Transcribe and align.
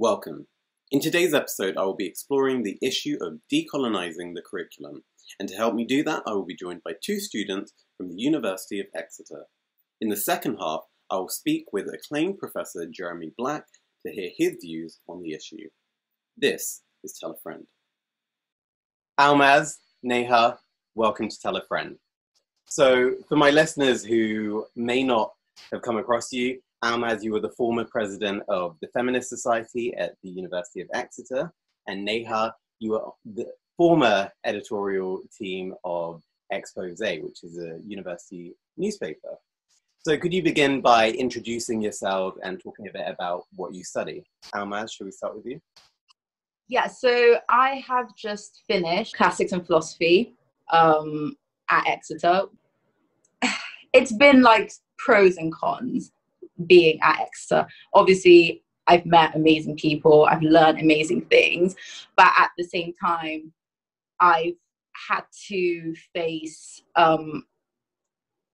Welcome. 0.00 0.46
In 0.92 1.00
today's 1.00 1.34
episode, 1.34 1.76
I 1.76 1.82
will 1.82 1.96
be 1.96 2.06
exploring 2.06 2.62
the 2.62 2.78
issue 2.80 3.18
of 3.20 3.40
decolonizing 3.52 4.32
the 4.32 4.44
curriculum. 4.48 5.02
And 5.40 5.48
to 5.48 5.56
help 5.56 5.74
me 5.74 5.84
do 5.84 6.04
that, 6.04 6.22
I 6.24 6.34
will 6.34 6.44
be 6.44 6.54
joined 6.54 6.84
by 6.84 6.92
two 7.02 7.18
students 7.18 7.72
from 7.96 8.08
the 8.08 8.14
University 8.16 8.78
of 8.78 8.86
Exeter. 8.94 9.46
In 10.00 10.08
the 10.08 10.16
second 10.16 10.58
half, 10.60 10.82
I 11.10 11.16
will 11.16 11.28
speak 11.28 11.64
with 11.72 11.92
acclaimed 11.92 12.38
Professor 12.38 12.86
Jeremy 12.86 13.32
Black 13.36 13.64
to 14.06 14.12
hear 14.12 14.30
his 14.36 14.58
views 14.62 15.00
on 15.08 15.20
the 15.20 15.32
issue. 15.32 15.68
This 16.36 16.82
is 17.02 17.18
Tell 17.18 17.32
a 17.32 17.36
Friend. 17.42 17.66
Almaz, 19.18 19.78
Neha, 20.04 20.60
welcome 20.94 21.28
to 21.28 21.40
Tell 21.40 21.56
a 21.56 21.66
Friend. 21.66 21.96
So, 22.68 23.14
for 23.28 23.34
my 23.34 23.50
listeners 23.50 24.04
who 24.04 24.64
may 24.76 25.02
not 25.02 25.32
have 25.72 25.82
come 25.82 25.96
across 25.96 26.32
you, 26.32 26.60
Almaz, 26.84 27.24
you 27.24 27.32
were 27.32 27.40
the 27.40 27.50
former 27.50 27.84
president 27.84 28.42
of 28.48 28.76
the 28.80 28.88
Feminist 28.88 29.28
Society 29.28 29.94
at 29.96 30.14
the 30.22 30.30
University 30.30 30.80
of 30.80 30.88
Exeter, 30.94 31.52
and 31.88 32.04
Neha, 32.04 32.54
you 32.78 32.92
were 32.92 33.04
the 33.34 33.46
former 33.76 34.30
editorial 34.44 35.22
team 35.36 35.74
of 35.84 36.22
Exeposé, 36.52 37.22
which 37.22 37.42
is 37.42 37.58
a 37.58 37.78
university 37.84 38.54
newspaper. 38.76 39.36
So, 40.06 40.16
could 40.16 40.32
you 40.32 40.42
begin 40.42 40.80
by 40.80 41.10
introducing 41.10 41.82
yourself 41.82 42.34
and 42.44 42.60
talking 42.62 42.86
a 42.88 42.92
bit 42.92 43.06
about 43.08 43.42
what 43.56 43.74
you 43.74 43.82
study? 43.82 44.24
Almaz, 44.54 44.92
should 44.92 45.06
we 45.06 45.10
start 45.10 45.36
with 45.36 45.46
you? 45.46 45.60
Yeah, 46.68 46.86
so 46.86 47.38
I 47.48 47.82
have 47.86 48.14
just 48.14 48.62
finished 48.68 49.16
classics 49.16 49.52
and 49.52 49.66
philosophy 49.66 50.36
um, 50.72 51.36
at 51.70 51.86
Exeter. 51.86 52.42
It's 53.94 54.12
been 54.12 54.42
like 54.42 54.70
pros 54.98 55.38
and 55.38 55.50
cons 55.50 56.12
being 56.66 56.98
at 57.02 57.20
Exeter. 57.20 57.66
Obviously, 57.94 58.62
I've 58.86 59.06
met 59.06 59.36
amazing 59.36 59.76
people, 59.76 60.24
I've 60.24 60.42
learned 60.42 60.80
amazing 60.80 61.26
things, 61.26 61.76
but 62.16 62.30
at 62.38 62.50
the 62.56 62.64
same 62.64 62.94
time, 63.02 63.52
I've 64.18 64.54
had 65.08 65.24
to 65.48 65.94
face, 66.14 66.82
um, 66.96 67.44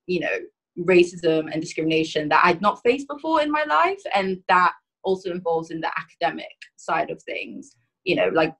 you 0.07 0.21
know, 0.21 0.39
racism 0.81 1.53
and 1.53 1.61
discrimination 1.61 2.29
that 2.29 2.43
I'd 2.45 2.61
not 2.61 2.83
faced 2.83 3.09
before 3.09 3.41
in 3.41 3.51
my 3.51 3.65
life, 3.65 4.01
and 4.15 4.43
that 4.49 4.73
also 5.05 5.31
involves 5.31 5.71
in 5.71 5.81
the 5.81 5.91
academic 5.97 6.57
side 6.77 7.11
of 7.11 7.23
things, 7.23 7.77
you 8.03 8.17
know, 8.17 8.29
like 8.29 8.55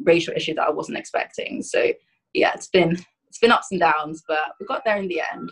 racial 0.00 0.34
issues 0.34 0.56
that 0.56 0.68
I 0.68 0.70
wasn't 0.70 0.98
expecting. 0.98 1.62
So 1.62 1.92
yeah, 2.32 2.52
it's 2.54 2.68
been 2.68 2.96
it's 3.28 3.38
been 3.38 3.50
ups 3.50 3.68
and 3.70 3.80
downs, 3.80 4.22
but 4.28 4.54
we 4.60 4.66
got 4.66 4.84
there 4.84 4.96
in 4.96 5.08
the 5.08 5.20
end. 5.32 5.50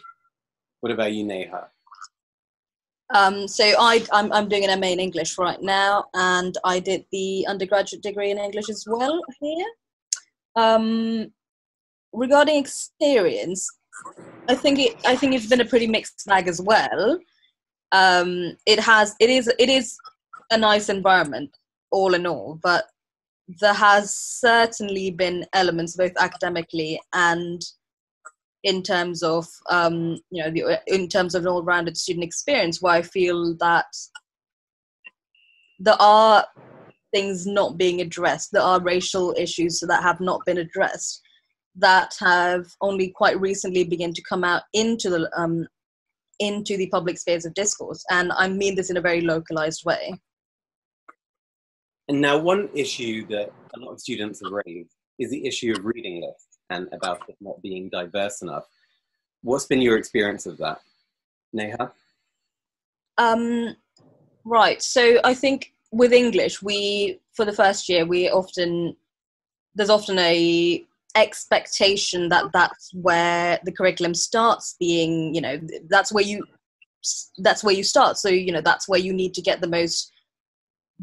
What 0.80 0.92
about 0.92 1.12
you, 1.12 1.24
Neha? 1.24 1.68
Um, 3.14 3.46
so 3.46 3.64
I, 3.64 4.04
I'm, 4.12 4.32
I'm 4.32 4.48
doing 4.48 4.64
an 4.64 4.80
MA 4.80 4.88
in 4.88 4.98
English 5.00 5.38
right 5.38 5.62
now, 5.62 6.06
and 6.14 6.58
I 6.64 6.80
did 6.80 7.04
the 7.12 7.46
undergraduate 7.48 8.02
degree 8.02 8.32
in 8.32 8.38
English 8.38 8.68
as 8.68 8.84
well 8.88 9.20
here. 9.40 9.66
Um, 10.56 11.32
regarding 12.12 12.56
experience, 12.56 13.70
I 14.48 14.56
think 14.56 14.80
it, 14.80 14.96
I 15.06 15.14
think 15.14 15.34
it's 15.34 15.46
been 15.46 15.60
a 15.60 15.64
pretty 15.64 15.86
mixed 15.86 16.26
bag 16.26 16.48
as 16.48 16.60
well. 16.60 17.20
Um, 17.92 18.56
it 18.66 18.80
has 18.80 19.14
it 19.20 19.30
is 19.30 19.48
it 19.58 19.68
is 19.68 19.96
a 20.50 20.58
nice 20.58 20.88
environment 20.88 21.56
all 21.92 22.14
in 22.14 22.26
all, 22.26 22.58
but 22.62 22.86
there 23.60 23.74
has 23.74 24.12
certainly 24.14 25.12
been 25.12 25.46
elements 25.52 25.96
both 25.96 26.12
academically 26.18 27.00
and 27.12 27.62
in 28.64 28.82
terms 28.82 29.22
of 29.22 29.46
um, 29.70 30.18
you 30.30 30.42
know 30.42 30.50
the, 30.50 30.80
in 30.86 31.08
terms 31.08 31.34
of 31.34 31.42
an 31.42 31.48
all-rounded 31.48 31.96
student 31.96 32.24
experience 32.24 32.82
where 32.82 32.94
i 32.94 33.02
feel 33.02 33.54
that 33.58 33.86
there 35.78 36.00
are 36.00 36.44
things 37.12 37.46
not 37.46 37.78
being 37.78 38.00
addressed 38.00 38.50
there 38.52 38.62
are 38.62 38.80
racial 38.80 39.34
issues 39.38 39.80
that 39.86 40.02
have 40.02 40.20
not 40.20 40.44
been 40.44 40.58
addressed 40.58 41.20
that 41.76 42.14
have 42.18 42.66
only 42.80 43.08
quite 43.08 43.40
recently 43.40 43.84
begun 43.84 44.12
to 44.12 44.22
come 44.22 44.44
out 44.44 44.62
into 44.72 45.10
the 45.10 45.30
um, 45.36 45.66
into 46.40 46.76
the 46.76 46.88
public 46.88 47.18
space 47.18 47.44
of 47.44 47.54
discourse. 47.54 48.04
And 48.10 48.32
i 48.32 48.48
mean 48.48 48.74
this 48.74 48.90
in 48.90 48.96
a 48.96 49.00
very 49.00 49.20
localized 49.20 49.84
way. 49.84 50.14
And 52.08 52.20
now 52.20 52.38
one 52.38 52.68
issue 52.74 53.26
that 53.28 53.50
a 53.74 53.78
lot 53.78 53.92
of 53.92 54.00
students 54.00 54.40
have 54.42 54.52
raised 54.52 54.90
is 55.18 55.30
the 55.30 55.46
issue 55.46 55.72
of 55.72 55.84
reading 55.84 56.22
lists 56.22 56.53
and 56.74 56.88
about 56.92 57.22
it 57.28 57.36
not 57.40 57.62
being 57.62 57.88
diverse 57.88 58.42
enough. 58.42 58.66
What's 59.42 59.66
been 59.66 59.82
your 59.82 59.96
experience 59.96 60.46
of 60.46 60.56
that, 60.58 60.80
Neha? 61.52 61.92
Um, 63.18 63.76
right. 64.44 64.82
So 64.82 65.20
I 65.22 65.34
think 65.34 65.72
with 65.92 66.12
English, 66.12 66.62
we 66.62 67.20
for 67.32 67.44
the 67.44 67.52
first 67.52 67.88
year 67.88 68.04
we 68.04 68.28
often 68.28 68.96
there's 69.74 69.90
often 69.90 70.18
a 70.18 70.84
expectation 71.16 72.28
that 72.28 72.44
that's 72.52 72.90
where 72.94 73.60
the 73.64 73.72
curriculum 73.72 74.14
starts 74.14 74.74
being 74.80 75.32
you 75.32 75.40
know 75.40 75.60
that's 75.88 76.12
where 76.12 76.24
you 76.24 76.44
that's 77.38 77.62
where 77.62 77.74
you 77.74 77.84
start 77.84 78.16
so 78.16 78.28
you 78.28 78.50
know 78.50 78.60
that's 78.60 78.88
where 78.88 78.98
you 78.98 79.12
need 79.12 79.32
to 79.32 79.42
get 79.42 79.60
the 79.60 79.68
most 79.68 80.10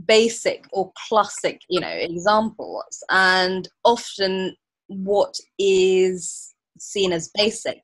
basic 0.05 0.65
or 0.73 0.91
classic 1.07 1.61
you 1.69 1.79
know 1.79 1.87
examples 1.87 3.03
and 3.09 3.69
often 3.85 4.53
what 4.91 5.35
is 5.57 6.53
seen 6.77 7.13
as 7.13 7.31
basic 7.35 7.81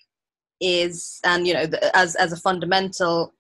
is 0.60 1.20
and 1.24 1.48
you 1.48 1.54
know 1.54 1.66
as 1.94 2.16
as 2.16 2.34
a 2.34 2.38
fundamental 2.38 3.34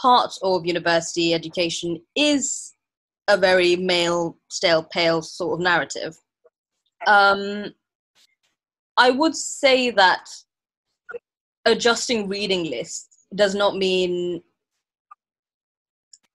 part 0.00 0.32
of 0.42 0.66
university 0.66 1.34
education 1.34 2.00
is 2.14 2.74
a 3.28 3.36
very 3.36 3.76
male 3.76 4.36
stale 4.48 4.82
pale 4.82 5.22
sort 5.22 5.54
of 5.54 5.64
narrative. 5.64 6.16
Um 7.06 7.74
i 8.96 9.10
would 9.10 9.34
say 9.34 9.90
that 9.90 10.28
adjusting 11.64 12.28
reading 12.28 12.64
lists 12.64 13.26
does 13.34 13.54
not 13.54 13.76
mean 13.76 14.42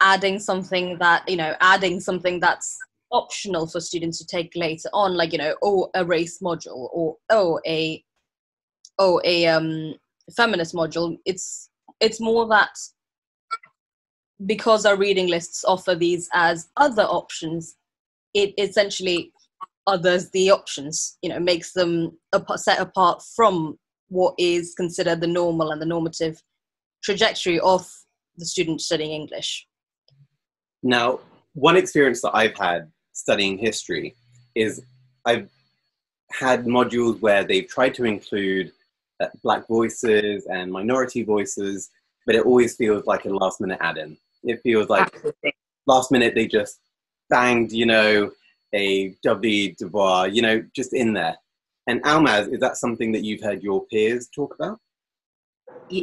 adding 0.01 0.39
something 0.39 0.97
that 0.99 1.27
you 1.27 1.37
know 1.37 1.55
adding 1.59 1.99
something 1.99 2.39
that's 2.39 2.77
optional 3.13 3.67
for 3.67 3.79
students 3.79 4.17
to 4.17 4.25
take 4.25 4.51
later 4.55 4.89
on 4.91 5.15
like 5.15 5.31
you 5.31 5.37
know 5.37 5.55
oh 5.61 5.89
a 5.93 6.03
race 6.03 6.39
module 6.39 6.89
or 6.91 7.15
oh 7.29 7.59
a 7.65 8.03
oh 8.99 9.21
a 9.23 9.45
um 9.47 9.93
feminist 10.35 10.73
module. 10.73 11.17
It's 11.25 11.69
it's 11.99 12.19
more 12.19 12.47
that 12.47 12.75
because 14.45 14.85
our 14.85 14.97
reading 14.97 15.27
lists 15.27 15.63
offer 15.65 15.95
these 15.95 16.27
as 16.33 16.69
other 16.77 17.03
options 17.03 17.75
it 18.33 18.53
essentially 18.57 19.31
others 19.85 20.29
the 20.31 20.49
options 20.49 21.17
you 21.21 21.29
know 21.29 21.39
makes 21.39 21.73
them 21.73 22.17
set 22.55 22.79
apart 22.79 23.21
from 23.35 23.77
what 24.09 24.33
is 24.37 24.73
considered 24.75 25.21
the 25.21 25.27
normal 25.27 25.71
and 25.71 25.81
the 25.81 25.85
normative 25.85 26.41
trajectory 27.03 27.59
of 27.59 27.89
the 28.37 28.45
student 28.45 28.81
studying 28.81 29.11
english. 29.11 29.67
Now 30.81 31.19
one 31.53 31.77
experience 31.77 32.21
that 32.21 32.35
i've 32.35 32.57
had 32.57 32.91
studying 33.13 33.57
history 33.57 34.15
is 34.55 34.81
I've 35.25 35.49
had 36.31 36.65
modules 36.65 37.21
where 37.21 37.43
they've 37.43 37.67
tried 37.67 37.93
to 37.95 38.05
include 38.05 38.71
uh, 39.21 39.27
black 39.43 39.67
voices 39.67 40.45
and 40.47 40.71
minority 40.71 41.23
voices, 41.23 41.89
but 42.25 42.35
it 42.35 42.45
always 42.45 42.75
feels 42.75 43.05
like 43.05 43.25
a 43.25 43.29
last 43.29 43.61
minute 43.61 43.79
add 43.81 43.97
in. 43.97 44.17
It 44.43 44.61
feels 44.61 44.89
like 44.89 45.03
Absolutely. 45.13 45.53
last 45.87 46.11
minute 46.11 46.35
they 46.35 46.47
just 46.47 46.79
banged, 47.29 47.71
you 47.71 47.85
know, 47.85 48.31
a 48.73 49.15
W. 49.23 49.73
Du 49.75 49.87
Bois, 49.87 50.23
you 50.25 50.41
know, 50.41 50.63
just 50.75 50.93
in 50.93 51.13
there. 51.13 51.37
And 51.87 52.01
Almaz, 52.03 52.51
is 52.51 52.59
that 52.59 52.77
something 52.77 53.11
that 53.11 53.23
you've 53.23 53.41
heard 53.41 53.61
your 53.61 53.85
peers 53.85 54.27
talk 54.27 54.55
about? 54.55 54.79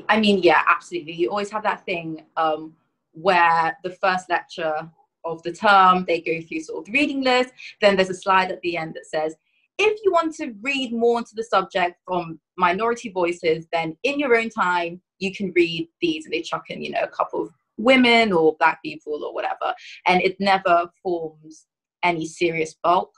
I 0.09 0.21
mean, 0.21 0.43
yeah, 0.43 0.63
absolutely. 0.69 1.15
You 1.15 1.31
always 1.31 1.51
have 1.51 1.63
that 1.65 1.85
thing 1.85 2.23
um, 2.37 2.77
where 3.13 3.77
the 3.83 3.91
first 3.91 4.29
lecture 4.29 4.89
of 5.25 5.43
the 5.43 5.53
term. 5.53 6.05
They 6.07 6.21
go 6.21 6.41
through 6.41 6.61
sort 6.61 6.79
of 6.81 6.85
the 6.87 6.99
reading 6.99 7.23
list. 7.23 7.53
Then 7.81 7.97
there's 7.97 8.11
a 8.11 8.15
slide 8.15 8.51
at 8.51 8.61
the 8.63 8.77
end 8.77 8.95
that 8.95 9.07
says, 9.07 9.35
if 9.79 9.99
you 10.05 10.13
want 10.13 10.35
to 10.37 10.55
read 10.61 10.93
more 10.93 11.19
into 11.19 11.35
the 11.35 11.45
subject 11.45 11.97
from 12.07 12.39
minority 12.57 13.11
voices, 13.11 13.67
then 13.73 13.97
in 14.03 14.19
your 14.19 14.37
own 14.37 14.51
time, 14.51 15.01
you 15.19 15.35
can 15.35 15.53
read 15.55 15.89
these. 16.01 16.25
And 16.25 16.35
they 16.35 16.43
chuck 16.43 16.65
in, 16.69 16.83
you 16.83 16.91
know, 16.91 17.03
a 17.03 17.09
couple 17.09 17.43
of 17.43 17.51
women 17.79 18.33
or 18.33 18.57
black 18.59 18.83
people 18.83 19.25
or 19.25 19.33
whatever. 19.33 19.75
And 20.07 20.21
it 20.23 20.39
never 20.39 20.91
forms 21.03 21.67
any 22.03 22.27
serious 22.27 22.77
bulk 22.83 23.11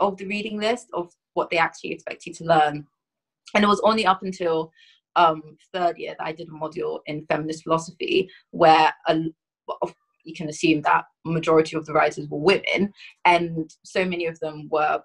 of 0.00 0.16
the 0.16 0.26
reading 0.26 0.58
list 0.58 0.88
of 0.92 1.12
what 1.34 1.50
they 1.50 1.58
actually 1.58 1.92
expect 1.92 2.26
you 2.26 2.34
to 2.34 2.44
learn. 2.44 2.86
And 3.54 3.64
it 3.64 3.68
was 3.68 3.80
only 3.84 4.04
up 4.04 4.22
until 4.22 4.72
um, 5.16 5.56
third 5.72 5.98
year 5.98 6.14
that 6.18 6.26
I 6.26 6.32
did 6.32 6.48
a 6.48 6.52
module 6.52 7.00
in 7.06 7.26
feminist 7.26 7.64
philosophy 7.64 8.28
where 8.50 8.92
a, 9.06 9.24
you 10.24 10.34
can 10.34 10.48
assume 10.48 10.82
that 10.82 11.04
majority 11.24 11.76
of 11.76 11.86
the 11.86 11.92
writers 11.92 12.28
were 12.28 12.38
women 12.38 12.92
and 13.24 13.74
so 13.84 14.04
many 14.04 14.26
of 14.26 14.38
them 14.40 14.68
were 14.70 15.02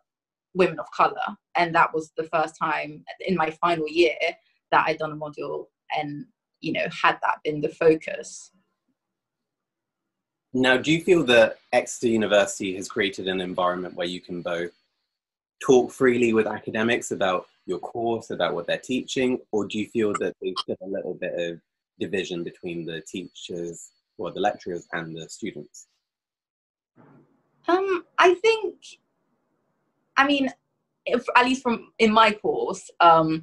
women 0.54 0.80
of 0.80 0.90
color. 0.92 1.16
And 1.56 1.74
that 1.76 1.94
was 1.94 2.12
the 2.18 2.24
first 2.24 2.56
time 2.58 3.04
in 3.22 3.36
my 3.36 3.52
final 3.52 3.88
year 3.88 4.16
that 4.72 4.86
i'd 4.88 4.98
done 4.98 5.12
a 5.12 5.16
module 5.16 5.68
and 5.96 6.26
you 6.60 6.74
know 6.74 6.88
had 7.02 7.18
that 7.22 7.38
been 7.44 7.62
the 7.62 7.70
focus. 7.70 8.52
Now, 10.56 10.78
do 10.78 10.92
you 10.92 11.02
feel 11.02 11.24
that 11.26 11.58
Exeter 11.72 12.10
University 12.10 12.76
has 12.76 12.88
created 12.88 13.28
an 13.28 13.42
environment 13.42 13.96
where 13.96 14.08
you 14.08 14.22
can 14.22 14.44
both 14.44 14.72
talk 15.60 15.92
freely 15.92 16.32
with 16.32 16.46
academics 16.46 17.10
about 17.10 17.48
your 17.66 17.80
course, 17.80 18.30
about 18.30 18.54
what 18.54 18.68
they're 18.68 18.78
teaching, 18.78 19.40
or 19.52 19.66
do 19.66 19.80
you 19.80 19.88
feel 19.88 20.14
that 20.20 20.36
there's 20.42 20.54
still 20.60 20.78
a 20.84 20.88
little 20.88 21.16
bit 21.16 21.34
of 21.40 21.60
division 22.00 22.44
between 22.44 22.86
the 22.86 23.02
teachers 23.02 23.90
or 24.18 24.32
the 24.32 24.40
lecturers 24.40 24.88
and 24.94 25.16
the 25.16 25.28
students? 25.30 25.88
Um, 27.68 28.06
I 28.18 28.34
think, 28.36 28.76
I 30.18 30.28
mean, 30.28 30.50
if, 31.06 31.26
at 31.36 31.46
least 31.46 31.64
from 31.64 31.92
in 32.00 32.12
my 32.12 32.32
course, 32.32 32.90
um, 33.00 33.42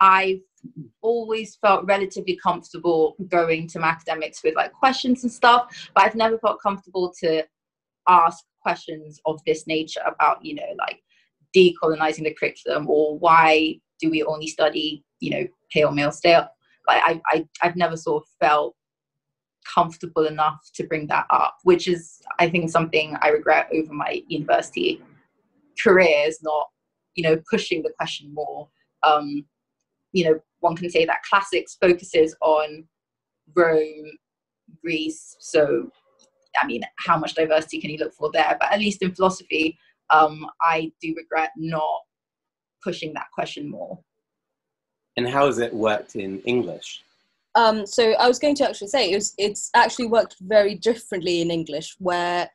I've 0.00 0.40
always 1.00 1.56
felt 1.56 1.86
relatively 1.86 2.38
comfortable 2.42 3.16
going 3.28 3.68
to 3.68 3.78
my 3.78 3.88
academics 3.88 4.42
with 4.42 4.54
like 4.54 4.72
questions 4.72 5.22
and 5.22 5.32
stuff, 5.32 5.90
but 5.94 6.04
I've 6.04 6.14
never 6.14 6.38
felt 6.38 6.60
comfortable 6.62 7.12
to 7.20 7.44
ask 8.08 8.44
questions 8.60 9.20
of 9.26 9.40
this 9.46 9.66
nature 9.66 10.00
about, 10.06 10.44
you 10.44 10.54
know, 10.54 10.74
like 10.78 11.00
decolonizing 11.56 12.24
the 12.24 12.34
curriculum 12.34 12.88
or 12.88 13.18
why 13.18 13.76
do 14.00 14.10
we 14.10 14.22
only 14.22 14.46
study, 14.46 15.04
you 15.20 15.30
know, 15.30 15.46
pale 15.70 15.92
male 15.92 16.12
stale. 16.12 16.48
Like 16.88 17.02
I, 17.04 17.20
I, 17.28 17.46
I've 17.62 17.76
never 17.76 17.96
sort 17.96 18.22
of 18.22 18.28
felt 18.40 18.74
comfortable 19.72 20.26
enough 20.26 20.70
to 20.74 20.84
bring 20.84 21.06
that 21.08 21.26
up, 21.30 21.58
which 21.64 21.88
is, 21.88 22.20
I 22.38 22.48
think, 22.48 22.70
something 22.70 23.16
I 23.20 23.28
regret 23.28 23.68
over 23.72 23.92
my 23.92 24.22
university 24.28 25.02
career 25.82 26.26
is 26.26 26.42
not, 26.42 26.68
you 27.14 27.22
know, 27.22 27.40
pushing 27.50 27.82
the 27.82 27.92
question 27.98 28.32
more. 28.32 28.68
Um, 29.02 29.44
you 30.12 30.24
know, 30.24 30.40
one 30.60 30.76
can 30.76 30.90
say 30.90 31.04
that 31.04 31.22
classics 31.28 31.76
focuses 31.80 32.36
on 32.40 32.84
Rome, 33.54 34.12
Greece. 34.82 35.36
So, 35.40 35.90
I 36.60 36.66
mean, 36.66 36.82
how 36.98 37.18
much 37.18 37.34
diversity 37.34 37.80
can 37.80 37.90
you 37.90 37.98
look 37.98 38.14
for 38.14 38.30
there? 38.32 38.56
But 38.60 38.72
at 38.72 38.78
least 38.78 39.02
in 39.02 39.14
philosophy, 39.14 39.78
um, 40.10 40.46
I 40.60 40.92
do 41.00 41.14
regret 41.16 41.50
not 41.56 42.00
pushing 42.82 43.14
that 43.14 43.26
question 43.34 43.70
more. 43.70 43.98
And 45.16 45.28
how 45.28 45.46
has 45.46 45.58
it 45.58 45.72
worked 45.72 46.16
in 46.16 46.40
English? 46.42 47.02
Um, 47.54 47.86
so 47.86 48.12
I 48.12 48.28
was 48.28 48.38
going 48.38 48.54
to 48.56 48.68
actually 48.68 48.88
say 48.88 49.10
it 49.10 49.16
was, 49.16 49.34
it's 49.36 49.70
actually 49.74 50.06
worked 50.06 50.36
very 50.40 50.74
differently 50.74 51.42
in 51.42 51.50
English, 51.50 51.96
where 51.98 52.48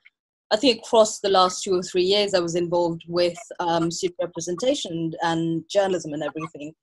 I 0.49 0.55
think 0.55 0.79
across 0.79 1.19
the 1.19 1.29
last 1.29 1.63
two 1.63 1.75
or 1.75 1.83
three 1.83 2.03
years 2.03 2.33
I 2.33 2.39
was 2.39 2.55
involved 2.55 3.03
with 3.07 3.37
um, 3.59 3.91
student 3.91 4.17
representation 4.21 5.13
and 5.21 5.63
journalism 5.69 6.13
and 6.13 6.23
everything. 6.23 6.73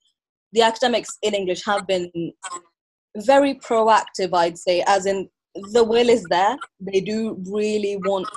The 0.52 0.62
academics 0.62 1.18
in 1.22 1.34
English 1.34 1.64
have 1.64 1.86
been 1.86 2.10
very 3.16 3.54
proactive, 3.54 4.30
I'd 4.32 4.58
say, 4.58 4.84
as 4.86 5.06
in 5.06 5.28
the 5.72 5.82
will 5.84 6.08
is 6.08 6.24
there. 6.30 6.56
They 6.80 7.00
do 7.00 7.42
really 7.50 7.96
want 7.96 8.28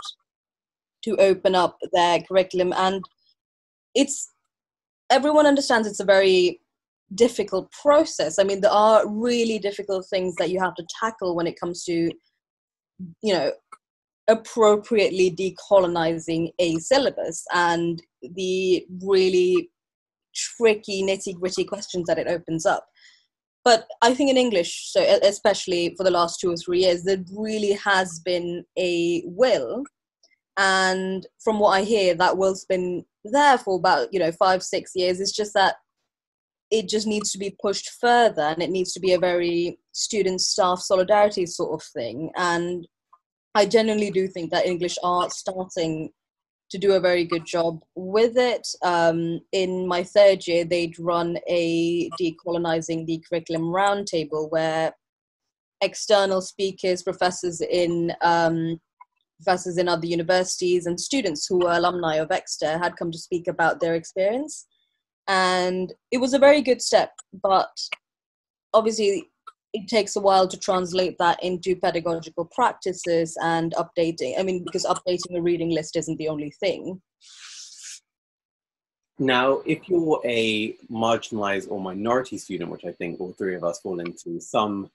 to 1.04 1.16
open 1.18 1.56
up 1.56 1.78
their 1.94 2.22
curriculum, 2.22 2.74
and 2.76 3.04
it's 3.96 4.32
everyone 5.10 5.46
understands 5.46 5.88
it's 5.88 6.00
a 6.00 6.06
very 6.06 6.62
difficult 7.15 7.71
process. 7.71 8.39
I 8.39 8.44
mean, 8.44 8.62
there 8.62 8.71
are 8.71 9.07
really 9.07 9.59
difficult 9.59 10.06
things 10.09 10.36
that 10.36 10.50
you 10.50 10.59
have 10.59 10.75
to 10.75 10.86
tackle 11.00 11.36
when 11.36 11.48
it 11.48 11.59
comes 11.59 11.83
to, 11.86 12.12
you 13.21 13.33
know, 13.33 13.51
appropriately 14.27 15.31
decolonizing 15.31 16.51
a 16.59 16.75
syllabus 16.77 17.45
and 17.54 18.01
the 18.21 18.86
really 19.01 19.69
tricky, 20.36 21.01
nitty 21.01 21.39
gritty 21.39 21.63
questions 21.63 22.07
that 22.07 22.19
it 22.19 22.27
opens 22.27 22.65
up. 22.65 22.86
But 23.63 23.88
I 24.01 24.13
think 24.13 24.30
in 24.30 24.38
English, 24.38 24.92
so 24.92 25.01
especially 25.24 25.94
for 25.98 26.04
the 26.04 26.12
last 26.12 26.39
two 26.39 26.51
or 26.51 26.57
three 26.57 26.81
years, 26.81 27.04
there 27.04 27.24
really 27.36 27.74
has 27.74 28.21
been 28.24 28.63
a 28.77 29.24
will. 29.25 29.83
And 30.57 31.27
from 31.44 31.59
what 31.59 31.71
I 31.71 31.83
hear, 31.83 32.15
that 32.15 32.38
will's 32.38 32.65
been 32.65 33.06
there 33.25 33.57
for 33.57 33.77
about, 33.77 34.07
you 34.12 34.19
know, 34.19 34.31
five, 34.31 34.63
six 34.63 34.92
years. 34.95 35.19
It's 35.19 35.36
just 35.36 35.54
that 35.54 35.75
it 36.69 36.90
just 36.90 37.08
needs 37.08 37.31
to 37.31 37.38
be 37.38 37.56
pushed 37.62 37.92
further 38.02 38.42
and 38.42 38.62
it 38.62 38.69
needs 38.69 38.94
to 38.94 39.00
be 39.00 39.14
a 39.14 39.19
very 39.19 39.80
student 39.94 40.42
staff 40.42 40.80
solidarity 40.80 41.46
sort 41.46 41.74
of 41.74 41.86
thing. 41.94 42.31
And 42.36 42.88
i 43.56 43.66
genuinely 43.66 44.12
do 44.12 44.28
think 44.28 44.52
that 44.52 44.68
english 44.68 44.98
are 45.04 45.30
starting 45.31 46.12
to 46.69 46.78
do 46.78 46.94
a 46.94 47.00
very 47.00 47.24
good 47.24 47.46
job 47.46 47.80
with 47.96 48.38
it. 48.38 48.68
Um, 48.84 49.40
in 49.52 49.88
my 49.88 50.04
third 50.04 50.46
year 50.48 50.66
they'd 50.66 51.00
run 51.00 51.38
a 51.48 52.10
decolonizing 52.22 53.06
the 53.06 53.24
curriculum 53.28 53.64
roundtable 53.64 54.52
where 54.52 54.94
external 55.81 56.42
speakers 56.42 57.04
professors 57.04 57.62
in 57.62 58.12
um, 58.22 58.80
professors 59.42 59.78
in 59.78 59.88
other 59.88 60.08
universities 60.08 60.88
and 60.88 61.00
students 61.00 61.46
who 61.48 61.60
were 61.60 61.72
alumni 61.72 62.16
of 62.16 62.31
exeter 62.31 62.78
had 62.78 62.98
come 62.98 63.12
to 63.12 63.19
speak 63.19 63.48
about 63.48 63.80
their 63.80 63.96
experience 63.96 64.66
and 65.28 65.94
it 66.12 66.18
was 66.18 66.34
a 66.34 66.40
very 66.40 66.62
good 66.62 66.82
step 66.82 67.12
but 67.42 67.70
obviously 68.74 69.30
it 69.74 69.88
takes 69.88 70.16
a 70.16 70.22
while 70.22 70.48
to 70.48 70.58
translate 70.58 71.18
that 71.18 71.42
into 71.44 71.76
pedagogical 71.76 72.46
practices 72.46 73.38
and 73.42 73.74
updating 73.76 74.40
i 74.40 74.44
mean 74.44 74.64
because 74.64 74.86
updating 74.86 75.38
a 75.38 75.42
reading 75.42 75.70
list 75.70 75.96
isn't 75.96 76.18
the 76.18 76.30
only 76.30 76.52
thing. 76.52 77.02
Now 79.20 79.64
if 79.66 79.90
you're 79.90 80.22
a 80.26 80.74
marginalized 80.92 81.72
or 81.72 81.82
minority 81.82 82.38
student 82.38 82.70
which 82.70 82.86
i 82.86 82.92
think 82.92 83.20
all 83.20 83.34
three 83.34 83.56
of 83.56 83.64
us 83.64 83.80
fall 83.80 84.00
into 84.00 84.40
some 84.40 84.92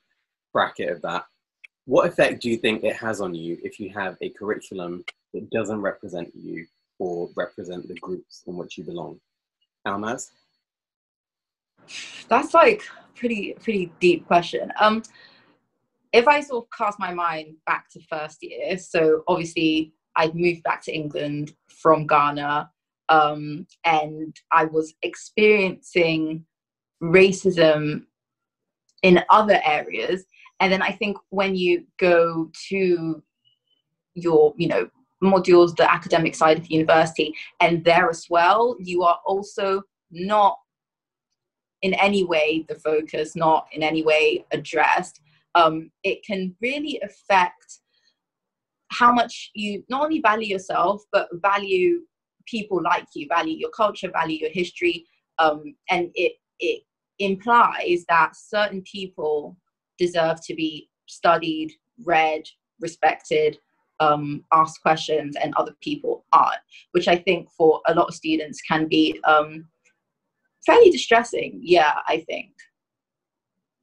bracket 0.52 0.90
of 0.90 1.02
that 1.02 1.25
what 1.87 2.06
effect 2.06 2.40
do 2.40 2.49
you 2.49 2.56
think 2.56 2.84
it 2.84 2.94
has 2.94 3.20
on 3.20 3.34
you 3.34 3.58
if 3.64 3.81
you 3.81 3.90
have 3.90 4.17
a 4.20 4.29
curriculum 4.31 5.05
that 5.34 5.50
doesn't 5.50 5.81
represent 5.81 6.31
you 6.37 6.64
or 7.00 7.29
represent 7.34 7.88
the 7.88 7.94
groups 7.94 8.44
in 8.46 8.56
which 8.56 8.79
you 8.79 8.84
belong 8.84 9.19
Almaz? 9.87 10.31
That's 12.29 12.55
like 12.55 12.82
pretty 13.14 13.55
pretty 13.61 13.93
deep 14.00 14.26
question. 14.26 14.73
Um, 14.81 15.02
if 16.12 16.29
I 16.29 16.40
sort 16.40 16.64
of 16.64 16.70
cast 16.76 16.99
my 16.99 17.12
mind 17.12 17.56
back 17.67 17.88
to 17.90 18.00
first 18.08 18.38
year, 18.43 18.79
so 18.79 19.23
obviously 19.29 19.93
I'd 20.17 20.34
moved 20.34 20.62
back 20.62 20.82
to 20.84 20.94
England 20.94 21.52
from 21.69 22.06
Ghana, 22.06 22.70
um, 23.08 23.67
and 23.84 24.37
I 24.50 24.67
was 24.67 24.94
experiencing 25.02 26.44
racism 27.02 28.05
in 29.03 29.24
other 29.31 29.60
areas. 29.65 30.24
And 30.60 30.72
then 30.72 30.82
I 30.82 30.93
think 30.93 31.17
when 31.31 31.56
you 31.56 31.86
go 31.98 32.51
to 32.69 33.22
your, 34.15 34.55
you 34.56 34.69
know, 34.69 34.89
modules, 35.22 35.76
the 35.76 35.91
academic 35.91 36.34
side 36.34 36.58
of 36.58 36.69
the 36.69 36.74
university, 36.74 37.34
and 37.60 37.84
there 37.84 38.08
as 38.10 38.26
well, 38.29 38.76
you 38.79 39.02
are 39.02 39.19
also 39.26 39.82
not 40.10 40.56
in 41.82 41.94
any 41.94 42.24
way 42.24 42.64
the 42.69 42.76
focus, 42.76 43.34
not 43.34 43.67
in 43.72 43.82
any 43.82 44.02
way 44.02 44.44
addressed. 44.52 45.20
Um, 45.55 45.91
it 46.02 46.24
can 46.24 46.55
really 46.60 47.00
affect 47.02 47.81
how 48.91 49.12
much 49.12 49.50
you 49.55 49.84
not 49.88 50.05
only 50.05 50.20
value 50.20 50.48
yourself, 50.48 51.02
but 51.12 51.29
value 51.41 52.02
people 52.46 52.82
like 52.82 53.06
you, 53.14 53.26
value 53.29 53.56
your 53.56 53.70
culture, 53.70 54.10
value 54.10 54.38
your 54.38 54.50
history. 54.50 55.06
Um, 55.38 55.74
and 55.91 56.10
it, 56.14 56.34
it 56.60 56.82
implies 57.19 58.05
that 58.08 58.36
certain 58.36 58.82
people 58.82 59.56
deserve 59.98 60.44
to 60.46 60.55
be 60.55 60.88
studied, 61.06 61.72
read, 62.05 62.43
respected, 62.81 63.58
um, 64.02 64.44
ask 64.52 64.80
questions 64.82 65.36
and 65.42 65.54
other 65.56 65.74
people 65.80 66.24
aren't, 66.32 66.62
which 66.92 67.08
I 67.08 67.16
think 67.16 67.48
for 67.56 67.80
a 67.86 67.94
lot 67.94 68.08
of 68.08 68.14
students 68.14 68.60
can 68.60 68.88
be 68.88 69.20
um, 69.24 69.66
fairly 70.66 70.90
distressing. 70.90 71.60
Yeah, 71.62 71.94
I 72.08 72.24
think. 72.28 72.50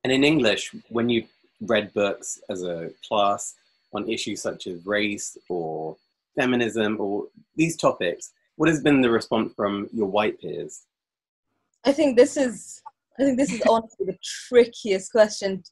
And 0.04 0.12
in 0.14 0.24
English, 0.24 0.74
when 0.90 1.10
you 1.10 1.26
read 1.62 1.94
books 1.94 2.40
as 2.50 2.64
a 2.64 2.90
class 3.08 3.56
on 3.94 4.10
issues 4.10 4.42
such 4.42 4.68
as 4.68 4.86
race 4.86 5.38
or 5.50 5.98
feminism 6.38 6.98
or 7.00 7.26
these 7.56 7.76
topics, 7.76 8.32
what 8.56 8.70
has 8.70 8.82
been 8.82 9.02
the 9.02 9.10
response 9.10 9.54
from 9.56 9.90
your 9.94 10.08
white 10.08 10.40
peers? 10.40 10.84
I 11.86 11.92
think 11.94 12.18
this 12.18 12.36
is 12.38 12.82
I 13.20 13.24
think 13.24 13.38
this 13.38 13.52
is 13.52 13.62
honestly 13.70 14.06
the 14.06 14.18
trickiest 14.48 15.12
question 15.12 15.64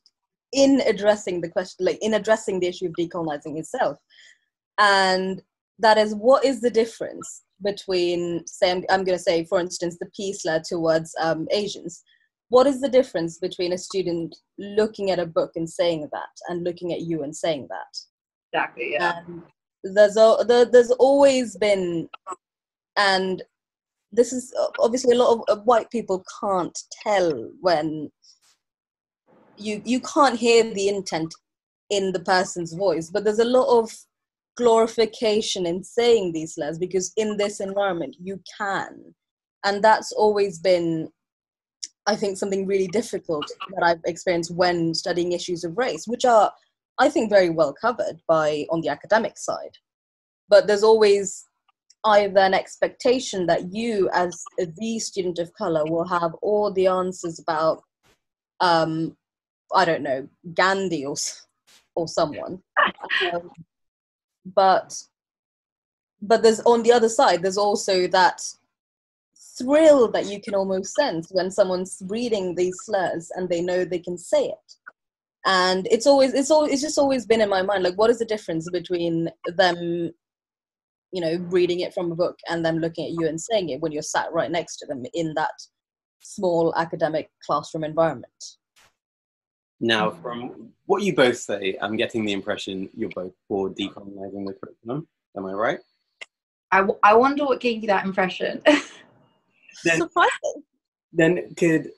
in 0.53 0.81
addressing 0.85 1.41
the 1.41 1.49
question 1.49 1.85
like 1.85 1.99
in 2.01 2.13
addressing 2.13 2.59
the 2.59 2.67
issue 2.67 2.87
of 2.87 2.93
decolonizing 2.93 3.57
itself 3.57 3.97
and 4.79 5.41
that 5.79 5.98
is 5.98 6.15
what 6.15 6.43
is 6.43 6.62
the 6.62 6.69
difference 6.69 7.43
between 7.63 8.46
say 8.46 8.72
i'm, 8.72 8.84
I'm 8.89 9.03
going 9.03 9.17
to 9.17 9.24
say 9.24 9.46
for 9.46 9.60
instance 9.60 9.98
the 10.00 10.10
peace 10.15 10.46
law 10.46 10.60
towards 10.60 11.15
um, 11.19 11.48
asians? 11.51 12.03
What 12.50 12.65
is 12.65 12.79
the 12.79 12.89
difference 12.89 13.39
between 13.39 13.74
a 13.74 13.77
student 13.77 14.34
looking 14.57 15.12
at 15.12 15.19
a 15.19 15.25
book 15.25 15.51
and 15.55 15.69
saying 15.69 16.07
that 16.13 16.29
and 16.48 16.63
looking 16.63 16.93
at 16.93 17.01
you 17.01 17.24
and 17.24 17.36
saying 17.36 17.67
that? 17.69 17.98
Exactly 18.53 18.93
yeah. 18.93 19.19
And 19.27 19.43
there's 19.84 20.15
a, 20.15 20.46
the, 20.48 20.69
there's 20.72 20.91
always 20.91 21.57
been 21.57 22.07
and 22.96 23.43
this 24.12 24.31
is 24.34 24.53
obviously 24.79 25.15
a 25.15 25.19
lot 25.19 25.43
of 25.50 25.65
white 25.65 25.89
people 25.91 26.24
can't 26.41 26.77
tell 27.03 27.51
when 27.62 28.10
you 29.57 29.81
you 29.86 30.00
can't 30.01 30.38
hear 30.38 30.63
the 30.63 30.88
intent 30.88 31.34
in 31.89 32.12
the 32.12 32.19
person's 32.19 32.74
voice 32.74 33.10
but 33.10 33.24
there's 33.24 33.39
a 33.39 33.46
lot 33.46 33.67
of 33.79 33.91
glorification 34.57 35.65
in 35.65 35.83
saying 35.83 36.33
these 36.33 36.55
slurs 36.55 36.77
because 36.77 37.13
in 37.17 37.37
this 37.37 37.59
environment 37.59 38.15
you 38.19 38.41
can. 38.57 39.13
And 39.63 39.83
that's 39.83 40.11
always 40.11 40.59
been 40.59 41.09
i 42.07 42.15
think 42.15 42.37
something 42.37 42.65
really 42.65 42.87
difficult 42.87 43.45
that 43.75 43.83
i've 43.83 43.99
experienced 44.05 44.55
when 44.55 44.93
studying 44.93 45.33
issues 45.33 45.65
of 45.65 45.77
race 45.77 46.05
which 46.07 46.23
are 46.23 46.49
i 46.99 47.09
think 47.09 47.29
very 47.29 47.49
well 47.49 47.73
covered 47.79 48.17
by 48.27 48.65
on 48.69 48.81
the 48.81 48.89
academic 48.89 49.37
side. 49.37 49.75
But 50.49 50.65
there's 50.65 50.83
always 50.83 51.45
either 52.05 52.39
an 52.39 52.53
expectation 52.53 53.45
that 53.47 53.73
you 53.73 54.09
as 54.13 54.41
the 54.57 54.99
student 54.99 55.39
of 55.39 55.53
color 55.53 55.83
will 55.85 56.07
have 56.07 56.33
all 56.41 56.71
the 56.71 56.87
answers 56.87 57.39
about 57.39 57.81
um 58.61 59.15
i 59.75 59.83
don't 59.83 60.03
know 60.03 60.27
gandhi 60.53 61.05
or 61.05 61.15
or 61.97 62.07
someone. 62.07 62.61
Um, 63.33 63.49
but 64.55 64.93
but 66.21 66.41
there's 66.41 66.59
on 66.61 66.83
the 66.83 66.91
other 66.91 67.09
side 67.09 67.41
there's 67.41 67.57
also 67.57 68.07
that 68.07 68.41
thrill 69.57 70.09
that 70.11 70.27
you 70.27 70.39
can 70.41 70.55
almost 70.55 70.93
sense 70.93 71.29
when 71.31 71.49
someone's 71.49 72.01
reading 72.07 72.55
these 72.55 72.75
slurs 72.83 73.31
and 73.35 73.49
they 73.49 73.61
know 73.61 73.83
they 73.83 73.99
can 73.99 74.17
say 74.17 74.45
it. 74.45 74.73
And 75.45 75.87
it's 75.89 76.05
always 76.05 76.33
it's 76.33 76.51
always 76.51 76.73
it's 76.73 76.81
just 76.81 76.97
always 76.97 77.25
been 77.25 77.41
in 77.41 77.49
my 77.49 77.61
mind 77.61 77.83
like 77.83 77.95
what 77.95 78.09
is 78.09 78.19
the 78.19 78.25
difference 78.25 78.69
between 78.69 79.29
them 79.45 80.11
you 81.13 81.21
know 81.21 81.37
reading 81.49 81.79
it 81.79 81.93
from 81.93 82.11
a 82.11 82.15
book 82.15 82.37
and 82.49 82.65
then 82.65 82.81
looking 82.81 83.05
at 83.05 83.11
you 83.11 83.27
and 83.27 83.39
saying 83.39 83.69
it 83.69 83.79
when 83.79 83.93
you're 83.93 84.01
sat 84.01 84.31
right 84.33 84.51
next 84.51 84.77
to 84.77 84.85
them 84.85 85.03
in 85.13 85.33
that 85.35 85.53
small 86.19 86.75
academic 86.75 87.29
classroom 87.45 87.85
environment 87.85 88.57
now, 89.79 90.12
from 90.12 90.69
what 90.86 91.03
you 91.03 91.15
both 91.15 91.38
say, 91.38 91.77
I'm 91.81 91.96
getting 91.98 92.25
the 92.25 92.34
impression 92.34 92.89
you're 92.96 93.10
both 93.10 93.34
for 93.48 93.69
decolonizing 93.69 94.46
the 94.48 94.53
curriculum. 94.53 95.07
Am 95.36 95.46
I 95.46 95.53
right? 95.53 95.79
I, 96.72 96.77
w- 96.77 97.00
I 97.03 97.13
wonder 97.13 97.46
what 97.46 97.60
gave 97.60 97.81
you 97.81 97.88
that 97.88 98.05
impression. 98.05 98.62
then, 98.65 99.98
Surprising. 99.98 100.63
Then, 101.13 101.53
could 101.55 101.91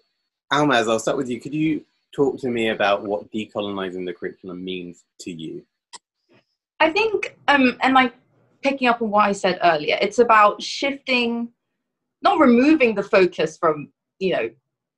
Almaz, 0.51 0.89
I'll 0.89 0.99
start 0.99 1.17
with 1.17 1.29
you. 1.29 1.39
Could 1.39 1.53
you 1.53 1.85
talk 2.13 2.39
to 2.39 2.49
me 2.49 2.69
about 2.69 3.03
what 3.03 3.31
decolonizing 3.31 4.05
the 4.05 4.13
curriculum 4.13 4.63
means 4.63 5.05
to 5.21 5.31
you? 5.31 5.63
I 6.79 6.89
think, 6.91 7.37
um, 7.47 7.77
and 7.81 7.93
like 7.93 8.13
picking 8.61 8.87
up 8.87 9.01
on 9.01 9.11
what 9.11 9.25
I 9.25 9.31
said 9.31 9.59
earlier, 9.63 9.97
it's 10.01 10.19
about 10.19 10.61
shifting, 10.61 11.49
not 12.21 12.39
removing 12.39 12.95
the 12.95 13.03
focus 13.03 13.57
from, 13.57 13.91
you 14.19 14.33
know, 14.33 14.49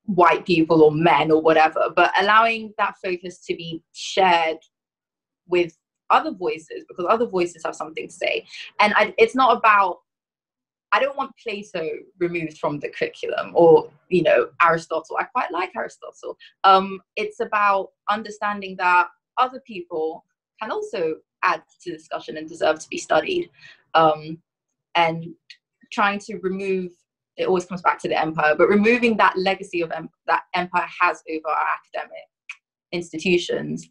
white 0.05 0.45
people 0.45 0.83
or 0.83 0.91
men 0.91 1.31
or 1.31 1.41
whatever, 1.41 1.89
but 1.95 2.11
allowing 2.19 2.73
that 2.77 2.95
focus 3.03 3.39
to 3.45 3.55
be 3.55 3.83
shared 3.93 4.57
with 5.47 5.77
other 6.09 6.31
voices 6.31 6.83
because 6.87 7.05
other 7.09 7.25
voices 7.25 7.63
have 7.65 7.75
something 7.75 8.07
to 8.07 8.13
say. 8.13 8.45
And 8.79 8.93
I, 8.95 9.13
it's 9.17 9.35
not 9.35 9.57
about, 9.57 9.99
I 10.91 10.99
don't 10.99 11.15
want 11.15 11.31
Plato 11.41 11.87
removed 12.19 12.57
from 12.57 12.79
the 12.79 12.89
curriculum 12.89 13.51
or, 13.53 13.89
you 14.09 14.23
know, 14.23 14.49
Aristotle. 14.61 15.15
I 15.17 15.23
quite 15.23 15.51
like 15.51 15.71
Aristotle. 15.75 16.37
Um, 16.65 16.99
it's 17.15 17.39
about 17.39 17.89
understanding 18.09 18.75
that 18.77 19.07
other 19.37 19.61
people 19.65 20.25
can 20.61 20.71
also 20.71 21.15
add 21.43 21.63
to 21.83 21.91
discussion 21.91 22.37
and 22.37 22.47
deserve 22.49 22.79
to 22.79 22.89
be 22.89 22.97
studied. 22.97 23.49
Um, 23.93 24.39
and 24.95 25.27
trying 25.91 26.19
to 26.19 26.37
remove 26.37 26.91
it 27.41 27.47
always 27.47 27.65
comes 27.65 27.81
back 27.81 27.99
to 27.99 28.07
the 28.07 28.19
empire 28.19 28.55
but 28.55 28.69
removing 28.69 29.17
that 29.17 29.37
legacy 29.37 29.81
of 29.81 29.91
em- 29.91 30.09
that 30.27 30.43
empire 30.55 30.87
has 30.99 31.21
over 31.29 31.49
our 31.49 31.65
academic 31.79 32.23
institutions 32.91 33.89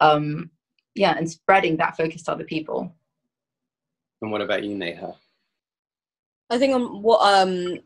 um, 0.00 0.50
yeah 0.94 1.14
and 1.16 1.30
spreading 1.30 1.76
that 1.76 1.96
focus 1.96 2.22
to 2.24 2.32
other 2.32 2.44
people. 2.44 2.94
And 4.20 4.30
what 4.30 4.40
about 4.40 4.62
you 4.62 4.76
neha? 4.76 5.14
I 6.50 6.58
think 6.58 6.74
i'm 6.74 7.02
what 7.02 7.20
um 7.22 7.78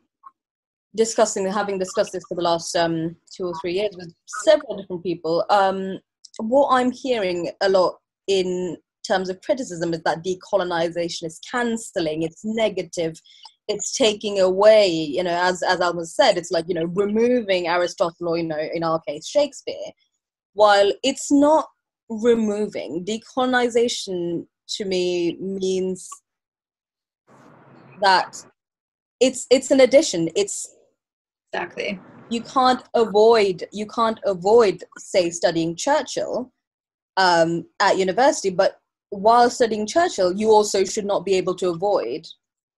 discussing 0.96 1.46
having 1.46 1.78
discussed 1.78 2.12
this 2.12 2.24
for 2.28 2.34
the 2.34 2.42
last 2.42 2.74
um 2.74 3.14
two 3.34 3.44
or 3.44 3.54
three 3.60 3.74
years 3.74 3.94
with 3.96 4.12
several 4.26 4.76
different 4.76 5.04
people 5.04 5.44
um 5.50 5.98
what 6.38 6.70
i'm 6.70 6.90
hearing 6.90 7.50
a 7.60 7.68
lot 7.68 7.94
in 8.26 8.76
terms 9.06 9.28
of 9.28 9.40
criticism 9.42 9.94
is 9.94 10.02
that 10.02 10.24
decolonization 10.24 11.24
is 11.24 11.38
cancelling 11.48 12.22
it's 12.22 12.40
negative 12.44 13.14
it's 13.68 13.96
taking 13.96 14.38
away, 14.40 14.88
you 14.88 15.22
know, 15.22 15.38
as 15.42 15.62
as 15.62 15.80
Alma 15.80 16.04
said, 16.04 16.36
it's 16.36 16.50
like 16.50 16.66
you 16.68 16.74
know 16.74 16.86
removing 16.94 17.66
Aristotle 17.68 18.28
or 18.28 18.38
you 18.38 18.44
know 18.44 18.68
in 18.72 18.84
our 18.84 19.00
case 19.00 19.26
Shakespeare, 19.26 19.90
while 20.54 20.92
it's 21.02 21.30
not 21.30 21.68
removing. 22.08 23.04
Decolonization 23.04 24.46
to 24.68 24.84
me 24.84 25.36
means 25.40 26.08
that 28.00 28.44
it's 29.20 29.46
it's 29.50 29.70
an 29.70 29.80
addition. 29.80 30.30
It's 30.36 30.74
exactly 31.52 32.00
you 32.28 32.40
can't 32.40 32.82
avoid 32.94 33.64
you 33.72 33.86
can't 33.86 34.18
avoid 34.24 34.82
say 34.98 35.30
studying 35.30 35.76
Churchill 35.76 36.52
um, 37.16 37.66
at 37.80 37.98
university, 37.98 38.50
but 38.50 38.80
while 39.10 39.48
studying 39.48 39.86
Churchill, 39.86 40.32
you 40.32 40.50
also 40.50 40.84
should 40.84 41.06
not 41.06 41.24
be 41.24 41.34
able 41.34 41.54
to 41.54 41.70
avoid 41.70 42.26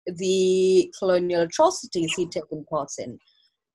the 0.06 0.92
colonial 0.98 1.42
atrocities 1.42 2.12
he'd 2.14 2.32
taken 2.32 2.64
part 2.70 2.90
in. 2.98 3.18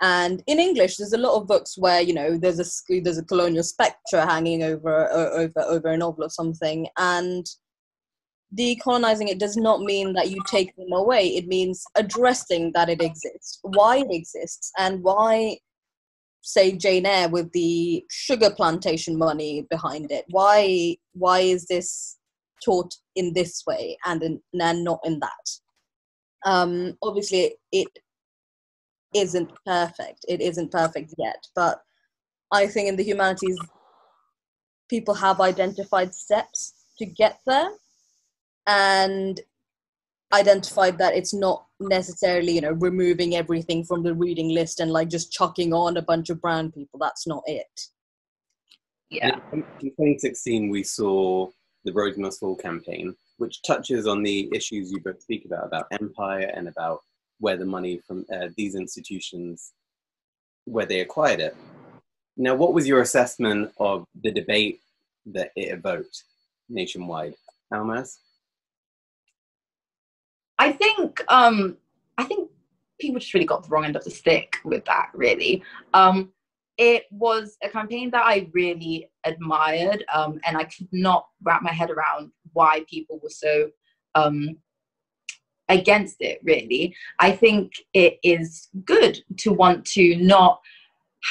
And 0.02 0.42
in 0.48 0.60
English, 0.60 0.98
there's 0.98 1.14
a 1.14 1.18
lot 1.18 1.40
of 1.40 1.48
books 1.48 1.78
where 1.78 2.02
you 2.02 2.14
know 2.14 2.38
there's 2.38 2.60
a 2.60 3.02
there's 3.02 3.20
a 3.20 3.26
colonial 3.26 3.64
spectre 3.64 4.22
hanging 4.22 4.64
over 4.64 5.08
over 5.12 5.62
over 5.62 5.88
a 5.90 5.98
novel 5.98 6.24
or 6.24 6.30
something, 6.30 6.88
and 6.98 7.46
decolonizing 8.58 9.30
it 9.30 9.40
does 9.40 9.56
not 9.56 9.82
mean 9.82 10.14
that 10.14 10.30
you 10.30 10.42
take 10.48 10.76
them 10.76 10.92
away. 10.92 11.28
It 11.28 11.48
means 11.48 11.84
addressing 11.96 12.72
that 12.74 12.90
it 12.90 13.02
exists, 13.02 13.60
why 13.62 13.98
it 13.98 14.08
exists, 14.10 14.72
and 14.78 15.04
why, 15.04 15.58
say, 16.42 16.74
Jane 16.74 17.06
Eyre 17.06 17.30
with 17.30 17.52
the 17.52 18.04
sugar 18.10 18.50
plantation 18.50 19.18
money 19.18 19.68
behind 19.70 20.12
it. 20.12 20.26
Why 20.30 20.98
why 21.14 21.42
is 21.42 21.68
this 21.68 22.18
taught 22.66 22.94
in 23.16 23.34
this 23.34 23.64
way 23.68 23.98
and 24.06 24.24
in, 24.24 24.42
and 24.60 24.84
not 24.84 25.00
in 25.04 25.20
that? 25.20 25.50
Um, 26.46 26.98
obviously 27.04 27.56
it 27.72 27.88
isn't 29.14 29.52
perfect. 29.66 30.26
It 30.28 30.42
isn't 30.42 30.72
perfect 30.72 31.14
yet 31.18 31.48
but 31.56 31.82
i 32.52 32.68
think 32.68 32.88
in 32.88 32.96
the 32.96 33.04
humanities 33.04 33.58
people 34.90 35.14
have 35.14 35.40
identified 35.40 36.14
steps 36.14 36.74
to 36.98 37.06
get 37.06 37.40
there 37.48 37.70
and 38.68 39.40
identified 40.34 40.98
that 40.98 41.16
it's 41.16 41.34
not 41.34 41.66
necessarily 41.80 42.54
you 42.54 42.62
know 42.62 42.74
removing 42.74 43.36
everything 43.36 43.84
from 43.84 44.04
the 44.04 44.14
reading 44.14 44.50
list 44.50 44.80
and 44.80 44.92
like 44.92 45.10
just 45.10 45.32
chucking 45.32 45.74
on 45.74 45.98
a 45.98 46.02
bunch 46.02 46.30
of 46.30 46.40
brown 46.40 46.72
people. 46.72 47.00
That's 47.00 47.26
not 47.26 47.44
it. 47.48 47.82
Yeah. 49.10 49.36
In 49.52 49.64
2016 49.82 50.70
we 50.70 50.84
saw 50.84 51.50
the 51.84 51.92
Rhodes 51.92 52.18
Must 52.18 52.40
Fall 52.40 52.56
campaign 52.56 53.16
which 53.42 53.64
touches 53.64 54.06
on 54.06 54.22
the 54.22 54.48
issues 54.54 54.92
you 54.92 55.00
both 55.00 55.20
speak 55.20 55.46
about, 55.46 55.66
about 55.66 55.88
empire 56.00 56.52
and 56.54 56.68
about 56.68 57.02
where 57.40 57.58
the 57.58 57.66
money 57.66 58.00
from 58.08 58.24
uh, 58.32 58.50
these 58.56 58.76
institutions, 58.76 59.74
where 60.66 60.86
they 60.86 61.00
acquired 61.00 61.40
it. 61.40 61.58
Now, 62.38 62.54
what 62.54 62.74
was 62.74 62.88
your 62.88 63.02
assessment 63.02 63.72
of 63.80 64.06
the 64.24 64.32
debate 64.32 64.80
that 65.26 65.52
it 65.56 65.74
evoked 65.74 66.24
nationwide, 66.70 67.34
Almaz? 67.74 68.20
I 70.60 70.72
think 70.72 71.24
um, 71.28 71.78
I 72.20 72.26
think 72.26 72.48
people 73.00 73.20
just 73.20 73.34
really 73.34 73.48
got 73.48 73.64
the 73.64 73.70
wrong 73.70 73.86
end 73.86 73.96
of 73.96 74.04
the 74.04 74.12
stick 74.12 74.58
with 74.64 74.86
that. 74.86 75.10
Really, 75.16 75.64
um, 75.96 76.32
it 76.78 77.06
was 77.10 77.58
a 77.64 77.70
campaign 77.70 78.12
that 78.12 78.24
I 78.24 78.50
really 78.54 79.10
admired, 79.26 80.04
um, 80.14 80.40
and 80.46 80.58
I 80.58 80.66
could 80.66 80.88
not 80.92 81.28
wrap 81.44 81.62
my 81.62 81.72
head 81.72 81.92
around 81.92 82.32
why 82.54 82.84
people 82.90 83.20
were 83.22 83.30
so 83.30 83.70
um, 84.16 84.58
against 85.70 86.18
it. 86.20 86.40
Really, 86.44 86.96
I 87.20 87.32
think 87.32 87.74
it 87.94 88.18
is 88.24 88.70
good 88.86 89.24
to 89.40 89.52
want 89.52 89.86
to 89.88 90.16
not 90.18 90.60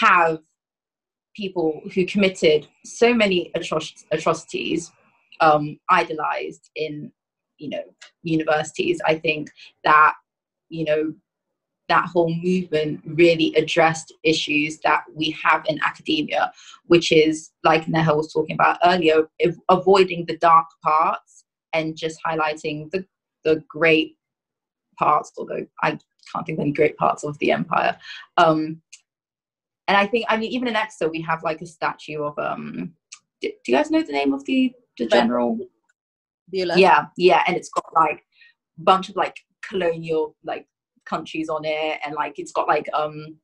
have 0.01 0.39
people 1.35 1.81
who 1.95 2.05
committed 2.07 2.67
so 2.85 3.15
many 3.15 3.51
atroc- 3.57 4.05
atrocities 4.11 4.91
um, 5.41 5.79
idolized 5.89 6.71
in 6.77 7.13
you 7.59 7.71
know 7.71 7.85
universities. 8.23 9.01
I 9.07 9.17
think 9.17 9.51
that 9.85 10.15
you 10.69 10.85
know 10.85 11.15
that 11.91 12.07
whole 12.07 12.33
movement 12.35 13.01
really 13.05 13.55
addressed 13.57 14.15
issues 14.23 14.79
that 14.87 15.03
we 15.15 15.37
have 15.45 15.63
in 15.69 15.79
academia, 15.85 16.51
which 16.87 17.13
is, 17.13 17.51
like 17.65 17.87
Neha 17.87 18.15
was 18.15 18.33
talking 18.33 18.55
about 18.55 18.79
earlier, 18.85 19.29
avoiding 19.69 20.25
the 20.25 20.39
dark 20.39 20.67
parts 20.83 21.45
and 21.75 21.97
just 21.97 22.19
highlighting 22.27 22.91
the, 22.93 23.05
the 23.45 23.63
great 23.69 24.17
parts, 24.99 25.33
although 25.37 25.67
I 25.83 25.99
can't 26.33 26.47
think 26.47 26.59
of 26.59 26.63
any 26.63 26.73
great 26.73 26.97
parts 26.97 27.25
of 27.25 27.39
the 27.39 27.51
empire. 27.53 27.97
Um, 28.37 28.81
and 29.89 29.97
I 29.97 30.07
think, 30.07 30.25
I 30.29 30.37
mean, 30.37 30.53
even 30.53 30.69
in 30.69 30.77
Exeter, 30.77 31.11
we 31.11 31.21
have 31.23 31.43
like 31.43 31.61
a 31.61 31.67
statue 31.67 32.23
of, 32.23 32.39
um, 32.39 32.95
do, 33.41 33.49
do 33.49 33.73
you 33.73 33.77
guys 33.77 33.91
know 33.91 34.03
the 34.03 34.13
name 34.13 34.33
of 34.33 34.45
the, 34.45 34.73
the 34.97 35.07
general? 35.07 35.59
Buller. 36.53 36.77
Yeah, 36.77 37.07
yeah, 37.17 37.43
and 37.47 37.57
it's 37.57 37.71
got 37.71 37.87
like 37.95 38.25
a 38.79 38.83
bunch 38.83 39.09
of 39.09 39.17
like 39.17 39.37
colonial 39.63 40.35
like 40.43 40.67
countries 41.11 41.49
on 41.49 41.65
it, 41.65 41.99
and 42.05 42.15
like 42.15 42.39
it's 42.39 42.53
got 42.53 42.69
like 42.69 42.89
um 42.95 43.37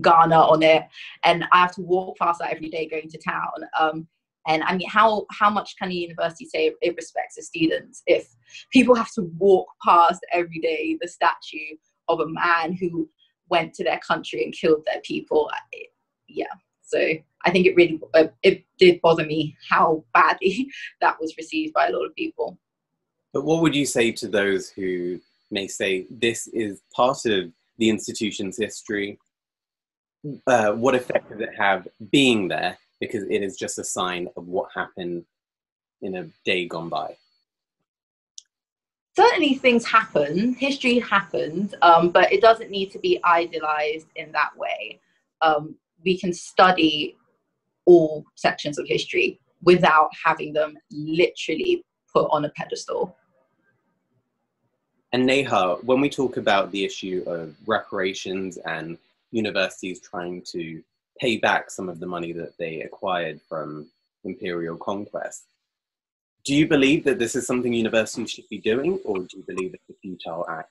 Ghana 0.00 0.36
on 0.36 0.62
it, 0.62 0.84
and 1.24 1.44
I 1.52 1.58
have 1.58 1.74
to 1.76 1.82
walk 1.82 2.18
past 2.18 2.40
that 2.40 2.52
every 2.52 2.68
day 2.68 2.88
going 2.88 3.08
to 3.08 3.18
town. 3.18 3.68
Um, 3.78 4.08
and 4.46 4.62
I 4.64 4.76
mean, 4.76 4.88
how 4.88 5.26
how 5.30 5.50
much 5.50 5.76
can 5.78 5.90
a 5.90 5.94
university 5.94 6.46
say 6.46 6.72
it 6.80 6.96
respects 6.96 7.38
its 7.38 7.46
students 7.48 8.02
if 8.06 8.28
people 8.72 8.94
have 8.94 9.12
to 9.12 9.30
walk 9.38 9.68
past 9.84 10.20
every 10.32 10.58
day 10.58 10.98
the 11.00 11.08
statue 11.08 11.76
of 12.08 12.20
a 12.20 12.28
man 12.28 12.72
who 12.72 13.08
went 13.48 13.74
to 13.74 13.84
their 13.84 14.00
country 14.00 14.42
and 14.44 14.52
killed 14.52 14.84
their 14.86 15.00
people? 15.02 15.50
Yeah, 16.28 16.54
so 16.82 16.98
I 17.44 17.50
think 17.50 17.66
it 17.66 17.76
really 17.76 18.00
uh, 18.14 18.28
it 18.42 18.64
did 18.78 19.00
bother 19.00 19.24
me 19.24 19.56
how 19.68 20.04
badly 20.12 20.68
that 21.00 21.20
was 21.20 21.36
received 21.36 21.72
by 21.72 21.88
a 21.88 21.92
lot 21.92 22.06
of 22.06 22.14
people. 22.14 22.58
But 23.32 23.44
what 23.44 23.62
would 23.62 23.74
you 23.74 23.86
say 23.86 24.12
to 24.12 24.28
those 24.28 24.68
who 24.68 25.20
may 25.52 25.68
say 25.68 26.06
this 26.10 26.48
is 26.48 26.82
part 26.94 27.24
of 27.26 27.52
the 27.78 27.88
institution's 27.88 28.56
history? 28.56 29.18
Uh, 30.46 30.72
what 30.72 30.94
effect 30.94 31.30
does 31.30 31.40
it 31.40 31.54
have 31.56 31.86
being 32.10 32.48
there? 32.48 32.78
Because 33.00 33.24
it 33.24 33.42
is 33.42 33.56
just 33.56 33.78
a 33.78 33.84
sign 33.84 34.28
of 34.36 34.46
what 34.46 34.70
happened 34.74 35.24
in 36.00 36.16
a 36.16 36.28
day 36.44 36.66
gone 36.66 36.88
by. 36.88 37.16
Certainly, 39.14 39.54
things 39.56 39.84
happen. 39.84 40.54
History 40.54 40.98
happened, 40.98 41.74
um, 41.82 42.10
but 42.10 42.32
it 42.32 42.40
doesn't 42.40 42.70
need 42.70 42.90
to 42.92 42.98
be 42.98 43.20
idealized 43.24 44.06
in 44.16 44.32
that 44.32 44.56
way. 44.56 45.00
Um, 45.42 45.76
we 46.02 46.18
can 46.18 46.32
study 46.32 47.16
all 47.84 48.24
sections 48.36 48.78
of 48.78 48.86
history 48.88 49.38
without 49.62 50.10
having 50.24 50.52
them 50.52 50.76
literally 50.90 51.84
put 52.12 52.26
on 52.30 52.44
a 52.44 52.50
pedestal. 52.50 53.16
And 55.12 55.26
Neha, 55.26 55.76
when 55.82 56.00
we 56.00 56.08
talk 56.08 56.38
about 56.38 56.70
the 56.70 56.84
issue 56.84 57.22
of 57.26 57.54
reparations 57.66 58.56
and 58.56 58.96
universities 59.30 60.00
trying 60.00 60.42
to 60.42 60.82
pay 61.20 61.36
back 61.36 61.70
some 61.70 61.88
of 61.88 62.00
the 62.00 62.06
money 62.06 62.32
that 62.32 62.56
they 62.56 62.80
acquired 62.80 63.40
from 63.46 63.86
imperial 64.24 64.76
conquest, 64.76 65.44
do 66.44 66.54
you 66.54 66.66
believe 66.66 67.04
that 67.04 67.18
this 67.18 67.36
is 67.36 67.46
something 67.46 67.72
universities 67.72 68.30
should 68.30 68.48
be 68.48 68.58
doing, 68.58 68.98
or 69.04 69.18
do 69.18 69.36
you 69.36 69.42
believe 69.42 69.74
it's 69.74 69.90
a 69.90 69.94
futile 70.00 70.46
act? 70.48 70.70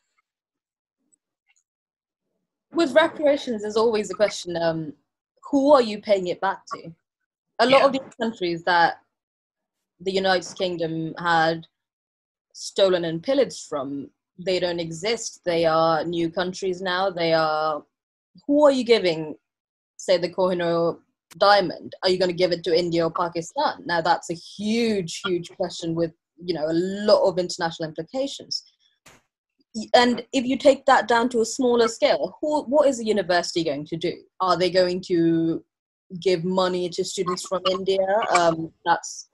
With 2.73 2.93
reparations, 2.93 3.61
there's 3.61 3.77
always 3.77 4.09
a 4.09 4.15
question: 4.15 4.57
um, 4.57 4.93
who 5.49 5.71
are 5.71 5.81
you 5.81 6.01
paying 6.01 6.27
it 6.27 6.41
back 6.41 6.65
to? 6.67 6.91
A 7.59 7.65
lot 7.65 7.81
Yeah. 7.81 7.85
of 7.85 7.91
these 7.93 8.15
countries 8.19 8.63
that 8.63 9.01
the 9.99 10.11
United 10.11 10.57
Kingdom 10.57 11.13
had 11.19 11.67
stolen 12.53 13.05
and 13.05 13.21
pillaged 13.23 13.67
from, 13.67 14.09
they 14.45 14.59
don't 14.59 14.79
exist. 14.79 15.41
They 15.45 15.65
are 15.65 16.03
new 16.03 16.29
countries 16.29 16.81
now. 16.81 17.09
They 17.09 17.33
are. 17.33 17.83
Who 18.47 18.65
are 18.65 18.71
you 18.71 18.83
giving, 18.83 19.35
say, 19.97 20.17
the 20.17 20.29
Kohinoor 20.29 20.99
diamond? 21.37 21.93
Are 22.03 22.09
you 22.09 22.17
going 22.17 22.29
to 22.29 22.35
give 22.35 22.51
it 22.51 22.63
to 22.63 22.77
India 22.77 23.05
or 23.05 23.11
Pakistan? 23.11 23.83
Now 23.85 24.01
that's 24.01 24.29
a 24.29 24.33
huge, 24.33 25.21
huge 25.25 25.49
question 25.51 25.95
with 25.95 26.11
you 26.43 26.53
know 26.53 26.65
a 26.65 26.73
lot 26.73 27.27
of 27.27 27.37
international 27.37 27.89
implications. 27.89 28.63
And 29.93 30.25
if 30.33 30.45
you 30.45 30.57
take 30.57 30.85
that 30.85 31.07
down 31.07 31.29
to 31.29 31.39
a 31.41 31.45
smaller 31.45 31.87
scale, 31.87 32.37
who, 32.41 32.63
what 32.63 32.89
is 32.89 32.99
a 32.99 33.05
university 33.05 33.63
going 33.63 33.85
to 33.85 33.95
do? 33.95 34.13
Are 34.41 34.57
they 34.57 34.69
going 34.69 34.99
to 35.07 35.63
give 36.19 36.43
money 36.43 36.89
to 36.89 37.05
students 37.05 37.47
from 37.47 37.61
India? 37.69 38.05
Um, 38.37 38.73
that's 38.85 39.29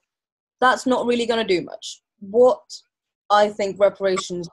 that's 0.61 0.85
not 0.85 1.05
really 1.05 1.25
going 1.25 1.45
to 1.45 1.55
do 1.55 1.63
much. 1.65 2.01
What 2.19 2.61
I 3.29 3.49
think 3.49 3.79
reparations 3.79 4.47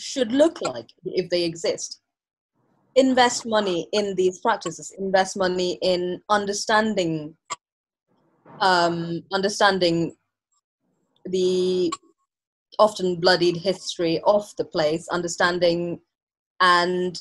should 0.00 0.32
look 0.32 0.60
like 0.60 0.88
if 1.04 1.28
they 1.30 1.44
exist. 1.44 2.00
Invest 2.96 3.46
money 3.46 3.88
in 3.92 4.14
these 4.14 4.38
practices. 4.40 4.92
Invest 4.98 5.36
money 5.36 5.78
in 5.82 6.20
understanding, 6.28 7.36
um, 8.60 9.22
understanding 9.32 10.16
the 11.26 11.92
often 12.78 13.16
bloodied 13.16 13.56
history 13.56 14.20
of 14.24 14.50
the 14.56 14.64
place, 14.64 15.08
understanding 15.08 16.00
and 16.60 17.20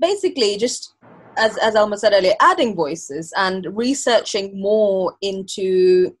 basically 0.00 0.56
just 0.56 0.94
as 1.38 1.56
as 1.58 1.76
Alma 1.76 1.96
said 1.96 2.12
earlier, 2.12 2.34
adding 2.40 2.74
voices 2.74 3.32
and 3.36 3.66
researching 3.76 4.60
more 4.60 5.14
into 5.22 6.16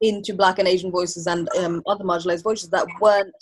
into 0.00 0.34
Black 0.34 0.58
and 0.58 0.68
Asian 0.68 0.90
voices 0.90 1.26
and 1.26 1.48
um, 1.58 1.82
other 1.86 2.04
marginalized 2.04 2.42
voices 2.42 2.70
that 2.70 2.86
weren't 3.00 3.34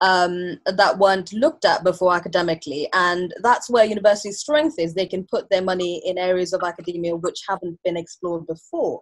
um, 0.00 0.58
that 0.66 0.98
weren't 0.98 1.32
looked 1.32 1.64
at 1.64 1.84
before 1.84 2.14
academically, 2.14 2.88
and 2.92 3.34
that's 3.42 3.68
where 3.68 3.84
universities' 3.84 4.38
strength 4.38 4.76
is. 4.78 4.94
They 4.94 5.06
can 5.06 5.26
put 5.30 5.50
their 5.50 5.62
money 5.62 6.02
in 6.04 6.18
areas 6.18 6.52
of 6.52 6.62
academia 6.62 7.16
which 7.16 7.42
haven't 7.48 7.78
been 7.84 7.96
explored 7.96 8.46
before, 8.46 9.00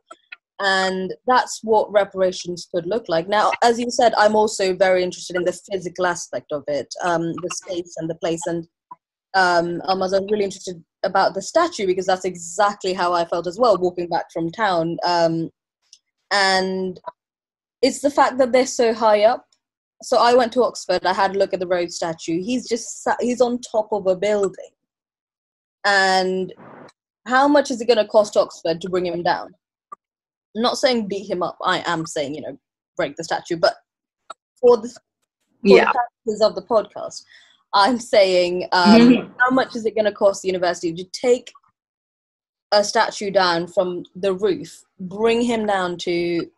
and 0.61 1.15
that's 1.27 1.61
what 1.63 1.93
reparations 1.93 2.69
could 2.73 2.87
look 2.87 3.09
like. 3.09 3.29
Now, 3.29 3.53
as 3.63 3.79
you 3.79 3.91
said, 3.91 4.15
I'm 4.17 4.35
also 4.35 4.75
very 4.75 5.03
interested 5.03 5.37
in 5.37 5.45
the 5.45 5.59
physical 5.71 6.07
aspect 6.07 6.53
of 6.53 6.65
it, 6.69 6.89
um, 7.03 7.33
the 7.43 7.51
space 7.53 7.95
and 7.99 8.09
the 8.09 8.15
place, 8.17 8.47
and 8.47 8.67
um, 9.35 9.83
I'm 9.87 10.01
really 10.01 10.45
interested 10.45 10.83
about 11.05 11.35
the 11.35 11.43
statue 11.43 11.87
because 11.87 12.07
that's 12.07 12.25
exactly 12.25 12.95
how 12.95 13.13
I 13.13 13.27
felt 13.27 13.47
as 13.47 13.59
well 13.59 13.77
walking 13.77 14.09
back 14.09 14.33
from 14.33 14.51
town. 14.51 14.97
Um, 15.05 15.51
and 16.33 16.99
it's 17.83 18.01
the 18.01 18.11
fact 18.11 18.39
that 18.39 18.53
they're 18.53 18.67
so 18.67 18.95
high 18.95 19.25
up. 19.25 19.47
So 20.03 20.19
I 20.19 20.35
went 20.35 20.53
to 20.53 20.63
Oxford. 20.65 21.05
I 21.07 21.13
had 21.15 21.35
a 21.35 21.39
look 21.39 21.55
at 21.55 21.61
the 21.61 21.67
Rhodes 21.67 21.97
statue. 21.97 22.43
He's 22.43 22.69
just 22.69 23.03
sat, 23.03 23.17
he's 23.21 23.41
on 23.41 23.61
top 23.61 23.89
of 23.93 24.07
a 24.07 24.15
building, 24.17 24.71
and 25.85 26.53
how 27.27 27.49
much 27.49 27.71
is 27.71 27.81
it 27.81 27.87
going 27.87 27.97
to 27.99 28.07
cost 28.07 28.37
Oxford 28.37 28.81
to 28.81 28.89
bring 28.91 29.07
him 29.07 29.23
down? 29.23 29.55
I'm 30.55 30.63
not 30.63 30.79
saying 30.79 31.09
beat 31.09 31.29
him 31.31 31.43
up. 31.43 31.57
I 31.65 31.83
am 31.87 32.07
saying 32.07 32.35
you 32.35 32.43
know 32.43 32.59
break 32.97 33.17
the 33.17 33.25
statue, 33.25 33.57
but 33.57 33.75
for 34.61 34.77
the, 34.79 34.89
for 34.89 34.99
Yeah. 35.63 35.85
the 35.93 35.99
purposes 36.27 36.43
of 36.43 36.55
the 36.55 36.63
podcast, 36.63 37.25
I'm 37.75 37.99
saying 37.99 38.69
um, 38.73 39.01
Mhm. 39.01 39.35
how 39.39 39.51
much 39.51 39.77
is 39.77 39.85
it 39.87 39.95
going 39.95 40.05
to 40.07 40.13
cost 40.13 40.43
the 40.43 40.49
university 40.49 40.93
to 40.95 41.05
take 41.05 41.53
a 42.73 42.83
statue 42.85 43.31
down 43.31 43.67
from 43.67 44.05
the 44.15 44.35
roof, 44.35 44.83
bring 45.01 45.43
him 45.43 45.67
down 45.67 45.97
to 45.99 46.51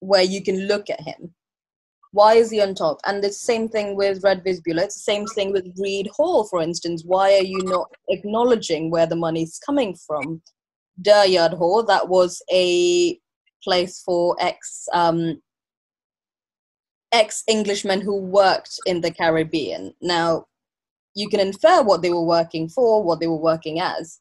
where 0.00 0.22
you 0.22 0.42
can 0.42 0.66
look 0.66 0.90
at 0.90 1.00
him? 1.00 1.34
Why 2.16 2.36
is 2.36 2.50
he 2.50 2.62
on 2.62 2.74
top? 2.74 2.98
And 3.04 3.22
the 3.22 3.30
same 3.30 3.68
thing 3.68 3.94
with 3.94 4.24
Red 4.24 4.42
Viz 4.42 4.62
It's 4.64 4.94
the 4.94 5.00
same 5.00 5.26
thing 5.26 5.52
with 5.52 5.70
Reed 5.76 6.08
Hall, 6.16 6.44
for 6.44 6.62
instance. 6.62 7.02
Why 7.04 7.34
are 7.34 7.44
you 7.44 7.58
not 7.64 7.90
acknowledging 8.08 8.90
where 8.90 9.04
the 9.04 9.16
money's 9.16 9.58
coming 9.58 9.94
from? 9.94 10.40
Duryard 11.02 11.52
Hall, 11.58 11.82
that 11.82 12.08
was 12.08 12.40
a 12.50 13.20
place 13.62 14.00
for 14.00 14.34
ex 14.40 14.88
um, 14.94 15.42
ex 17.12 17.42
Englishmen 17.50 18.00
who 18.00 18.16
worked 18.16 18.80
in 18.86 19.02
the 19.02 19.10
Caribbean. 19.10 19.92
Now, 20.00 20.46
you 21.14 21.28
can 21.28 21.40
infer 21.40 21.82
what 21.82 22.00
they 22.00 22.10
were 22.10 22.24
working 22.24 22.70
for, 22.70 23.04
what 23.04 23.20
they 23.20 23.26
were 23.26 23.36
working 23.52 23.78
as. 23.78 24.20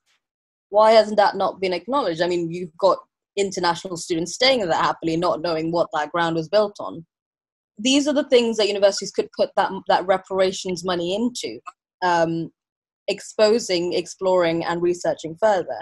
Why 0.67 0.91
hasn't 0.91 1.15
that 1.15 1.38
not 1.38 1.62
been 1.62 1.71
acknowledged? 1.71 2.21
I 2.21 2.27
mean, 2.27 2.51
you've 2.51 2.75
got 2.77 2.97
international 3.38 3.95
students 3.95 4.34
staying 4.34 4.60
there 4.67 4.73
happily, 4.73 5.15
not 5.15 5.41
knowing 5.41 5.71
what 5.71 5.88
that 5.93 6.12
ground 6.12 6.36
was 6.36 6.49
built 6.49 6.75
on. 6.81 7.05
These 7.77 8.07
are 8.07 8.13
the 8.13 8.29
things 8.29 8.57
that 8.57 8.67
universities 8.67 9.11
could 9.11 9.29
put 9.38 9.49
that 9.57 9.71
that 9.88 10.05
reparations 10.05 10.85
money 10.85 11.15
into, 11.15 11.59
um, 12.01 12.51
exposing, 13.07 13.93
exploring, 13.93 14.63
and 14.63 14.81
researching 14.81 15.35
further. 15.39 15.79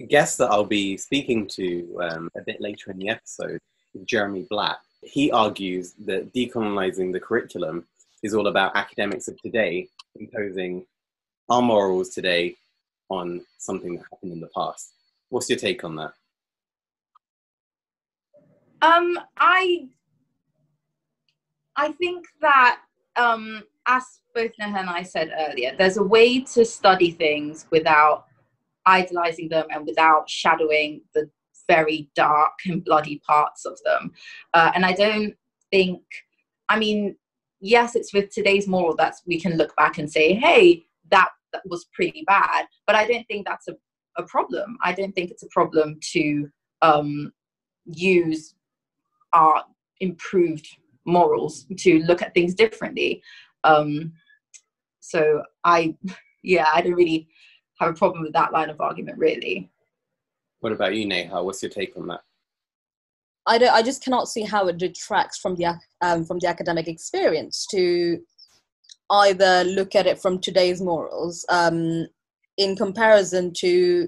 A 0.00 0.06
guest 0.06 0.38
that 0.38 0.50
I'll 0.50 0.64
be 0.64 0.96
speaking 0.96 1.46
to 1.48 1.98
um, 2.02 2.30
a 2.36 2.42
bit 2.42 2.60
later 2.60 2.90
in 2.90 2.98
the 2.98 3.08
episode 3.08 3.60
is 3.94 4.04
Jeremy 4.04 4.46
Black. 4.48 4.78
He 5.02 5.30
argues 5.30 5.92
that 6.06 6.32
decolonizing 6.32 7.12
the 7.12 7.20
curriculum 7.20 7.86
is 8.22 8.34
all 8.34 8.48
about 8.48 8.76
academics 8.76 9.28
of 9.28 9.40
today 9.42 9.88
imposing 10.16 10.84
our 11.48 11.62
morals 11.62 12.10
today 12.10 12.56
on 13.08 13.44
something 13.58 13.94
that 13.96 14.04
happened 14.10 14.32
in 14.32 14.40
the 14.40 14.50
past. 14.54 14.92
What's 15.30 15.48
your 15.48 15.58
take 15.58 15.84
on 15.84 15.96
that? 15.96 16.12
Um, 18.80 19.18
I 19.38 19.88
I 21.76 21.92
think 21.92 22.26
that 22.40 22.80
um, 23.16 23.62
as 23.86 24.20
both 24.34 24.52
Neha 24.58 24.78
and 24.78 24.90
I 24.90 25.02
said 25.02 25.32
earlier, 25.38 25.74
there's 25.76 25.96
a 25.96 26.02
way 26.02 26.40
to 26.40 26.64
study 26.64 27.12
things 27.12 27.66
without 27.70 28.26
idolizing 28.86 29.48
them 29.48 29.66
and 29.70 29.86
without 29.86 30.28
shadowing 30.28 31.02
the 31.14 31.30
very 31.68 32.10
dark 32.14 32.52
and 32.66 32.84
bloody 32.84 33.20
parts 33.26 33.64
of 33.64 33.78
them. 33.84 34.12
Uh, 34.54 34.72
and 34.74 34.84
I 34.84 34.92
don't 34.92 35.34
think, 35.70 36.02
I 36.68 36.78
mean, 36.78 37.16
yes, 37.60 37.94
it's 37.94 38.12
with 38.12 38.30
today's 38.30 38.66
moral 38.66 38.96
that 38.96 39.14
we 39.26 39.40
can 39.40 39.56
look 39.56 39.74
back 39.76 39.98
and 39.98 40.10
say, 40.10 40.34
hey, 40.34 40.84
that, 41.10 41.28
that 41.52 41.62
was 41.66 41.86
pretty 41.92 42.24
bad. 42.26 42.66
But 42.86 42.96
I 42.96 43.06
don't 43.06 43.26
think 43.26 43.46
that's 43.46 43.68
a, 43.68 43.76
a 44.16 44.22
problem. 44.24 44.78
I 44.82 44.92
don't 44.92 45.12
think 45.12 45.30
it's 45.30 45.42
a 45.42 45.48
problem 45.48 45.98
to 46.12 46.48
um, 46.82 47.32
use 47.84 48.54
our 49.32 49.64
improved 50.00 50.66
morals 51.04 51.66
to 51.76 52.00
look 52.00 52.22
at 52.22 52.34
things 52.34 52.54
differently. 52.54 53.22
Um, 53.64 54.12
so 55.00 55.42
I, 55.64 55.96
yeah, 56.42 56.66
I 56.72 56.80
don't 56.80 56.94
really 56.94 57.28
have 57.80 57.90
a 57.90 57.94
problem 57.94 58.22
with 58.22 58.32
that 58.32 58.52
line 58.52 58.70
of 58.70 58.80
argument, 58.80 59.18
really. 59.18 59.70
What 60.60 60.72
about 60.72 60.94
you, 60.94 61.06
Neha? 61.06 61.42
What's 61.42 61.62
your 61.62 61.70
take 61.70 61.96
on 61.96 62.08
that? 62.08 62.20
I 63.46 63.56
don't. 63.56 63.72
I 63.72 63.80
just 63.80 64.04
cannot 64.04 64.28
see 64.28 64.42
how 64.42 64.68
it 64.68 64.76
detracts 64.76 65.38
from 65.38 65.56
the 65.56 65.74
um, 66.02 66.24
from 66.24 66.38
the 66.38 66.48
academic 66.48 66.86
experience 66.86 67.66
to 67.70 68.20
either 69.10 69.64
look 69.64 69.94
at 69.94 70.06
it 70.06 70.20
from 70.20 70.38
today's 70.38 70.82
morals 70.82 71.46
um, 71.48 72.06
in 72.58 72.76
comparison 72.76 73.52
to 73.54 74.06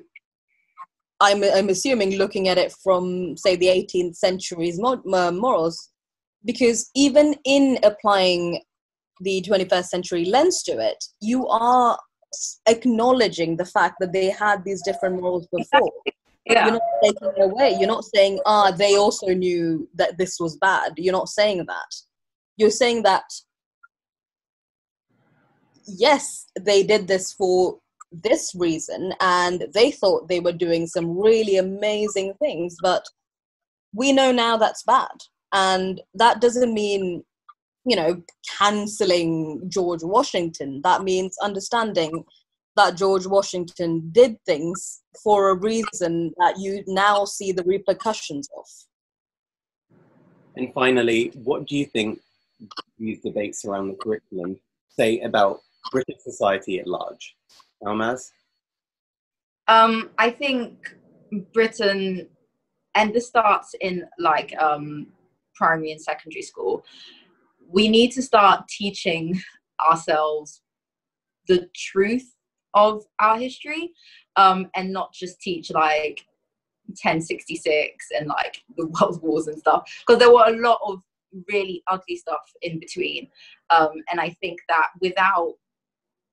I'm, 1.21 1.45
I'm 1.45 1.69
assuming 1.69 2.17
looking 2.17 2.49
at 2.49 2.59
it 2.59 2.73
from 2.83 3.37
say 3.37 3.57
the 3.57 3.67
18th 3.67 4.17
century's 4.17 4.79
morals 4.81 5.91
because 6.45 6.91
even 6.95 7.35
in 7.45 7.79
applying 7.83 8.63
the 9.21 9.45
21st 9.47 9.85
century 9.85 10.25
lens 10.25 10.63
to 10.63 10.73
it 10.73 11.05
you 11.21 11.47
are 11.49 11.99
acknowledging 12.67 13.57
the 13.57 13.65
fact 13.65 13.97
that 14.01 14.13
they 14.13 14.31
had 14.31 14.65
these 14.65 14.83
different 14.85 15.21
morals 15.21 15.47
before. 15.57 15.91
Yeah. 16.47 16.65
you're 16.65 16.73
not 16.75 16.83
taking 17.03 17.29
it 17.37 17.43
away. 17.43 17.77
You're 17.79 17.89
not 17.89 18.05
saying 18.05 18.41
ah 18.47 18.71
they 18.71 18.97
also 18.97 19.29
knew 19.29 19.89
that 19.95 20.17
this 20.19 20.39
was 20.41 20.57
bad. 20.57 20.93
You're 20.97 21.13
not 21.13 21.29
saying 21.29 21.67
that. 21.67 21.95
You're 22.57 22.71
saying 22.71 23.03
that 23.03 23.25
yes 25.87 26.47
they 26.61 26.83
did 26.83 27.09
this 27.09 27.33
for 27.33 27.79
this 28.13 28.53
reason 28.55 29.13
and 29.21 29.67
they 29.73 29.91
thought 29.91 30.29
they 30.29 30.41
were 30.41 30.53
doing 30.53 30.87
some 30.87 31.17
really 31.17 31.57
amazing 31.59 32.35
things 32.41 32.77
but 32.83 33.05
we 33.93 34.13
know 34.13 34.33
now 34.33 34.57
that's 34.57 34.83
bad. 34.83 35.09
And 35.53 36.01
that 36.15 36.41
doesn't 36.41 36.73
mean 36.73 37.25
you 37.87 37.97
know 37.97 38.23
canceling 38.59 39.63
george 39.69 40.03
washington. 40.03 40.81
That 40.85 41.03
means 41.03 41.37
understanding 41.43 42.25
that 42.77 42.97
george 42.97 43.27
washington 43.27 44.11
did 44.13 44.37
things 44.47 45.03
for 45.25 45.49
a 45.51 45.55
reason 45.55 46.33
that 46.39 46.59
you 46.59 46.85
now 46.87 47.25
see 47.25 47.53
the 47.53 47.65
repercussions 47.65 48.49
of. 48.57 48.67
And 50.57 50.73
finally 50.75 51.33
what 51.35 51.67
do 51.67 51.77
you 51.77 51.87
think 51.87 52.21
these 52.99 53.21
debates 53.21 53.65
around 53.65 53.89
the 53.89 53.95
curriculum 53.95 54.61
say 54.91 55.21
about 55.21 55.61
british 55.91 56.21
society 56.23 56.79
at 56.79 56.87
large 56.87 57.35
Almaz? 57.85 58.31
Um, 59.69 60.11
I 60.19 60.31
think 60.31 60.95
Britain, 61.53 62.29
and 62.95 63.15
this 63.15 63.29
starts 63.29 63.75
in 63.81 64.05
like 64.19 64.55
um, 64.61 65.07
primary 65.55 65.93
and 65.93 66.01
secondary 66.01 66.43
school. 66.43 66.85
We 67.69 67.89
need 67.89 68.11
to 68.13 68.23
start 68.23 68.67
teaching 68.69 69.41
ourselves 69.89 70.63
the 71.47 71.69
truth 71.75 72.35
of 72.75 73.05
our 73.21 73.39
history 73.39 73.93
um, 74.37 74.69
and 74.75 74.93
not 74.93 75.13
just 75.13 75.41
teach 75.41 75.71
like 75.71 76.25
1066 76.87 78.07
and 78.19 78.29
like 78.29 78.63
the 78.77 78.87
world 79.01 79.23
wars 79.23 79.47
and 79.47 79.59
stuff 79.59 79.83
because 80.07 80.19
there 80.19 80.33
were 80.33 80.47
a 80.47 80.61
lot 80.61 80.79
of 80.87 81.01
really 81.49 81.83
ugly 81.89 82.17
stuff 82.17 82.43
in 82.63 82.81
between 82.81 83.29
um, 83.71 83.91
and 84.11 84.21
i 84.21 84.31
think 84.41 84.59
that 84.69 84.89
without 85.01 85.55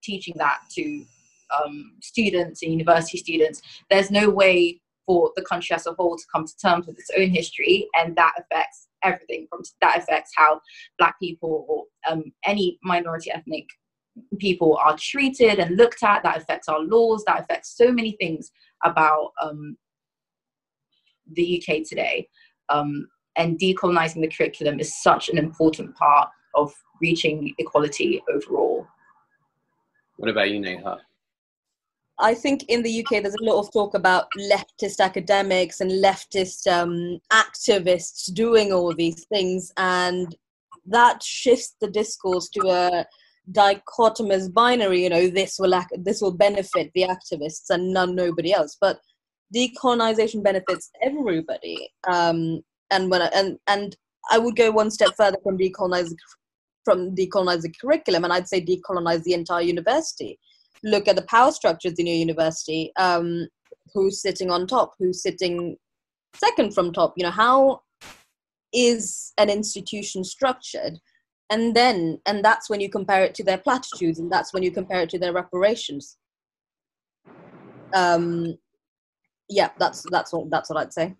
teaching 0.03 0.33
that 0.37 0.59
to 0.71 1.05
um, 1.63 1.93
students 2.01 2.63
and 2.63 2.71
university 2.71 3.17
students, 3.17 3.61
there's 3.89 4.11
no 4.11 4.29
way 4.29 4.81
for 5.05 5.31
the 5.35 5.43
country 5.43 5.73
as 5.73 5.87
a 5.87 5.93
whole 5.93 6.17
to 6.17 6.23
come 6.33 6.45
to 6.45 6.57
terms 6.57 6.85
with 6.85 6.99
its 6.99 7.11
own 7.17 7.29
history, 7.29 7.87
and 7.95 8.15
that 8.15 8.33
affects 8.37 8.87
everything. 9.03 9.47
From 9.49 9.61
that 9.81 9.97
affects 9.97 10.31
how 10.35 10.59
Black 10.99 11.15
people 11.19 11.65
or 11.69 11.85
um, 12.11 12.23
any 12.45 12.77
minority 12.83 13.31
ethnic 13.31 13.65
people 14.39 14.77
are 14.83 14.97
treated 14.97 15.59
and 15.59 15.77
looked 15.77 16.03
at. 16.03 16.23
That 16.23 16.37
affects 16.37 16.67
our 16.67 16.79
laws. 16.79 17.23
That 17.25 17.39
affects 17.39 17.75
so 17.77 17.91
many 17.91 18.11
things 18.19 18.51
about 18.83 19.31
um, 19.41 19.77
the 21.33 21.61
UK 21.61 21.83
today. 21.87 22.27
Um, 22.69 23.07
and 23.37 23.59
decolonizing 23.59 24.21
the 24.21 24.31
curriculum 24.35 24.79
is 24.79 25.01
such 25.01 25.29
an 25.29 25.37
important 25.37 25.95
part 25.95 26.29
of 26.55 26.73
reaching 27.01 27.53
equality 27.59 28.21
overall. 28.33 28.87
What 30.17 30.31
about 30.31 30.49
you, 30.49 30.59
Neha? 30.59 30.97
I 32.19 32.33
think 32.33 32.63
in 32.67 32.81
the 32.81 33.05
UK 33.05 33.21
there's 33.21 33.35
a 33.35 33.43
lot 33.43 33.59
of 33.59 33.71
talk 33.71 33.93
about 33.93 34.27
leftist 34.39 34.99
academics 34.99 35.81
and 35.81 35.91
leftist 35.91 36.65
um, 36.71 37.19
activists 37.31 38.33
doing 38.33 38.73
all 38.73 38.93
these 38.93 39.25
things, 39.25 39.71
and 39.77 40.35
that 40.87 41.21
shifts 41.21 41.75
the 41.79 41.89
discourse 41.89 42.49
to 42.49 42.69
a 42.69 43.05
dichotomous 43.51 44.51
binary. 44.51 45.03
You 45.03 45.09
know, 45.09 45.27
this 45.27 45.57
will 45.59 45.75
ac- 45.75 46.01
this 46.01 46.21
will 46.21 46.31
benefit 46.31 46.91
the 46.95 47.03
activists 47.03 47.69
and 47.69 47.93
none 47.93 48.15
nobody 48.15 48.51
else. 48.51 48.77
But 48.79 48.99
decolonization 49.55 50.43
benefits 50.43 50.89
everybody. 51.03 51.89
Um, 52.07 52.61
and 52.89 53.11
when 53.11 53.21
I, 53.21 53.27
and 53.27 53.59
and 53.67 53.95
I 54.31 54.39
would 54.39 54.55
go 54.55 54.71
one 54.71 54.89
step 54.89 55.11
further 55.15 55.37
from 55.43 55.57
decolonize 55.59 56.11
from 56.83 57.13
decolonize 57.15 57.61
the 57.61 57.73
curriculum, 57.79 58.23
and 58.23 58.33
I'd 58.33 58.47
say 58.47 58.59
decolonize 58.59 59.21
the 59.21 59.33
entire 59.33 59.61
university 59.61 60.39
look 60.83 61.07
at 61.07 61.15
the 61.15 61.23
power 61.23 61.51
structures 61.51 61.93
in 61.93 62.07
your 62.07 62.15
university 62.15 62.91
um, 62.97 63.47
who's 63.93 64.21
sitting 64.21 64.51
on 64.51 64.67
top 64.67 64.93
who's 64.99 65.21
sitting 65.21 65.75
second 66.35 66.73
from 66.73 66.91
top 66.91 67.13
you 67.17 67.23
know 67.23 67.31
how 67.31 67.81
is 68.73 69.33
an 69.37 69.49
institution 69.49 70.23
structured? 70.23 70.99
And 71.49 71.75
then 71.75 72.19
and 72.25 72.43
that's 72.43 72.69
when 72.69 72.81
you 72.81 72.89
compare 72.89 73.23
it 73.23 73.33
to 73.35 73.43
their 73.43 73.57
platitudes 73.57 74.19
and 74.19 74.31
that's 74.31 74.53
when 74.53 74.63
you 74.63 74.71
compare 74.71 75.01
it 75.01 75.09
to 75.11 75.19
their 75.19 75.33
reparations. 75.33 76.17
Um 77.93 78.57
yeah 79.49 79.69
that's 79.79 80.03
that's 80.11 80.33
what 80.33 80.49
that's 80.49 80.69
what 80.69 80.77
i'd 80.77 80.91
say. 80.91 81.15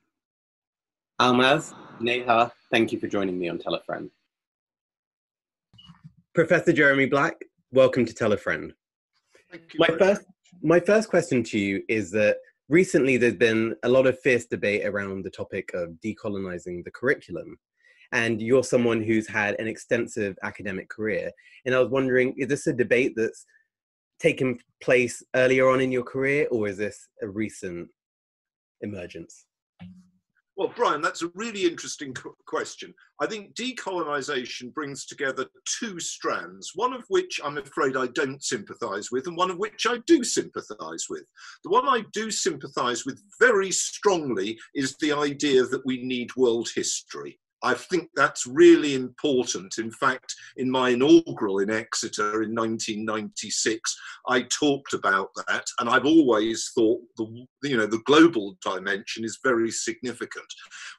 Almaz 1.21 1.73
neha 2.01 2.51
thank 2.71 2.91
you 2.91 2.99
for 2.99 3.07
joining 3.07 3.39
me 3.39 3.47
on 3.47 3.57
tell 3.57 3.75
a 3.75 3.81
friend. 3.83 4.11
Professor 6.35 6.73
jeremy 6.73 7.05
black 7.05 7.41
welcome 7.71 8.05
to 8.05 8.13
tell 8.13 8.33
a 8.33 8.37
friend 8.37 8.73
my 9.77 9.87
first, 9.87 10.21
my 10.61 10.79
first 10.79 11.09
question 11.09 11.43
to 11.43 11.59
you 11.59 11.83
is 11.89 12.11
that 12.11 12.37
recently 12.69 13.17
there's 13.17 13.35
been 13.35 13.75
a 13.83 13.89
lot 13.89 14.07
of 14.07 14.19
fierce 14.19 14.45
debate 14.45 14.85
around 14.85 15.23
the 15.23 15.29
topic 15.29 15.71
of 15.73 15.89
decolonizing 16.03 16.83
the 16.83 16.91
curriculum. 16.91 17.57
And 18.11 18.41
you're 18.41 18.63
someone 18.63 19.03
who's 19.03 19.27
had 19.27 19.59
an 19.59 19.67
extensive 19.67 20.37
academic 20.43 20.89
career. 20.89 21.31
And 21.65 21.75
I 21.75 21.79
was 21.79 21.89
wondering, 21.89 22.33
is 22.37 22.47
this 22.47 22.67
a 22.67 22.73
debate 22.73 23.13
that's 23.15 23.45
taken 24.19 24.59
place 24.81 25.21
earlier 25.35 25.69
on 25.69 25.81
in 25.81 25.91
your 25.91 26.03
career, 26.03 26.47
or 26.49 26.67
is 26.67 26.77
this 26.77 27.09
a 27.21 27.27
recent 27.27 27.89
emergence? 28.81 29.46
Well, 30.57 30.73
Brian, 30.75 31.03
that's 31.03 31.21
a 31.21 31.29
really 31.35 31.67
interesting 31.67 32.15
question. 32.47 32.91
I 33.21 33.27
think 33.27 33.53
decolonisation 33.53 34.73
brings 34.73 35.05
together 35.05 35.45
two 35.79 35.99
strands, 35.99 36.71
one 36.73 36.93
of 36.93 37.03
which 37.09 37.39
I'm 37.43 37.59
afraid 37.59 37.95
I 37.95 38.07
don't 38.07 38.43
sympathise 38.43 39.11
with, 39.11 39.27
and 39.27 39.37
one 39.37 39.51
of 39.51 39.59
which 39.59 39.85
I 39.87 39.99
do 40.07 40.23
sympathise 40.23 41.05
with. 41.11 41.25
The 41.63 41.69
one 41.69 41.87
I 41.87 42.05
do 42.11 42.31
sympathise 42.31 43.05
with 43.05 43.21
very 43.39 43.69
strongly 43.71 44.57
is 44.73 44.97
the 44.97 45.11
idea 45.11 45.63
that 45.63 45.85
we 45.85 46.01
need 46.03 46.35
world 46.35 46.69
history. 46.73 47.39
I 47.63 47.73
think 47.73 48.09
that's 48.15 48.45
really 48.45 48.93
important. 48.93 49.75
In 49.79 49.91
fact, 49.91 50.35
in 50.57 50.69
my 50.69 50.89
inaugural 50.89 51.59
in 51.59 51.71
Exeter 51.71 52.43
in 52.43 52.53
1996, 52.53 53.97
I 54.27 54.43
talked 54.43 54.93
about 54.93 55.29
that, 55.47 55.65
and 55.79 55.89
I've 55.89 56.05
always 56.05 56.71
thought 56.75 57.01
the 57.17 57.47
you 57.63 57.77
know 57.77 57.87
the 57.87 58.01
global 58.05 58.57
dimension 58.63 59.23
is 59.23 59.39
very 59.43 59.71
significant. 59.71 60.45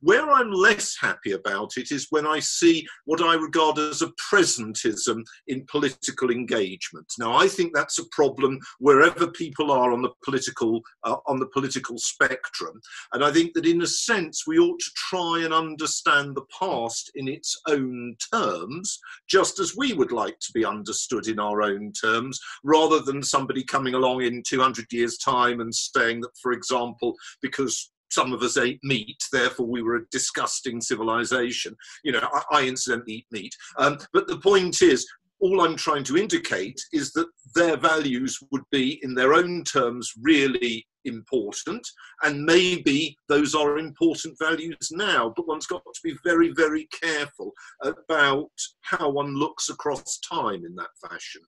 Where 0.00 0.28
I'm 0.28 0.50
less 0.50 0.96
happy 1.00 1.32
about 1.32 1.76
it 1.76 1.92
is 1.92 2.08
when 2.10 2.26
I 2.26 2.40
see 2.40 2.86
what 3.04 3.22
I 3.22 3.34
regard 3.34 3.78
as 3.78 4.02
a 4.02 4.12
presentism 4.32 5.22
in 5.46 5.64
political 5.70 6.30
engagement. 6.30 7.06
Now, 7.18 7.34
I 7.34 7.46
think 7.46 7.72
that's 7.72 7.98
a 7.98 8.08
problem 8.10 8.58
wherever 8.80 9.28
people 9.28 9.70
are 9.70 9.92
on 9.92 10.02
the 10.02 10.10
political 10.24 10.82
uh, 11.04 11.16
on 11.26 11.38
the 11.38 11.46
political 11.46 11.98
spectrum, 11.98 12.80
and 13.12 13.24
I 13.24 13.30
think 13.30 13.54
that 13.54 13.66
in 13.66 13.82
a 13.82 13.86
sense 13.86 14.44
we 14.44 14.58
ought 14.58 14.80
to 14.80 14.90
try 14.96 15.42
and 15.44 15.54
understand 15.54 16.34
the 16.34 16.47
past 16.58 17.10
in 17.14 17.28
its 17.28 17.60
own 17.66 18.16
terms, 18.32 18.98
just 19.28 19.58
as 19.58 19.76
we 19.76 19.92
would 19.92 20.12
like 20.12 20.38
to 20.40 20.52
be 20.52 20.64
understood 20.64 21.28
in 21.28 21.38
our 21.38 21.62
own 21.62 21.92
terms, 21.92 22.40
rather 22.64 23.00
than 23.00 23.22
somebody 23.22 23.64
coming 23.64 23.94
along 23.94 24.22
in 24.22 24.42
200 24.46 24.92
years' 24.92 25.18
time 25.18 25.60
and 25.60 25.74
saying 25.74 26.20
that, 26.20 26.36
for 26.40 26.52
example, 26.52 27.14
because 27.42 27.90
some 28.10 28.32
of 28.32 28.42
us 28.42 28.56
ate 28.56 28.80
meat, 28.82 29.22
therefore 29.32 29.66
we 29.66 29.82
were 29.82 29.96
a 29.96 30.06
disgusting 30.10 30.80
civilization. 30.80 31.76
You 32.04 32.12
know, 32.12 32.28
I, 32.32 32.60
I 32.60 32.66
incidentally 32.66 33.14
eat 33.14 33.26
meat. 33.30 33.54
Um, 33.76 33.98
but 34.12 34.26
the 34.26 34.38
point 34.38 34.82
is, 34.82 35.06
all 35.40 35.60
I'm 35.60 35.76
trying 35.76 36.04
to 36.04 36.16
indicate 36.16 36.80
is 36.92 37.12
that 37.12 37.28
their 37.54 37.76
values 37.76 38.38
would 38.50 38.64
be, 38.70 39.00
in 39.02 39.14
their 39.14 39.34
own 39.34 39.64
terms, 39.64 40.12
really 40.20 40.86
important, 41.04 41.86
and 42.22 42.44
maybe 42.44 43.16
those 43.28 43.54
are 43.54 43.78
important 43.78 44.36
values 44.40 44.90
now, 44.90 45.32
but 45.34 45.46
one's 45.46 45.66
got 45.66 45.82
to 45.82 46.00
be 46.02 46.14
very, 46.24 46.52
very 46.52 46.88
careful 47.02 47.52
about 47.82 48.50
how 48.82 49.08
one 49.08 49.34
looks 49.34 49.68
across 49.68 50.18
time 50.18 50.64
in 50.64 50.74
that 50.76 50.90
fashion. 51.08 51.42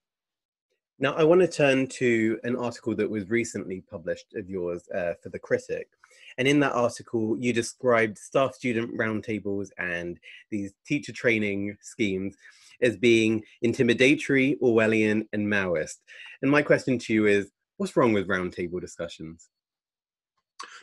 Now, 0.98 1.14
I 1.14 1.24
want 1.24 1.40
to 1.40 1.48
turn 1.48 1.86
to 1.86 2.38
an 2.44 2.56
article 2.56 2.94
that 2.96 3.08
was 3.08 3.30
recently 3.30 3.82
published 3.90 4.34
of 4.36 4.50
yours 4.50 4.86
uh, 4.94 5.14
for 5.22 5.30
The 5.30 5.38
Critic. 5.38 5.88
And 6.36 6.46
in 6.46 6.60
that 6.60 6.72
article, 6.72 7.38
you 7.38 7.54
described 7.54 8.18
staff 8.18 8.54
student 8.54 8.96
roundtables 8.96 9.70
and 9.78 10.20
these 10.50 10.74
teacher 10.86 11.12
training 11.12 11.76
schemes 11.80 12.36
as 12.82 12.96
being 12.96 13.42
intimidatory, 13.64 14.58
Orwellian, 14.60 15.26
and 15.32 15.46
Maoist. 15.46 15.96
And 16.42 16.50
my 16.50 16.62
question 16.62 16.98
to 16.98 17.12
you 17.12 17.26
is 17.26 17.50
what's 17.76 17.96
wrong 17.96 18.12
with 18.12 18.28
roundtable 18.28 18.80
discussions? 18.80 19.48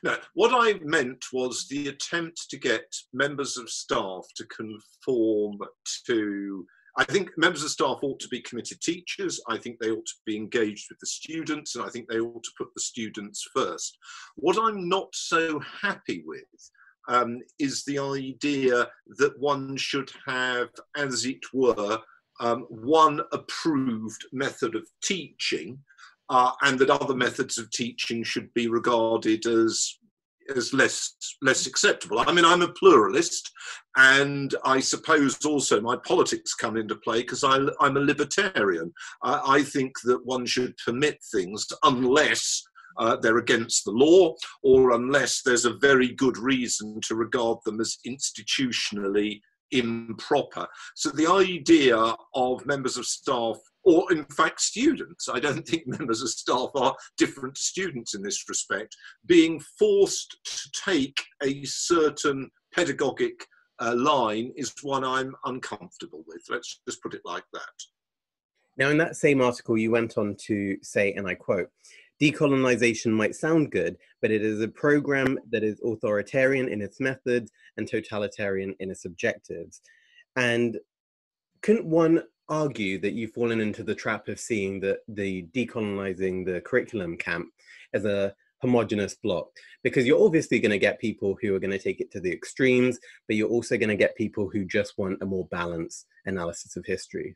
No, 0.03 0.17
what 0.33 0.51
I 0.53 0.79
meant 0.83 1.25
was 1.33 1.67
the 1.67 1.89
attempt 1.89 2.49
to 2.49 2.57
get 2.57 2.85
members 3.13 3.57
of 3.57 3.69
staff 3.69 4.25
to 4.35 4.45
conform 4.45 5.57
to. 6.07 6.65
I 6.99 7.03
think 7.03 7.29
members 7.37 7.63
of 7.63 7.69
staff 7.69 7.99
ought 8.01 8.19
to 8.21 8.27
be 8.27 8.41
committed 8.41 8.81
teachers. 8.81 9.39
I 9.47 9.59
think 9.59 9.77
they 9.79 9.91
ought 9.91 10.05
to 10.05 10.15
be 10.25 10.35
engaged 10.35 10.87
with 10.89 10.97
the 10.99 11.05
students, 11.05 11.75
and 11.75 11.85
I 11.85 11.89
think 11.89 12.07
they 12.09 12.19
ought 12.19 12.43
to 12.43 12.51
put 12.57 12.69
the 12.73 12.81
students 12.81 13.47
first. 13.55 13.97
What 14.35 14.57
I'm 14.59 14.89
not 14.89 15.09
so 15.13 15.59
happy 15.59 16.23
with 16.25 16.71
um, 17.07 17.41
is 17.59 17.83
the 17.83 17.99
idea 17.99 18.87
that 19.17 19.39
one 19.39 19.77
should 19.77 20.11
have, 20.25 20.69
as 20.95 21.25
it 21.25 21.43
were, 21.53 21.99
um, 22.39 22.65
one 22.69 23.21
approved 23.31 24.25
method 24.31 24.75
of 24.75 24.87
teaching, 25.03 25.79
uh, 26.29 26.51
and 26.63 26.77
that 26.79 26.89
other 26.89 27.15
methods 27.15 27.57
of 27.57 27.71
teaching 27.71 28.23
should 28.23 28.53
be 28.53 28.67
regarded 28.67 29.45
as 29.45 29.97
as 30.55 30.73
less 30.73 31.15
less 31.41 31.65
acceptable. 31.65 32.19
I 32.19 32.31
mean, 32.31 32.45
I'm 32.45 32.61
a 32.61 32.71
pluralist, 32.73 33.51
and 33.97 34.53
I 34.63 34.79
suppose 34.79 35.43
also 35.45 35.81
my 35.81 35.97
politics 36.05 36.53
come 36.53 36.77
into 36.77 36.95
play 36.95 37.21
because 37.21 37.43
I'm 37.43 37.69
a 37.97 37.99
libertarian. 37.99 38.93
I 39.23 39.63
think 39.63 39.93
that 40.03 40.25
one 40.25 40.45
should 40.45 40.75
permit 40.85 41.19
things 41.33 41.67
unless 41.83 42.63
uh, 42.97 43.15
they're 43.17 43.37
against 43.37 43.85
the 43.85 43.91
law, 43.91 44.33
or 44.63 44.91
unless 44.91 45.41
there's 45.41 45.65
a 45.65 45.77
very 45.77 46.13
good 46.13 46.37
reason 46.37 46.99
to 47.01 47.15
regard 47.15 47.59
them 47.65 47.79
as 47.79 47.97
institutionally 48.07 49.41
improper. 49.71 50.67
So 50.95 51.09
the 51.09 51.27
idea 51.27 52.15
of 52.33 52.65
members 52.65 52.97
of 52.97 53.05
staff 53.05 53.57
or 53.87 54.11
in 54.11 54.25
fact 54.25 54.59
students, 54.59 55.29
I 55.29 55.39
don't 55.39 55.65
think 55.65 55.87
members 55.87 56.21
of 56.21 56.29
staff 56.29 56.69
are 56.75 56.93
different 57.17 57.55
to 57.55 57.63
students 57.63 58.15
in 58.15 58.21
this 58.21 58.43
respect, 58.49 58.95
being 59.25 59.61
forced 59.79 60.37
to 60.43 60.71
take 60.85 61.23
a 61.41 61.63
certain 61.63 62.49
pedagogic 62.75 63.45
uh, 63.79 63.95
line 63.95 64.51
is 64.57 64.73
one 64.81 65.05
I'm 65.05 65.35
uncomfortable 65.45 66.23
with. 66.27 66.41
Let's 66.49 66.81
just 66.87 67.01
put 67.01 67.13
it 67.13 67.21
like 67.23 67.45
that. 67.53 67.61
Now, 68.75 68.89
in 68.89 68.97
that 68.97 69.15
same 69.15 69.41
article, 69.41 69.77
you 69.77 69.89
went 69.89 70.17
on 70.17 70.35
to 70.47 70.77
say, 70.83 71.13
and 71.13 71.25
I 71.25 71.35
quote, 71.35 71.69
Decolonization 72.21 73.11
might 73.11 73.35
sound 73.35 73.71
good, 73.71 73.97
but 74.21 74.31
it 74.31 74.41
is 74.41 74.61
a 74.61 74.67
program 74.67 75.37
that 75.51 75.63
is 75.63 75.79
authoritarian 75.85 76.67
in 76.67 76.81
its 76.81 76.99
methods 76.99 77.51
and 77.77 77.87
totalitarian 77.87 78.75
in 78.79 78.89
its 78.89 79.05
objectives. 79.05 79.81
And 80.35 80.77
couldn't 81.61 81.85
one 81.85 82.23
argue 82.49 82.99
that 82.99 83.13
you've 83.13 83.33
fallen 83.33 83.59
into 83.59 83.83
the 83.83 83.95
trap 83.95 84.27
of 84.27 84.39
seeing 84.39 84.79
the, 84.79 84.99
the 85.07 85.47
decolonizing 85.53 86.45
the 86.45 86.61
curriculum 86.61 87.17
camp 87.17 87.47
as 87.93 88.05
a 88.05 88.33
homogenous 88.61 89.15
block? 89.15 89.47
Because 89.83 90.07
you're 90.07 90.23
obviously 90.23 90.59
going 90.59 90.71
to 90.71 90.79
get 90.79 90.99
people 90.99 91.37
who 91.41 91.53
are 91.55 91.59
going 91.59 91.71
to 91.71 91.79
take 91.79 92.01
it 92.01 92.11
to 92.11 92.19
the 92.19 92.31
extremes, 92.31 92.97
but 93.27 93.35
you're 93.35 93.49
also 93.49 93.77
going 93.77 93.89
to 93.89 93.95
get 93.95 94.15
people 94.15 94.49
who 94.51 94.65
just 94.65 94.97
want 94.97 95.21
a 95.21 95.25
more 95.25 95.47
balanced 95.51 96.07
analysis 96.25 96.75
of 96.77 96.85
history. 96.85 97.35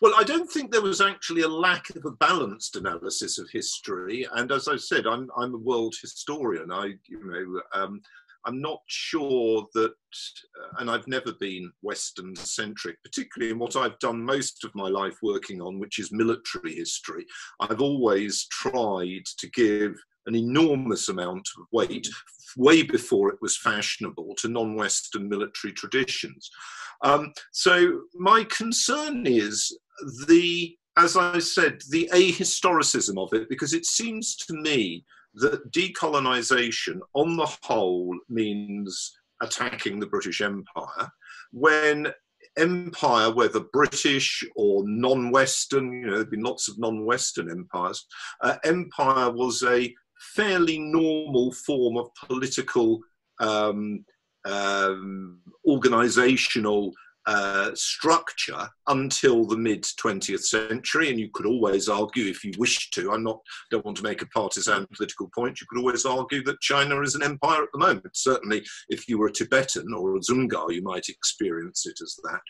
Well, 0.00 0.14
I 0.16 0.24
don't 0.24 0.50
think 0.50 0.70
there 0.70 0.82
was 0.82 1.00
actually 1.00 1.42
a 1.42 1.48
lack 1.48 1.90
of 1.90 2.04
a 2.04 2.12
balanced 2.12 2.76
analysis 2.76 3.38
of 3.38 3.50
history. 3.50 4.26
And 4.34 4.50
as 4.50 4.68
I 4.68 4.76
said, 4.76 5.06
I'm, 5.06 5.28
I'm 5.36 5.54
a 5.54 5.58
world 5.58 5.94
historian. 6.00 6.72
I, 6.72 6.94
you 7.08 7.24
know, 7.24 7.60
um, 7.80 8.00
I'm 8.44 8.60
not 8.60 8.80
sure 8.86 9.66
that, 9.74 9.90
uh, 9.90 10.78
and 10.78 10.90
I've 10.90 11.06
never 11.06 11.32
been 11.32 11.70
Western 11.82 12.34
centric, 12.34 12.96
particularly 13.04 13.52
in 13.52 13.58
what 13.58 13.76
I've 13.76 13.98
done 14.00 14.24
most 14.24 14.64
of 14.64 14.74
my 14.74 14.88
life 14.88 15.16
working 15.22 15.60
on, 15.60 15.78
which 15.78 15.98
is 15.98 16.10
military 16.10 16.74
history. 16.74 17.24
I've 17.60 17.80
always 17.80 18.46
tried 18.50 19.24
to 19.38 19.50
give 19.50 19.94
an 20.26 20.34
enormous 20.34 21.08
amount 21.08 21.48
of 21.58 21.66
weight, 21.72 22.08
way 22.56 22.82
before 22.82 23.30
it 23.30 23.38
was 23.40 23.56
fashionable, 23.58 24.34
to 24.38 24.48
non 24.48 24.74
Western 24.74 25.28
military 25.28 25.72
traditions. 25.72 26.50
Um, 27.02 27.32
so 27.52 28.02
my 28.14 28.44
concern 28.44 29.26
is 29.26 29.76
the, 30.26 30.76
as 30.96 31.16
I 31.16 31.38
said, 31.38 31.80
the 31.90 32.08
ahistoricism 32.12 33.18
of 33.18 33.32
it, 33.32 33.48
because 33.48 33.72
it 33.72 33.86
seems 33.86 34.36
to 34.36 34.54
me 34.54 35.04
that 35.34 35.72
decolonization 35.72 37.00
on 37.14 37.36
the 37.36 37.50
whole 37.62 38.16
means 38.28 39.12
attacking 39.42 39.98
the 39.98 40.06
British 40.06 40.40
Empire, 40.40 41.10
when 41.52 42.12
empire, 42.56 43.32
whether 43.32 43.60
British 43.72 44.44
or 44.56 44.84
non-Western, 44.86 45.92
you 45.92 46.06
know, 46.06 46.14
there've 46.16 46.30
been 46.30 46.42
lots 46.42 46.68
of 46.68 46.78
non-Western 46.78 47.50
empires, 47.50 48.06
uh, 48.42 48.56
empire 48.64 49.30
was 49.30 49.62
a 49.62 49.92
fairly 50.34 50.78
normal 50.78 51.52
form 51.52 51.96
of 51.96 52.08
political 52.26 53.00
um, 53.40 54.04
um, 54.44 55.40
organizational 55.66 56.92
uh, 57.26 57.70
structure 57.74 58.68
until 58.88 59.44
the 59.44 59.56
mid 59.56 59.82
20th 59.82 60.42
century, 60.42 61.10
and 61.10 61.20
you 61.20 61.30
could 61.32 61.46
always 61.46 61.88
argue, 61.88 62.26
if 62.26 62.42
you 62.42 62.52
wish 62.58 62.90
to, 62.90 63.12
I'm 63.12 63.22
not 63.22 63.38
don't 63.70 63.84
want 63.84 63.96
to 63.98 64.02
make 64.02 64.22
a 64.22 64.26
partisan 64.26 64.86
political 64.94 65.30
point. 65.34 65.60
You 65.60 65.66
could 65.70 65.78
always 65.78 66.04
argue 66.04 66.42
that 66.44 66.60
China 66.60 67.00
is 67.00 67.14
an 67.14 67.22
empire 67.22 67.62
at 67.62 67.68
the 67.72 67.78
moment. 67.78 68.16
Certainly, 68.16 68.64
if 68.88 69.08
you 69.08 69.18
were 69.18 69.28
a 69.28 69.32
Tibetan 69.32 69.94
or 69.94 70.16
a 70.16 70.20
Dzungar, 70.20 70.74
you 70.74 70.82
might 70.82 71.08
experience 71.08 71.86
it 71.86 72.00
as 72.02 72.18
that. 72.24 72.40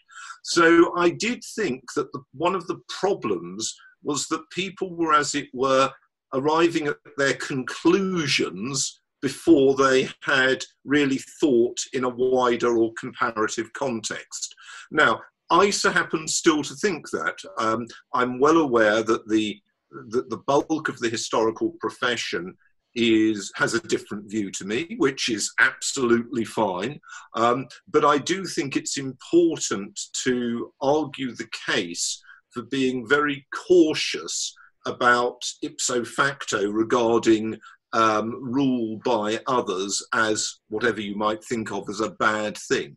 So 0.42 0.96
I 0.96 1.10
did 1.10 1.42
think 1.54 1.82
that 1.94 2.10
the, 2.12 2.22
one 2.32 2.54
of 2.54 2.66
the 2.66 2.80
problems 2.88 3.74
was 4.02 4.26
that 4.28 4.48
people 4.50 4.94
were, 4.96 5.12
as 5.12 5.34
it 5.34 5.48
were, 5.52 5.92
arriving 6.32 6.86
at 6.86 6.96
their 7.18 7.34
conclusions 7.34 9.01
before 9.22 9.74
they 9.76 10.08
had 10.22 10.64
really 10.84 11.18
thought 11.40 11.78
in 11.92 12.04
a 12.04 12.08
wider 12.08 12.76
or 12.76 12.92
comparative 12.98 13.72
context. 13.72 14.54
Now, 14.90 15.20
I 15.50 15.66
ISA 15.66 15.92
happens 15.92 16.36
still 16.36 16.62
to 16.62 16.74
think 16.74 17.08
that. 17.10 17.38
Um, 17.58 17.86
I'm 18.12 18.40
well 18.40 18.58
aware 18.58 19.02
that 19.02 19.28
the, 19.28 19.60
that 20.08 20.28
the 20.28 20.42
bulk 20.46 20.88
of 20.88 20.98
the 20.98 21.08
historical 21.08 21.74
profession 21.80 22.54
is 22.94 23.50
has 23.54 23.72
a 23.72 23.80
different 23.80 24.30
view 24.30 24.50
to 24.50 24.66
me, 24.66 24.96
which 24.98 25.28
is 25.28 25.52
absolutely 25.60 26.44
fine. 26.44 27.00
Um, 27.34 27.66
but 27.88 28.04
I 28.04 28.18
do 28.18 28.44
think 28.44 28.76
it's 28.76 28.98
important 28.98 29.98
to 30.24 30.72
argue 30.80 31.34
the 31.34 31.48
case 31.66 32.22
for 32.50 32.62
being 32.62 33.08
very 33.08 33.46
cautious 33.66 34.54
about 34.84 35.42
ipso 35.62 36.04
facto 36.04 36.70
regarding 36.70 37.58
um, 37.92 38.38
rule 38.40 39.00
by 39.04 39.40
others 39.46 40.04
as 40.12 40.58
whatever 40.68 41.00
you 41.00 41.14
might 41.14 41.44
think 41.44 41.72
of 41.72 41.88
as 41.88 42.00
a 42.00 42.10
bad 42.10 42.56
thing. 42.56 42.96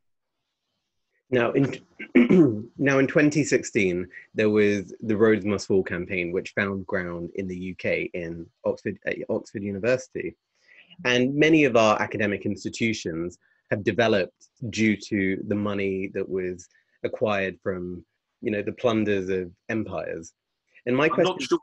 Now, 1.32 1.52
in 1.52 1.82
now 2.78 3.00
in 3.00 3.08
2016, 3.08 4.08
there 4.36 4.50
was 4.50 4.94
the 5.02 5.18
Rhodes 5.18 5.46
Must 5.46 5.68
Fall 5.68 5.84
campaign, 5.84 6.32
which 6.32 6.52
found 6.52 6.86
ground 6.86 7.32
in 7.36 7.48
the 7.48 7.72
UK 7.72 8.10
in 8.14 8.46
Oxford, 8.64 8.98
at 9.08 9.18
Oxford 9.30 9.64
University, 9.64 10.36
and 11.04 11.34
many 11.36 11.66
of 11.66 11.76
our 11.76 12.02
academic 12.02 12.46
institutions 12.46 13.38
have 13.72 13.84
developed 13.84 14.50
due 14.70 14.96
to 14.96 15.44
the 15.48 15.56
money 15.56 16.12
that 16.14 16.28
was 16.28 16.68
acquired 17.04 17.58
from, 17.62 18.06
you 18.42 18.52
know, 18.52 18.62
the 18.62 18.72
plunders 18.72 19.30
of 19.30 19.52
empires. 19.70 20.32
And 20.86 20.96
my 20.96 21.06
I'm 21.06 21.10
question. 21.10 21.40
Sure 21.40 21.60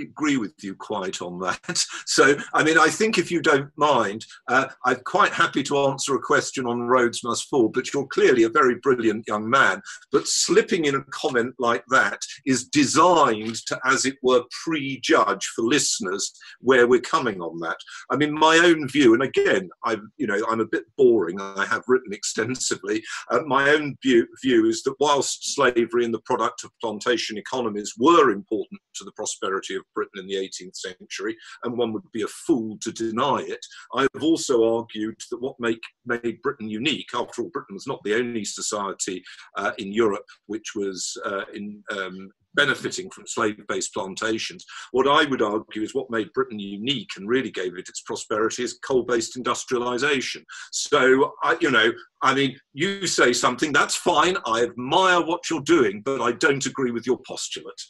agree 0.00 0.36
with 0.36 0.54
you 0.62 0.74
quite 0.74 1.20
on 1.20 1.38
that. 1.40 1.60
So, 2.04 2.36
I 2.52 2.62
mean, 2.62 2.76
I 2.76 2.88
think 2.88 3.16
if 3.16 3.30
you 3.30 3.40
don't 3.40 3.70
mind, 3.76 4.26
uh, 4.48 4.66
I'm 4.84 5.00
quite 5.04 5.32
happy 5.32 5.62
to 5.62 5.78
answer 5.78 6.14
a 6.14 6.20
question 6.20 6.66
on 6.66 6.82
Rhodes 6.82 7.24
Must 7.24 7.48
Fall, 7.48 7.68
but 7.68 7.92
you're 7.92 8.06
clearly 8.08 8.42
a 8.42 8.50
very 8.50 8.74
brilliant 8.82 9.24
young 9.26 9.48
man. 9.48 9.80
But 10.10 10.26
slipping 10.26 10.84
in 10.84 10.96
a 10.96 11.04
comment 11.04 11.54
like 11.58 11.84
that 11.88 12.18
is 12.44 12.68
designed 12.68 13.56
to, 13.66 13.80
as 13.86 14.04
it 14.04 14.16
were, 14.22 14.42
prejudge 14.64 15.46
for 15.54 15.62
listeners 15.62 16.32
where 16.60 16.86
we're 16.86 17.00
coming 17.00 17.40
on 17.40 17.58
that. 17.60 17.78
I 18.10 18.16
mean, 18.16 18.32
my 18.34 18.58
own 18.58 18.88
view, 18.88 19.14
and 19.14 19.22
again, 19.22 19.70
I'm, 19.84 20.12
you 20.18 20.26
know, 20.26 20.40
I'm 20.50 20.60
a 20.60 20.66
bit 20.66 20.84
boring. 20.98 21.40
I 21.40 21.64
have 21.64 21.84
written 21.88 22.12
extensively. 22.12 23.02
Uh, 23.30 23.40
my 23.46 23.70
own 23.70 23.96
view, 24.02 24.26
view 24.42 24.66
is 24.66 24.82
that 24.82 24.96
whilst 25.00 25.54
slavery 25.54 26.04
and 26.04 26.12
the 26.12 26.20
product 26.26 26.64
of 26.64 26.70
plantation 26.80 27.38
economies 27.38 27.94
were 27.98 28.30
important 28.30 28.80
to 28.96 29.04
the 29.04 29.12
prosperity 29.12 29.51
of 29.56 29.62
of 29.70 29.94
Britain 29.94 30.20
in 30.20 30.26
the 30.26 30.34
18th 30.34 30.76
century, 30.76 31.36
and 31.64 31.76
one 31.76 31.92
would 31.92 32.10
be 32.12 32.22
a 32.22 32.28
fool 32.28 32.76
to 32.80 32.92
deny 32.92 33.44
it. 33.46 33.64
I 33.94 34.02
have 34.14 34.22
also 34.22 34.76
argued 34.76 35.16
that 35.30 35.40
what 35.40 35.56
make, 35.58 35.82
made 36.04 36.42
Britain 36.42 36.68
unique, 36.68 37.10
after 37.14 37.42
all, 37.42 37.50
Britain 37.52 37.74
was 37.74 37.86
not 37.86 38.02
the 38.04 38.14
only 38.14 38.44
society 38.44 39.22
uh, 39.56 39.72
in 39.78 39.92
Europe 39.92 40.26
which 40.46 40.74
was 40.74 41.16
uh, 41.24 41.44
in, 41.54 41.82
um, 41.90 42.30
benefiting 42.54 43.08
from 43.10 43.26
slave-based 43.26 43.94
plantations. 43.94 44.64
What 44.90 45.08
I 45.08 45.28
would 45.28 45.42
argue 45.42 45.82
is 45.82 45.94
what 45.94 46.10
made 46.10 46.32
Britain 46.34 46.58
unique 46.58 47.10
and 47.16 47.28
really 47.28 47.50
gave 47.50 47.76
it 47.76 47.88
its 47.88 48.02
prosperity 48.02 48.62
is 48.62 48.78
coal-based 48.86 49.36
industrialization. 49.36 50.44
So, 50.70 51.32
I, 51.42 51.56
you 51.60 51.70
know, 51.70 51.92
I 52.22 52.34
mean, 52.34 52.58
you 52.72 53.06
say 53.06 53.32
something, 53.32 53.72
that's 53.72 53.96
fine. 53.96 54.36
I 54.46 54.62
admire 54.62 55.20
what 55.20 55.48
you're 55.48 55.62
doing, 55.62 56.02
but 56.04 56.20
I 56.20 56.32
don't 56.32 56.66
agree 56.66 56.90
with 56.90 57.06
your 57.06 57.20
postulate. 57.26 57.80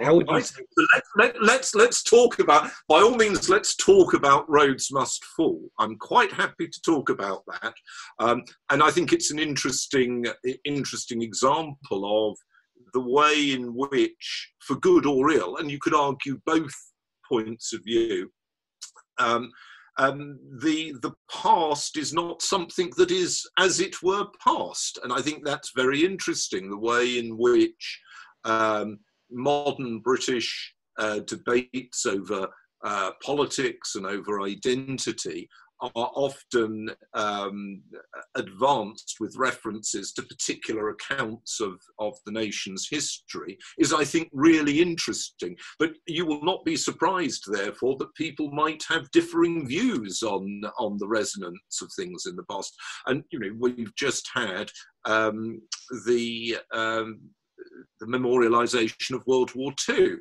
How 0.00 0.14
would 0.14 0.28
you 0.30 0.40
so 0.40 0.62
let, 0.94 1.02
let, 1.16 1.42
let's 1.42 1.74
let's 1.74 2.02
talk 2.02 2.38
about 2.38 2.70
by 2.88 3.00
all 3.00 3.16
means 3.16 3.48
let's 3.50 3.76
talk 3.76 4.14
about 4.14 4.48
Rhodes 4.48 4.90
Must 4.90 5.22
Fall. 5.36 5.60
I'm 5.78 5.96
quite 5.96 6.32
happy 6.32 6.68
to 6.68 6.80
talk 6.82 7.10
about 7.10 7.42
that. 7.46 7.74
Um, 8.18 8.42
and 8.70 8.82
i 8.82 8.90
think 8.90 9.12
it's 9.12 9.30
an 9.30 9.38
interesting 9.38 10.24
interesting 10.64 11.22
example 11.22 12.30
of 12.30 12.38
the 12.94 13.00
way 13.00 13.52
in 13.52 13.74
which 13.74 14.52
for 14.60 14.76
good 14.76 15.06
or 15.06 15.30
ill 15.30 15.56
and 15.56 15.70
you 15.70 15.78
could 15.80 15.94
argue 15.94 16.40
both 16.46 16.74
points 17.28 17.72
of 17.72 17.84
view 17.84 18.30
um, 19.18 19.50
um, 19.98 20.38
the 20.62 20.94
the 21.02 21.12
past 21.30 21.98
is 21.98 22.14
not 22.14 22.40
something 22.40 22.90
that 22.96 23.10
is 23.10 23.46
as 23.58 23.80
it 23.80 24.02
were 24.02 24.26
past. 24.42 24.98
And 25.02 25.12
i 25.12 25.20
think 25.20 25.44
that's 25.44 25.72
very 25.76 26.04
interesting 26.04 26.70
the 26.70 26.78
way 26.78 27.18
in 27.18 27.36
which 27.36 28.00
um, 28.44 28.98
modern 29.30 30.00
British 30.00 30.74
uh, 30.98 31.20
debates 31.20 32.06
over 32.06 32.48
uh, 32.84 33.10
politics 33.22 33.94
and 33.94 34.06
over 34.06 34.42
identity 34.42 35.48
are 35.82 35.90
often 36.14 36.90
um, 37.14 37.82
advanced 38.34 39.16
with 39.18 39.34
references 39.36 40.12
to 40.12 40.22
particular 40.22 40.90
accounts 40.90 41.60
of, 41.60 41.80
of 41.98 42.14
the 42.26 42.32
nation's 42.32 42.86
history 42.90 43.56
is, 43.78 43.92
I 43.92 44.04
think, 44.04 44.28
really 44.32 44.80
interesting. 44.80 45.56
But 45.78 45.92
you 46.06 46.26
will 46.26 46.42
not 46.42 46.64
be 46.64 46.76
surprised, 46.76 47.44
therefore, 47.50 47.96
that 47.98 48.14
people 48.14 48.50
might 48.50 48.84
have 48.88 49.10
differing 49.10 49.66
views 49.66 50.22
on, 50.22 50.62
on 50.78 50.98
the 50.98 51.08
resonance 51.08 51.80
of 51.82 51.90
things 51.96 52.26
in 52.26 52.36
the 52.36 52.44
past. 52.50 52.74
And, 53.06 53.24
you 53.30 53.38
know, 53.38 53.56
we've 53.58 53.94
just 53.96 54.28
had 54.34 54.70
um, 55.06 55.62
the 56.06 56.58
um, 56.72 57.20
the 58.00 58.06
memorialization 58.06 59.14
of 59.14 59.26
World 59.26 59.54
War 59.54 59.72
II. 59.88 60.16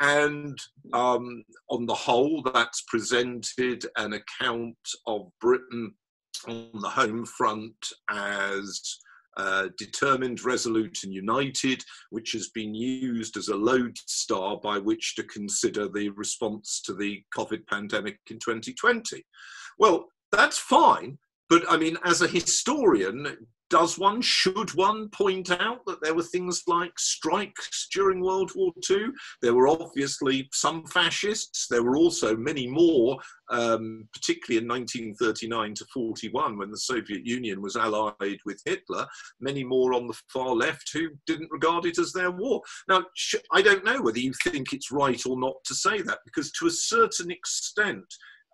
And 0.00 0.58
um, 0.92 1.44
on 1.70 1.86
the 1.86 1.94
whole, 1.94 2.42
that's 2.42 2.82
presented 2.88 3.86
an 3.96 4.14
account 4.14 4.76
of 5.06 5.30
Britain 5.40 5.94
on 6.48 6.70
the 6.80 6.88
home 6.88 7.24
front 7.24 7.76
as 8.10 8.98
uh, 9.36 9.68
determined, 9.78 10.44
resolute, 10.44 10.98
and 11.02 11.12
united, 11.12 11.82
which 12.10 12.32
has 12.32 12.50
been 12.50 12.74
used 12.74 13.36
as 13.36 13.48
a 13.48 13.56
lodestar 13.56 14.58
by 14.62 14.78
which 14.78 15.14
to 15.16 15.24
consider 15.24 15.88
the 15.88 16.10
response 16.10 16.80
to 16.84 16.94
the 16.94 17.22
COVID 17.36 17.66
pandemic 17.66 18.18
in 18.30 18.38
2020. 18.38 19.24
Well, 19.78 20.06
that's 20.30 20.58
fine, 20.58 21.18
but 21.48 21.64
I 21.68 21.76
mean, 21.76 21.98
as 22.04 22.22
a 22.22 22.28
historian, 22.28 23.36
does 23.74 23.98
one, 23.98 24.22
should 24.22 24.72
one 24.74 25.08
point 25.08 25.50
out 25.50 25.84
that 25.84 26.00
there 26.00 26.14
were 26.14 26.22
things 26.22 26.62
like 26.68 26.96
strikes 26.96 27.88
during 27.92 28.20
World 28.20 28.52
War 28.54 28.70
II? 28.88 29.06
There 29.42 29.52
were 29.52 29.66
obviously 29.66 30.48
some 30.52 30.86
fascists. 30.86 31.66
There 31.68 31.82
were 31.82 31.96
also 31.96 32.36
many 32.36 32.68
more, 32.68 33.18
um, 33.50 34.08
particularly 34.12 34.62
in 34.62 34.68
1939 34.68 35.74
to 35.74 35.84
41, 35.92 36.56
when 36.56 36.70
the 36.70 36.78
Soviet 36.78 37.26
Union 37.26 37.60
was 37.60 37.74
allied 37.74 38.38
with 38.46 38.62
Hitler, 38.64 39.08
many 39.40 39.64
more 39.64 39.92
on 39.92 40.06
the 40.06 40.14
far 40.32 40.54
left 40.54 40.90
who 40.92 41.08
didn't 41.26 41.50
regard 41.50 41.84
it 41.84 41.98
as 41.98 42.12
their 42.12 42.30
war. 42.30 42.62
Now, 42.88 43.04
I 43.52 43.60
don't 43.60 43.84
know 43.84 44.00
whether 44.00 44.20
you 44.20 44.34
think 44.44 44.72
it's 44.72 44.92
right 44.92 45.20
or 45.26 45.36
not 45.36 45.56
to 45.64 45.74
say 45.74 46.00
that, 46.00 46.20
because 46.24 46.52
to 46.52 46.68
a 46.68 46.70
certain 46.70 47.32
extent, 47.32 48.06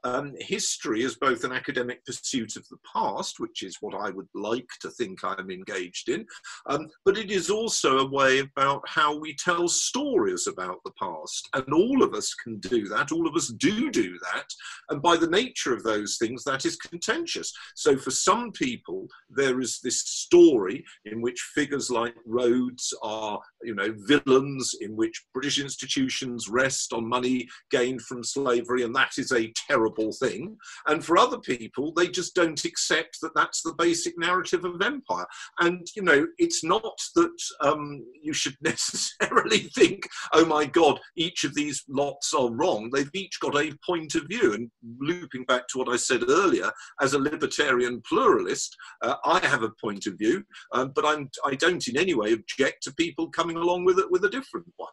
um, 0.05 0.35
history 0.39 1.03
is 1.03 1.17
both 1.17 1.45
an 1.45 1.53
academic 1.53 2.05
pursuit 2.05 2.57
of 2.57 2.67
the 2.69 2.79
past, 2.93 3.41
which 3.41 3.63
is 3.63 3.79
what 3.81 3.95
I 3.95 4.11
would 4.11 4.29
like 4.35 4.69
to 4.81 4.91
think 4.91 5.23
I'm 5.23 5.51
engaged 5.51 6.09
in, 6.09 6.27
um, 6.67 6.89
but 7.05 7.19
it 7.19 7.31
is 7.31 7.51
also 7.51 7.99
a 7.99 8.11
way 8.11 8.41
about 8.41 8.83
how 8.89 9.19
we 9.19 9.35
tell 9.35 9.69
stories 9.69 10.47
about 10.47 10.79
the 10.85 10.93
past. 10.99 11.49
And 11.55 11.73
all 11.73 12.03
of 12.03 12.15
us 12.15 12.35
can 12.35 12.59
do 12.61 12.89
that, 12.89 13.13
all 13.13 13.27
of 13.27 13.35
us 13.35 13.49
do 13.49 13.91
do 13.91 14.19
that. 14.33 14.47
And 14.89 15.03
by 15.03 15.17
the 15.17 15.31
nature 15.31 15.75
of 15.75 15.83
those 15.83 16.17
things, 16.19 16.45
that 16.45 16.65
is 16.65 16.77
contentious. 16.77 17.53
So 17.75 17.97
for 17.97 18.11
some 18.11 18.53
people, 18.53 19.07
there 19.29 19.61
is 19.61 19.81
this 19.83 20.01
story 20.01 20.85
in 21.05 21.21
which 21.21 21.41
figures 21.55 21.91
like 21.91 22.15
Rhodes 22.27 22.95
are, 23.03 23.41
you 23.63 23.75
know, 23.75 23.95
villains, 24.07 24.75
in 24.81 24.97
which 24.97 25.25
British 25.35 25.61
institutions 25.61 26.49
rest 26.49 26.93
on 26.93 27.09
money 27.09 27.49
gained 27.71 28.03
from 28.03 28.25
slavery, 28.25 28.83
and 28.83 28.95
that 28.95 29.13
is 29.19 29.33
a 29.33 29.53
terrible 29.69 29.90
horrible 29.91 30.13
thing. 30.13 30.57
And 30.87 31.05
for 31.05 31.19
other 31.19 31.39
people, 31.39 31.93
they 31.93 32.09
just 32.09 32.35
don't 32.35 32.65
accept 32.65 33.21
that 33.23 33.35
that's 33.35 33.63
the 33.63 33.75
basic 33.77 34.19
narrative 34.19 34.65
of 34.65 34.81
empire. 34.83 35.27
And, 35.61 35.87
you 35.95 36.03
know, 36.03 36.27
it's 36.39 36.65
not 36.65 36.99
that 37.17 37.43
um, 37.61 38.05
you 38.23 38.33
should 38.33 38.57
necessarily 38.63 39.71
think, 39.75 40.09
oh 40.33 40.45
my 40.45 40.67
God, 40.67 41.01
each 41.17 41.45
of 41.45 41.55
these 41.55 41.85
lots 41.89 42.35
are 42.35 42.51
wrong. 42.51 42.91
They've 42.91 43.11
each 43.15 43.39
got 43.41 43.57
a 43.57 43.73
point 43.85 44.15
of 44.15 44.25
view. 44.29 44.55
And 44.55 44.71
looping 45.01 45.45
back 45.45 45.69
to 45.69 45.79
what 45.79 45.89
I 45.89 45.97
said 45.97 46.23
earlier, 46.29 46.71
as 47.01 47.15
a 47.15 47.19
libertarian 47.19 48.03
pluralist, 48.09 48.77
uh, 49.03 49.17
I 49.25 49.45
have 49.47 49.63
a 49.63 49.73
point 49.81 50.07
of 50.07 50.15
view, 50.19 50.45
um, 50.73 50.93
but 50.95 51.05
I'm, 51.05 51.31
I 51.45 51.55
don't 51.55 51.87
in 51.89 51.97
any 51.97 52.15
way 52.15 52.33
object 52.33 52.83
to 52.85 52.95
people 52.95 53.31
coming 53.31 53.57
along 53.57 53.85
with 53.85 53.99
it 53.99 54.11
with 54.11 54.25
a 54.25 54.31
different 54.31 54.67
one 54.77 54.91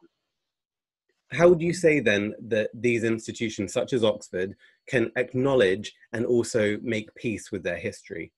how 1.32 1.50
would 1.50 1.62
you 1.62 1.74
say 1.74 2.00
then 2.00 2.34
that 2.48 2.70
these 2.74 3.04
institutions 3.04 3.74
such 3.74 3.94
as 3.94 4.04
oxford 4.04 4.56
can 4.88 5.12
acknowledge 5.16 5.94
and 6.14 6.26
also 6.26 6.78
make 6.82 7.14
peace 7.16 7.52
with 7.52 7.64
their 7.64 7.78
history? 7.78 8.32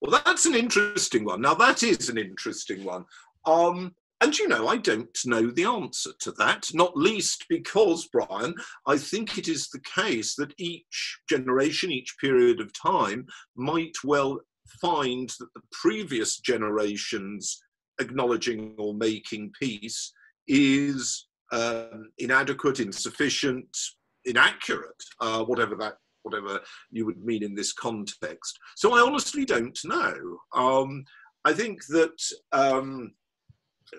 Well 0.00 0.20
that's 0.24 0.46
an 0.46 0.54
interesting 0.54 1.24
one. 1.24 1.42
Now 1.42 1.54
that 1.54 1.82
is 1.82 2.08
an 2.08 2.18
interesting 2.18 2.84
one. 2.84 3.04
Um, 3.44 3.94
and 4.22 4.38
you 4.38 4.48
know, 4.48 4.68
I 4.68 4.76
don't 4.76 5.18
know 5.24 5.50
the 5.50 5.64
answer 5.64 6.10
to 6.20 6.32
that, 6.32 6.68
not 6.74 6.94
least 6.94 7.46
because, 7.48 8.06
Brian, 8.06 8.54
I 8.86 8.98
think 8.98 9.38
it 9.38 9.48
is 9.48 9.68
the 9.68 9.80
case 9.80 10.34
that 10.34 10.52
each 10.58 11.20
generation, 11.28 11.90
each 11.90 12.16
period 12.20 12.60
of 12.60 12.72
time 12.74 13.26
might 13.56 13.96
well 14.04 14.40
find 14.80 15.30
that 15.38 15.48
the 15.54 15.62
previous 15.72 16.38
generation's 16.38 17.62
acknowledging 17.98 18.74
or 18.78 18.92
making 18.92 19.52
peace 19.58 20.12
is 20.46 21.26
um, 21.52 22.10
inadequate, 22.18 22.80
insufficient, 22.80 23.76
inaccurate, 24.24 25.02
uh, 25.20 25.44
whatever 25.44 25.74
that 25.76 25.94
whatever 26.22 26.60
you 26.90 27.06
would 27.06 27.24
mean 27.24 27.42
in 27.42 27.54
this 27.54 27.72
context. 27.72 28.58
So 28.76 28.94
I 28.94 29.00
honestly 29.00 29.46
don't 29.46 29.78
know. 29.84 30.38
Um, 30.54 31.04
I 31.46 31.54
think 31.54 31.84
that 31.86 32.20
um, 32.52 33.14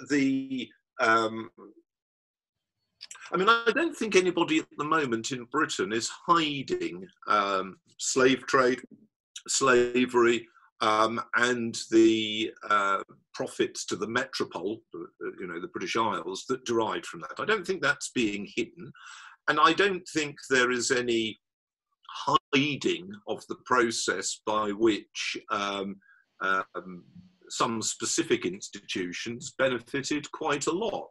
the 0.10 0.70
um, 1.00 1.50
I 3.34 3.38
mean, 3.38 3.50
I 3.50 3.72
don't 3.74 3.96
think 3.96 4.16
anybody 4.16 4.60
at 4.60 4.68
the 4.78 4.84
moment 4.84 5.32
in 5.32 5.46
Britain 5.46 5.94
is 5.94 6.10
hiding 6.28 7.08
um, 7.28 7.78
slave 7.98 8.46
trade, 8.46 8.82
slavery, 9.48 10.48
um, 10.82 11.22
and 11.36 11.78
the 11.92 12.52
uh, 12.70 13.04
profits 13.34 13.86
to 13.86 13.96
the 13.96 14.08
metropole, 14.08 14.82
uh, 14.96 15.32
you 15.40 15.48
know, 15.48 15.60
the 15.60 15.68
British 15.68 15.96
Isles, 15.96 16.46
that 16.50 16.66
derived 16.66 17.06
from 17.06 17.22
that. 17.22 17.40
I 17.40 17.46
don't 17.46 17.66
think 17.66 17.82
that's 17.82 18.10
being 18.10 18.48
hidden. 18.56 18.92
And 19.48 19.60
I 19.60 19.74
don't 19.74 20.08
think 20.14 20.36
there 20.50 20.72
is 20.72 20.92
any 20.92 21.40
hiding 22.10 23.12
of 23.28 23.46
the 23.48 23.58
process 23.66 24.42
by 24.46 24.70
which 24.72 25.38
um, 25.50 25.98
um, 26.42 27.04
some 27.50 27.82
specific 27.82 28.46
institutions 28.46 29.54
benefited 29.58 30.32
quite 30.32 30.68
a 30.68 30.72
lot. 30.72 31.10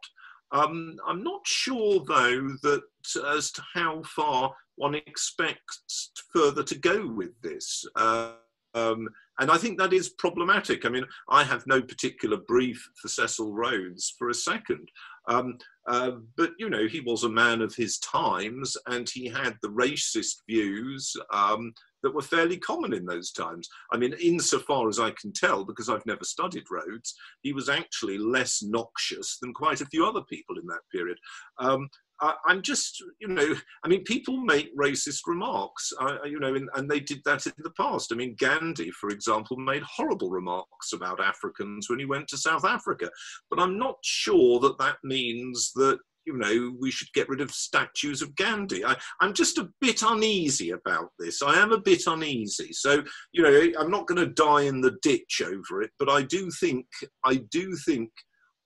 Um, 0.51 0.97
I'm 1.07 1.23
not 1.23 1.41
sure, 1.45 2.03
though, 2.05 2.49
that 2.63 2.83
as 3.25 3.51
to 3.53 3.63
how 3.73 4.03
far 4.03 4.53
one 4.75 4.95
expects 4.95 6.11
further 6.33 6.63
to 6.63 6.77
go 6.77 7.07
with 7.07 7.39
this. 7.41 7.85
Uh, 7.95 8.33
um, 8.73 9.09
and 9.39 9.49
I 9.49 9.57
think 9.57 9.79
that 9.79 9.93
is 9.93 10.09
problematic. 10.09 10.85
I 10.85 10.89
mean, 10.89 11.05
I 11.29 11.43
have 11.43 11.65
no 11.65 11.81
particular 11.81 12.37
brief 12.37 12.87
for 13.01 13.07
Cecil 13.07 13.53
Rhodes 13.53 14.13
for 14.17 14.29
a 14.29 14.33
second. 14.33 14.89
Um, 15.27 15.57
uh, 15.87 16.11
but, 16.37 16.51
you 16.59 16.69
know, 16.69 16.87
he 16.87 16.99
was 16.99 17.23
a 17.23 17.29
man 17.29 17.61
of 17.61 17.73
his 17.75 17.97
times 17.99 18.75
and 18.87 19.09
he 19.09 19.27
had 19.27 19.55
the 19.61 19.69
racist 19.69 20.37
views 20.49 21.15
um, 21.33 21.73
that 22.03 22.13
were 22.13 22.21
fairly 22.21 22.57
common 22.57 22.93
in 22.93 23.05
those 23.05 23.31
times. 23.31 23.69
I 23.91 23.97
mean, 23.97 24.13
insofar 24.21 24.89
as 24.89 24.99
I 24.99 25.11
can 25.11 25.31
tell, 25.33 25.63
because 25.63 25.89
I've 25.89 26.05
never 26.05 26.23
studied 26.23 26.65
Rhodes, 26.69 27.15
he 27.41 27.53
was 27.53 27.69
actually 27.69 28.17
less 28.17 28.61
noxious 28.63 29.37
than 29.39 29.53
quite 29.53 29.81
a 29.81 29.85
few 29.87 30.05
other 30.05 30.21
people 30.29 30.57
in 30.57 30.67
that 30.67 30.81
period. 30.91 31.17
Um, 31.59 31.87
I, 32.21 32.35
am 32.49 32.61
just, 32.61 33.03
you 33.19 33.27
know, 33.27 33.55
I 33.83 33.87
mean, 33.87 34.03
people 34.03 34.37
make 34.37 34.75
racist 34.77 35.21
remarks, 35.25 35.91
uh, 35.99 36.17
you 36.25 36.39
know, 36.39 36.53
and, 36.53 36.69
and, 36.75 36.89
they 36.89 36.99
did 36.99 37.21
that 37.25 37.45
in 37.45 37.53
the 37.59 37.71
past. 37.71 38.11
I 38.11 38.15
mean, 38.15 38.35
Gandhi, 38.37 38.91
for 38.91 39.09
example, 39.09 39.57
made 39.57 39.83
horrible 39.83 40.29
remarks 40.29 40.93
about 40.93 41.19
Africans 41.19 41.89
when 41.89 41.99
he 41.99 42.05
went 42.05 42.27
to 42.29 42.37
South 42.37 42.65
Africa. 42.65 43.09
But 43.49 43.59
I'm 43.59 43.77
not 43.77 43.95
sure 44.03 44.59
that 44.59 44.77
that 44.77 44.97
means 45.03 45.71
that 45.75 45.99
you 46.25 46.37
know, 46.37 46.75
we 46.79 46.91
should 46.91 47.11
get 47.13 47.29
rid 47.29 47.41
of 47.41 47.51
statues 47.51 48.21
of 48.21 48.35
Gandhi. 48.35 48.85
I, 48.85 48.95
am 49.21 49.33
just 49.33 49.57
a 49.57 49.69
bit 49.79 50.03
uneasy 50.03 50.71
about 50.71 51.09
this. 51.17 51.41
I 51.41 51.55
am 51.55 51.71
a 51.71 51.81
bit 51.81 52.03
uneasy. 52.05 52.73
So, 52.73 53.03
you 53.31 53.41
know, 53.41 53.79
I'm 53.79 53.89
not 53.89 54.07
going 54.07 54.19
to 54.23 54.33
die 54.33 54.63
in 54.63 54.81
the 54.81 54.97
ditch 55.01 55.41
over 55.43 55.81
it, 55.81 55.91
but 55.97 56.09
I 56.09 56.21
do 56.21 56.51
think, 56.51 56.85
I 57.25 57.41
do 57.49 57.75
think 57.85 58.11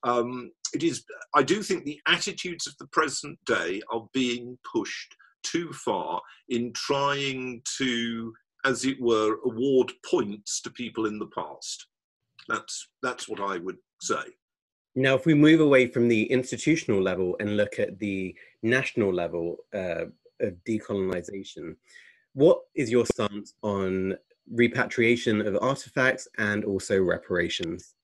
um, 0.06 0.51
it 0.74 0.84
is, 0.84 1.03
I 1.34 1.43
do 1.43 1.62
think 1.64 1.84
the 1.84 1.99
attitudes 2.08 2.68
of 2.68 2.78
the 2.78 2.88
present 2.88 3.38
day 3.45 3.82
are 3.91 4.08
being 4.14 4.58
pushed 4.72 5.16
too 5.43 5.74
far 5.74 6.22
in 6.49 6.72
trying 6.74 7.62
to, 7.78 8.34
as 8.64 8.86
it 8.86 9.01
were, 9.01 9.38
award 9.43 9.91
points 10.10 10.62
to 10.62 10.70
people 10.70 11.08
in 11.08 11.20
the 11.20 11.30
past. 11.36 11.88
That's 12.47 12.89
that's 13.01 13.28
what 13.28 13.39
I 13.39 13.58
would 13.58 13.78
say. 13.99 14.24
Now, 14.95 15.16
if 15.16 15.26
we 15.26 15.34
move 15.34 15.60
away 15.60 15.88
from 15.88 16.08
the 16.08 16.24
institutional 16.32 17.01
level 17.01 17.36
and 17.39 17.58
look 17.58 17.80
at 17.80 17.97
the 17.99 18.36
national 18.62 19.14
level 19.14 19.58
uh, 19.74 20.06
of 20.39 20.53
decolonization, 20.68 21.76
what 22.34 22.60
is 22.76 22.91
your 22.91 23.06
stance 23.06 23.56
on 23.64 24.16
repatriation 24.53 25.45
of 25.45 25.58
artifacts 25.62 26.28
and 26.38 26.64
also 26.64 27.01
reparations? 27.01 27.95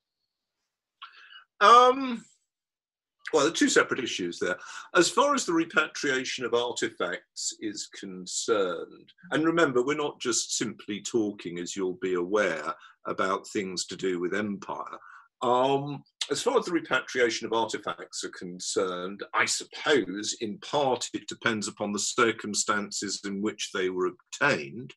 Um, 1.61 2.25
well, 3.31 3.43
there 3.43 3.51
are 3.51 3.55
two 3.55 3.69
separate 3.69 4.03
issues 4.03 4.39
there. 4.39 4.57
As 4.95 5.09
far 5.09 5.33
as 5.33 5.45
the 5.45 5.53
repatriation 5.53 6.43
of 6.43 6.53
artifacts 6.53 7.53
is 7.61 7.87
concerned, 7.97 9.13
and 9.31 9.45
remember, 9.45 9.83
we're 9.83 9.95
not 9.95 10.19
just 10.19 10.57
simply 10.57 11.01
talking, 11.01 11.59
as 11.59 11.75
you'll 11.75 11.99
be 12.01 12.15
aware, 12.15 12.73
about 13.07 13.47
things 13.47 13.85
to 13.85 13.95
do 13.95 14.19
with 14.19 14.33
empire. 14.33 14.97
Um, 15.41 16.03
as 16.29 16.41
far 16.41 16.59
as 16.59 16.65
the 16.65 16.71
repatriation 16.71 17.47
of 17.47 17.53
artifacts 17.53 18.23
are 18.23 18.29
concerned, 18.29 19.23
I 19.33 19.45
suppose 19.45 20.35
in 20.41 20.59
part 20.59 21.09
it 21.13 21.27
depends 21.27 21.67
upon 21.67 21.93
the 21.93 21.99
circumstances 21.99 23.21
in 23.25 23.41
which 23.41 23.71
they 23.73 23.89
were 23.89 24.07
obtained 24.07 24.93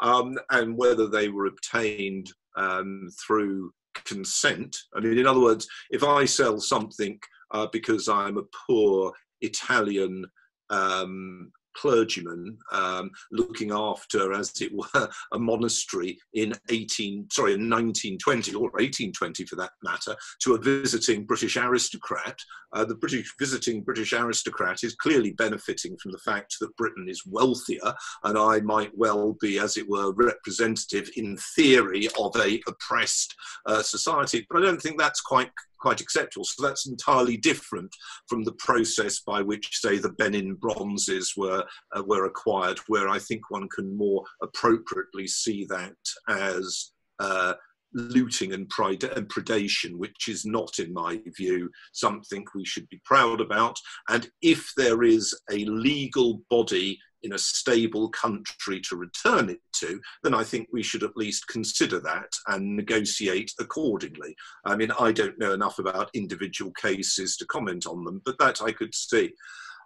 um, 0.00 0.36
and 0.50 0.76
whether 0.76 1.08
they 1.08 1.28
were 1.28 1.46
obtained 1.46 2.30
um, 2.56 3.08
through 3.26 3.72
consent. 4.04 4.76
I 4.94 5.00
mean, 5.00 5.18
in 5.18 5.26
other 5.26 5.40
words, 5.40 5.66
if 5.90 6.04
I 6.04 6.24
sell 6.24 6.60
something 6.60 7.18
uh, 7.52 7.66
because 7.72 8.08
I'm 8.08 8.38
a 8.38 8.44
poor 8.66 9.12
Italian 9.40 10.24
um, 10.70 11.52
clergyman 11.76 12.58
um, 12.72 13.10
looking 13.32 13.70
after, 13.70 14.32
as 14.32 14.52
it 14.60 14.72
were, 14.72 15.08
a 15.32 15.38
monastery 15.38 16.18
in 16.34 16.52
18, 16.70 17.28
sorry, 17.30 17.54
in 17.54 17.70
1920 17.70 18.54
or 18.54 18.70
1820 18.70 19.44
for 19.44 19.56
that 19.56 19.70
matter, 19.82 20.16
to 20.42 20.54
a 20.54 20.58
visiting 20.58 21.24
British 21.24 21.56
aristocrat. 21.56 22.38
Uh, 22.72 22.84
the 22.84 22.94
British 22.94 23.32
visiting 23.38 23.82
British 23.82 24.12
aristocrat 24.12 24.82
is 24.82 24.96
clearly 24.96 25.32
benefiting 25.32 25.96
from 25.98 26.12
the 26.12 26.18
fact 26.18 26.56
that 26.60 26.76
Britain 26.76 27.06
is 27.08 27.22
wealthier, 27.26 27.94
and 28.24 28.38
I 28.38 28.60
might 28.60 28.90
well 28.96 29.36
be, 29.40 29.58
as 29.58 29.76
it 29.76 29.88
were, 29.88 30.12
representative 30.12 31.10
in 31.16 31.36
theory 31.54 32.08
of 32.18 32.34
a 32.36 32.60
oppressed 32.66 33.34
uh, 33.66 33.82
society. 33.82 34.46
But 34.50 34.62
I 34.62 34.66
don't 34.66 34.80
think 34.80 34.98
that's 34.98 35.20
quite 35.20 35.50
quite 35.78 36.00
acceptable. 36.00 36.44
So 36.44 36.62
that's 36.62 36.86
entirely 36.86 37.36
different 37.36 37.94
from 38.28 38.44
the 38.44 38.52
process 38.52 39.20
by 39.20 39.42
which, 39.42 39.78
say, 39.78 39.98
the 39.98 40.10
Benin 40.10 40.54
bronzes 40.54 41.34
were 41.36 41.64
uh, 41.94 42.02
were 42.06 42.26
acquired, 42.26 42.78
where 42.88 43.08
I 43.08 43.18
think 43.18 43.50
one 43.50 43.68
can 43.68 43.96
more 43.96 44.24
appropriately 44.42 45.26
see 45.26 45.66
that 45.70 45.94
as 46.28 46.92
uh, 47.18 47.54
looting 47.92 48.52
and, 48.52 48.70
and 48.82 49.28
predation, 49.28 49.96
which 49.96 50.28
is 50.28 50.44
not, 50.44 50.78
in 50.78 50.92
my 50.92 51.20
view, 51.36 51.70
something 51.92 52.44
we 52.54 52.64
should 52.64 52.88
be 52.88 53.00
proud 53.04 53.40
about. 53.40 53.76
And 54.08 54.28
if 54.42 54.70
there 54.76 55.02
is 55.02 55.34
a 55.50 55.64
legal 55.64 56.42
body 56.50 56.98
in 57.22 57.32
a 57.32 57.38
stable 57.38 58.08
country 58.10 58.80
to 58.80 58.96
return 58.96 59.48
it 59.48 59.60
to, 59.76 60.00
then 60.22 60.34
I 60.34 60.44
think 60.44 60.68
we 60.72 60.82
should 60.82 61.02
at 61.02 61.16
least 61.16 61.48
consider 61.48 62.00
that 62.00 62.30
and 62.48 62.76
negotiate 62.76 63.52
accordingly. 63.58 64.34
I 64.64 64.76
mean, 64.76 64.92
I 64.98 65.12
don't 65.12 65.38
know 65.38 65.52
enough 65.52 65.78
about 65.78 66.10
individual 66.14 66.72
cases 66.72 67.36
to 67.36 67.46
comment 67.46 67.86
on 67.86 68.04
them, 68.04 68.22
but 68.24 68.38
that 68.38 68.62
I 68.62 68.72
could 68.72 68.94
see. 68.94 69.32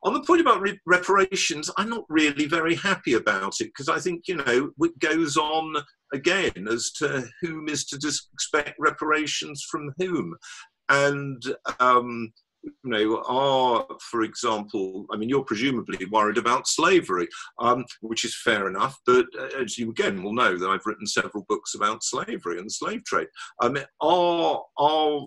On 0.03 0.15
the 0.15 0.23
point 0.23 0.41
about 0.41 0.63
re- 0.63 0.81
reparations, 0.87 1.71
I'm 1.77 1.91
not 1.91 2.05
really 2.09 2.47
very 2.47 2.75
happy 2.75 3.15
about 3.15 3.61
it 3.61 3.67
because 3.67 3.89
I 3.89 3.99
think, 3.99 4.29
you 4.29 4.37
know, 4.37 4.71
it 4.81 4.99
goes 4.99 5.37
on 5.37 5.75
again 6.13 6.67
as 6.71 6.91
to 6.93 7.29
whom 7.43 7.69
is 7.69 7.85
to 7.87 7.99
expect 8.33 8.77
reparations 8.79 9.63
from 9.71 9.93
whom. 9.99 10.37
And 10.89 11.43
um, 11.79 12.33
you 12.63 12.73
know, 12.85 13.23
are, 13.27 13.87
for 14.11 14.23
example, 14.23 15.07
I 15.13 15.17
mean, 15.17 15.29
you're 15.29 15.45
presumably 15.45 16.05
worried 16.07 16.39
about 16.39 16.69
slavery, 16.69 17.29
um, 17.59 17.85
which 18.01 18.25
is 18.25 18.41
fair 18.43 18.69
enough. 18.69 18.99
But 19.07 19.27
uh, 19.39 19.49
as 19.61 19.79
you 19.79 19.91
again 19.91 20.23
will 20.23 20.35
know, 20.35 20.59
that 20.59 20.69
I've 20.69 20.87
written 20.87 21.07
several 21.07 21.45
books 21.49 21.75
about 21.75 22.05
slavery 22.05 22.59
and 22.59 22.67
the 22.67 22.71
slave 22.71 23.05
trade. 23.05 23.29
I 23.61 23.67
Um, 23.67 23.79
are 24.01 24.63
are 24.79 25.21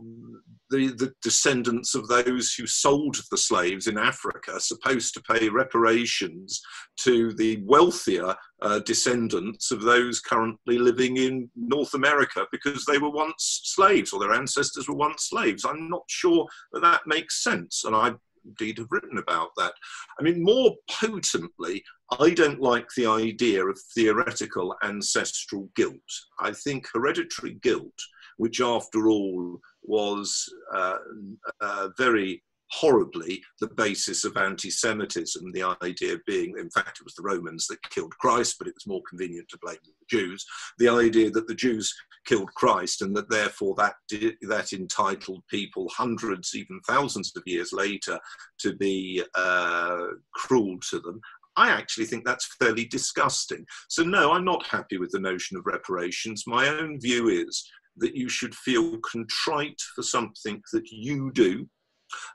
the, 0.70 0.88
the 0.88 1.14
descendants 1.22 1.94
of 1.94 2.08
those 2.08 2.54
who 2.54 2.66
sold 2.66 3.18
the 3.30 3.38
slaves 3.38 3.88
in 3.88 3.98
Africa 3.98 4.60
supposed 4.60 5.14
to 5.14 5.22
pay 5.22 5.50
reparations 5.50 6.62
to 6.98 7.34
the 7.34 7.62
wealthier 7.66 8.36
uh, 8.64 8.80
descendants 8.80 9.72
of 9.72 9.82
those 9.82 10.22
currently 10.22 10.80
living 10.80 11.18
in 11.18 11.50
North 11.56 11.94
America 11.94 12.46
because 12.52 12.86
they 12.86 12.98
were 12.98 13.10
once 13.10 13.62
slaves 13.66 14.14
or 14.14 14.20
their 14.20 14.34
ancestors 14.34 14.88
were 14.88 14.96
once 14.96 15.30
slaves. 15.30 15.66
I'm 15.66 15.90
not 15.90 16.04
sure 16.08 16.48
that 16.72 16.82
that 16.82 17.02
makes 17.06 17.44
sense, 17.44 17.84
and 17.84 17.96
I 17.96 18.14
indeed 18.46 18.78
have 18.78 18.88
written 18.92 19.18
about 19.18 19.50
that. 19.58 19.74
I 20.20 20.24
mean, 20.24 20.44
more 20.44 20.76
potently, 20.90 21.84
I 22.20 22.32
don't 22.32 22.62
like 22.62 22.88
the 22.96 23.06
idea 23.06 23.66
of 23.66 23.80
theoretical 23.96 24.76
ancestral 24.84 25.70
guilt. 25.76 25.96
I 26.40 26.52
think 26.52 26.88
hereditary 26.94 27.58
guilt, 27.62 27.98
which 28.38 28.62
after 28.62 29.10
all 29.10 29.60
was 29.84 30.46
uh, 30.74 30.98
uh, 31.62 31.90
very 31.98 32.44
horribly 32.74 33.42
the 33.60 33.68
basis 33.68 34.26
of 34.26 34.38
anti 34.38 34.70
Semitism, 34.70 35.52
the 35.52 35.78
idea 35.84 36.18
being, 36.26 36.56
in 36.58 36.70
fact, 36.70 37.00
it 37.00 37.04
was 37.04 37.16
the 37.16 37.24
Romans 37.24 37.68
that 37.68 37.90
killed 37.90 38.18
Christ, 38.18 38.56
but 38.58 38.68
it 38.68 38.74
was 38.76 38.88
more 38.88 39.02
convenient 39.08 39.48
to 39.50 39.60
blame 39.62 39.78
the 39.84 39.92
Jews. 40.10 40.46
The 40.80 40.90
idea 40.90 41.30
that 41.32 41.48
the 41.48 41.56
Jews 41.56 41.94
killed 42.26 42.54
Christ 42.56 43.02
and 43.02 43.16
that 43.16 43.30
therefore 43.30 43.76
that, 43.78 43.96
that 44.10 44.74
entitled 44.74 45.44
people 45.50 45.90
hundreds, 45.90 46.56
even 46.56 46.80
thousands 46.88 47.32
of 47.36 47.44
years 47.46 47.74
later 47.74 48.20
to 48.60 48.76
be 48.76 49.24
uh, 49.36 50.06
cruel 50.34 50.78
to 50.90 51.00
them. 51.00 51.20
I 51.56 51.70
actually 51.70 52.06
think 52.06 52.26
that's 52.26 52.56
fairly 52.60 52.86
disgusting. 52.86 53.64
So, 53.88 54.02
no, 54.02 54.32
I'm 54.32 54.46
not 54.46 54.66
happy 54.66 54.98
with 54.98 55.12
the 55.12 55.20
notion 55.20 55.56
of 55.56 55.68
reparations. 55.68 56.46
My 56.48 56.68
own 56.68 57.00
view 57.00 57.30
is 57.30 57.70
that 57.98 58.16
you 58.16 58.28
should 58.28 58.56
feel 58.56 58.98
contrite 59.00 59.80
for 59.96 60.02
something 60.02 60.64
that 60.72 60.90
you 60.90 61.32
do 61.32 61.68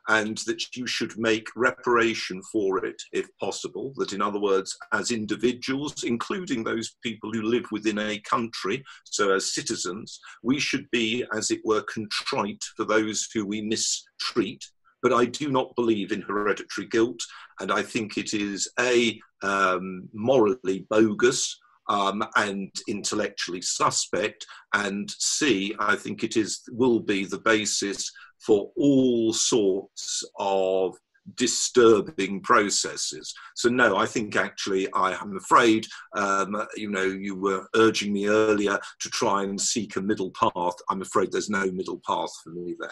and 0.09 0.39
that 0.47 0.77
you 0.77 0.87
should 0.87 1.19
make 1.19 1.49
reparation 1.57 2.43
for 2.43 2.85
it 2.85 3.01
if 3.13 3.29
possible. 3.39 3.93
That, 3.97 4.13
in 4.13 4.23
other 4.23 4.41
words, 4.41 4.77
as 4.93 5.11
individuals, 5.11 6.05
including 6.05 6.65
those 6.65 6.97
people 7.03 7.33
who 7.33 7.43
live 7.43 7.67
within 7.71 7.99
a 7.99 8.19
country, 8.21 8.85
so 9.05 9.33
as 9.33 9.55
citizens, 9.55 10.21
we 10.43 10.59
should 10.59 10.91
be, 10.91 11.25
as 11.35 11.51
it 11.51 11.61
were, 11.65 11.83
contrite 11.83 12.63
for 12.77 12.85
those 12.85 13.29
who 13.33 13.47
we 13.47 13.63
mistreat. 13.63 14.65
But 15.03 15.13
I 15.13 15.27
do 15.27 15.51
not 15.51 15.75
believe 15.77 16.11
in 16.11 16.23
hereditary 16.23 16.89
guilt, 16.89 17.21
and 17.61 17.71
I 17.71 17.83
think 17.83 18.19
it 18.19 18.35
is 18.35 18.69
a 18.81 19.21
um, 19.43 20.09
morally 20.13 20.87
bogus 20.91 21.57
um, 21.89 22.23
and 22.37 22.71
intellectually 22.89 23.63
suspect, 23.63 24.47
and 24.75 25.11
C, 25.19 25.75
I 25.79 25.97
think 25.97 26.23
it 26.23 26.37
is 26.37 26.63
will 26.71 27.01
be 27.01 27.25
the 27.25 27.39
basis 27.39 28.11
for 28.39 28.71
all 28.77 29.33
sorts 29.33 30.23
of 30.39 30.97
disturbing 31.35 32.41
processes. 32.41 33.35
So 33.55 33.69
no, 33.69 33.97
I 33.97 34.07
think 34.07 34.37
actually 34.37 34.91
I 34.93 35.13
am 35.13 35.37
afraid, 35.37 35.87
um, 36.17 36.67
you 36.77 36.91
know, 36.91 37.03
you 37.03 37.37
were 37.37 37.67
urging 37.75 38.13
me 38.13 38.29
earlier 38.29 38.79
to 39.01 39.11
try 39.11 39.43
and 39.43 39.61
seek 39.61 39.97
a 39.97 40.01
middle 40.01 40.31
path. 40.31 40.75
I'm 40.89 41.03
afraid 41.03 41.33
there's 41.33 41.51
no 41.51 41.71
middle 41.71 42.01
path 42.07 42.31
for 42.43 42.51
me 42.51 42.77
there. 42.79 42.91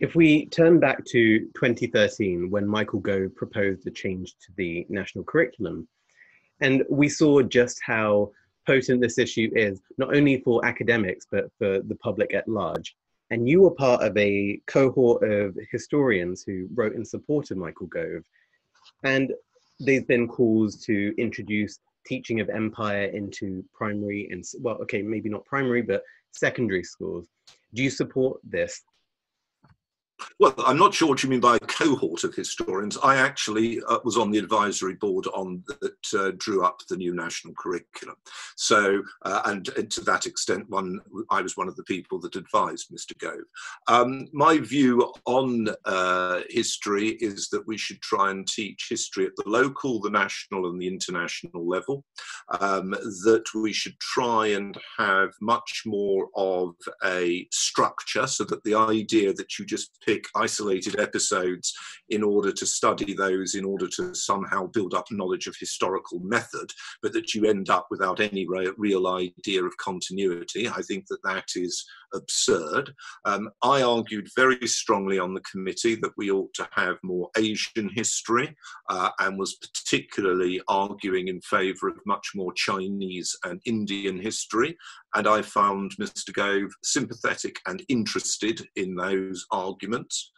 If 0.00 0.14
we 0.14 0.46
turn 0.46 0.78
back 0.78 1.04
to 1.06 1.40
2013, 1.40 2.50
when 2.50 2.68
Michael 2.68 3.00
Gove 3.00 3.34
proposed 3.34 3.86
a 3.86 3.90
change 3.90 4.34
to 4.46 4.52
the 4.56 4.86
national 4.88 5.24
curriculum, 5.24 5.88
and 6.60 6.84
we 6.90 7.08
saw 7.08 7.42
just 7.42 7.80
how 7.84 8.30
potent 8.66 9.00
this 9.00 9.18
issue 9.18 9.50
is, 9.54 9.80
not 9.96 10.14
only 10.14 10.40
for 10.40 10.64
academics, 10.64 11.26
but 11.30 11.50
for 11.58 11.80
the 11.80 11.94
public 11.96 12.34
at 12.34 12.46
large. 12.48 12.94
and 13.30 13.48
you 13.48 13.60
were 13.62 13.70
part 13.70 14.02
of 14.02 14.16
a 14.16 14.60
cohort 14.66 15.22
of 15.22 15.56
historians 15.70 16.42
who 16.42 16.66
wrote 16.74 16.94
in 16.94 17.04
support 17.04 17.50
of 17.50 17.58
Michael 17.58 17.86
Gove. 17.86 18.24
And 19.04 19.32
there's 19.80 20.04
been 20.04 20.26
calls 20.26 20.82
to 20.86 21.14
introduce 21.18 21.78
teaching 22.06 22.40
of 22.40 22.48
empire 22.48 23.04
into 23.04 23.64
primary 23.74 24.28
and, 24.30 24.42
well, 24.60 24.76
okay, 24.76 25.02
maybe 25.02 25.28
not 25.28 25.44
primary, 25.44 25.82
but 25.82 26.02
secondary 26.32 26.82
schools. 26.82 27.26
Do 27.74 27.82
you 27.82 27.90
support 27.90 28.40
this? 28.44 28.82
Well, 30.40 30.54
I'm 30.58 30.78
not 30.78 30.94
sure 30.94 31.08
what 31.08 31.22
you 31.22 31.28
mean 31.28 31.40
by 31.40 31.56
a 31.56 31.60
cohort 31.60 32.24
of 32.24 32.34
historians. 32.34 32.96
I 33.02 33.16
actually 33.16 33.80
uh, 33.88 33.98
was 34.04 34.16
on 34.16 34.30
the 34.30 34.38
advisory 34.38 34.94
board 34.94 35.26
on 35.28 35.62
that 35.80 36.18
uh, 36.18 36.32
drew 36.38 36.64
up 36.64 36.80
the 36.88 36.96
new 36.96 37.14
national 37.14 37.54
curriculum. 37.54 38.16
So, 38.56 39.02
uh, 39.24 39.42
and, 39.46 39.68
and, 39.76 39.90
to 39.90 40.00
that 40.02 40.26
extent, 40.26 40.68
one 40.68 41.00
I 41.30 41.42
was 41.42 41.56
one 41.56 41.68
of 41.68 41.76
the 41.76 41.84
people 41.84 42.20
that 42.20 42.36
advised 42.36 42.90
Mr. 42.90 43.16
Gove. 43.18 43.40
Um, 43.86 44.28
my 44.32 44.58
view 44.58 45.12
on 45.24 45.68
uh, 45.84 46.40
history 46.48 47.10
is 47.20 47.48
that 47.50 47.66
we 47.66 47.76
should 47.76 48.00
try 48.00 48.30
and 48.30 48.46
teach 48.46 48.86
history 48.88 49.26
at 49.26 49.32
the 49.36 49.48
local, 49.48 50.00
the 50.00 50.10
national, 50.10 50.70
and 50.70 50.80
the 50.80 50.88
international 50.88 51.66
level. 51.66 52.04
Um, 52.60 52.90
that 52.90 53.44
we 53.54 53.72
should 53.72 53.98
try 54.00 54.48
and 54.48 54.78
have 54.98 55.30
much 55.40 55.82
more 55.86 56.28
of 56.36 56.74
a 57.04 57.46
structure, 57.52 58.26
so 58.26 58.44
that 58.44 58.62
the 58.64 58.74
idea 58.74 59.32
that 59.32 59.58
you 59.58 59.66
just 59.66 59.96
pick 60.08 60.24
isolated 60.34 60.98
episodes 60.98 61.74
in 62.08 62.22
order 62.22 62.50
to 62.50 62.64
study 62.64 63.12
those, 63.12 63.54
in 63.54 63.64
order 63.64 63.86
to 63.86 64.14
somehow 64.14 64.66
build 64.68 64.94
up 64.94 65.04
knowledge 65.10 65.46
of 65.46 65.54
historical 65.60 66.18
method, 66.20 66.72
but 67.02 67.12
that 67.12 67.34
you 67.34 67.44
end 67.44 67.68
up 67.68 67.86
without 67.90 68.18
any 68.18 68.46
real 68.78 69.06
idea 69.06 69.62
of 69.62 69.76
continuity. 69.76 70.66
I 70.66 70.80
think 70.80 71.06
that 71.08 71.22
that 71.24 71.48
is 71.56 71.84
absurd. 72.14 72.92
Um, 73.24 73.50
I 73.62 73.82
argued 73.82 74.28
very 74.36 74.66
strongly 74.66 75.18
on 75.18 75.34
the 75.34 75.42
committee 75.42 75.94
that 75.96 76.12
we 76.16 76.30
ought 76.30 76.52
to 76.54 76.68
have 76.72 76.96
more 77.02 77.30
Asian 77.36 77.88
history 77.88 78.56
uh, 78.88 79.10
and 79.20 79.38
was 79.38 79.56
particularly 79.56 80.60
arguing 80.68 81.28
in 81.28 81.40
favour 81.40 81.88
of 81.88 81.96
much 82.06 82.32
more 82.34 82.52
Chinese 82.54 83.36
and 83.44 83.60
Indian 83.64 84.18
history. 84.18 84.76
And 85.14 85.26
I 85.26 85.42
found 85.42 85.92
Mr. 86.00 86.32
Gove 86.32 86.70
sympathetic 86.82 87.60
and 87.66 87.82
interested 87.88 88.66
in 88.76 88.94
those 88.94 89.46
arguments. 89.50 90.32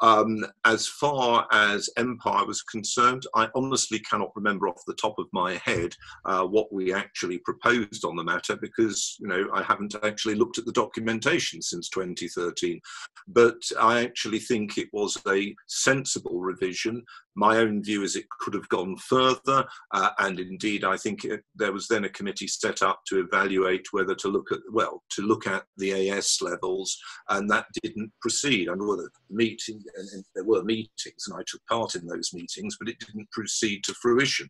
Um, 0.00 0.44
as 0.64 0.86
far 0.86 1.46
as 1.52 1.88
Empire 1.96 2.44
was 2.46 2.62
concerned, 2.62 3.24
I 3.34 3.48
honestly 3.54 3.98
cannot 4.00 4.32
remember 4.36 4.68
off 4.68 4.82
the 4.86 4.94
top 4.94 5.18
of 5.18 5.26
my 5.32 5.54
head 5.54 5.94
uh, 6.24 6.44
what 6.44 6.72
we 6.72 6.92
actually 6.92 7.38
proposed 7.38 8.04
on 8.04 8.16
the 8.16 8.24
matter 8.24 8.56
because 8.56 9.16
you 9.20 9.28
know 9.28 9.48
I 9.54 9.62
haven't 9.62 9.94
actually 10.02 10.34
looked 10.34 10.58
at 10.58 10.66
the 10.66 10.72
documentation 10.72 11.62
since 11.62 11.88
2013. 11.88 12.80
But 13.28 13.56
I 13.80 14.02
actually 14.04 14.38
think 14.38 14.78
it 14.78 14.88
was 14.92 15.16
a 15.28 15.54
sensible 15.66 16.40
revision 16.40 17.02
my 17.36 17.58
own 17.58 17.82
view 17.82 18.02
is 18.02 18.16
it 18.16 18.28
could 18.40 18.54
have 18.54 18.68
gone 18.68 18.96
further, 18.96 19.64
uh, 19.92 20.10
and 20.18 20.40
indeed, 20.40 20.84
I 20.84 20.96
think 20.96 21.24
it, 21.24 21.42
there 21.54 21.72
was 21.72 21.86
then 21.86 22.04
a 22.04 22.10
committee 22.10 22.48
set 22.48 22.82
up 22.82 23.00
to 23.08 23.20
evaluate 23.20 23.86
whether 23.92 24.14
to 24.16 24.28
look 24.28 24.50
at 24.50 24.60
well 24.72 25.02
to 25.10 25.22
look 25.22 25.46
at 25.46 25.64
the 25.76 26.10
AS 26.10 26.38
levels, 26.40 26.98
and 27.28 27.48
that 27.50 27.66
didn't 27.82 28.10
proceed. 28.20 28.68
I 28.68 28.74
know 28.74 28.96
the 28.96 29.08
meeting, 29.30 29.82
and, 29.96 30.24
there 30.34 30.44
were 30.44 30.64
meetings, 30.64 31.26
and 31.26 31.36
I 31.38 31.42
took 31.46 31.64
part 31.68 31.94
in 31.94 32.06
those 32.06 32.30
meetings, 32.32 32.76
but 32.78 32.88
it 32.88 32.98
didn't 32.98 33.30
proceed 33.30 33.84
to 33.84 33.94
fruition. 33.94 34.48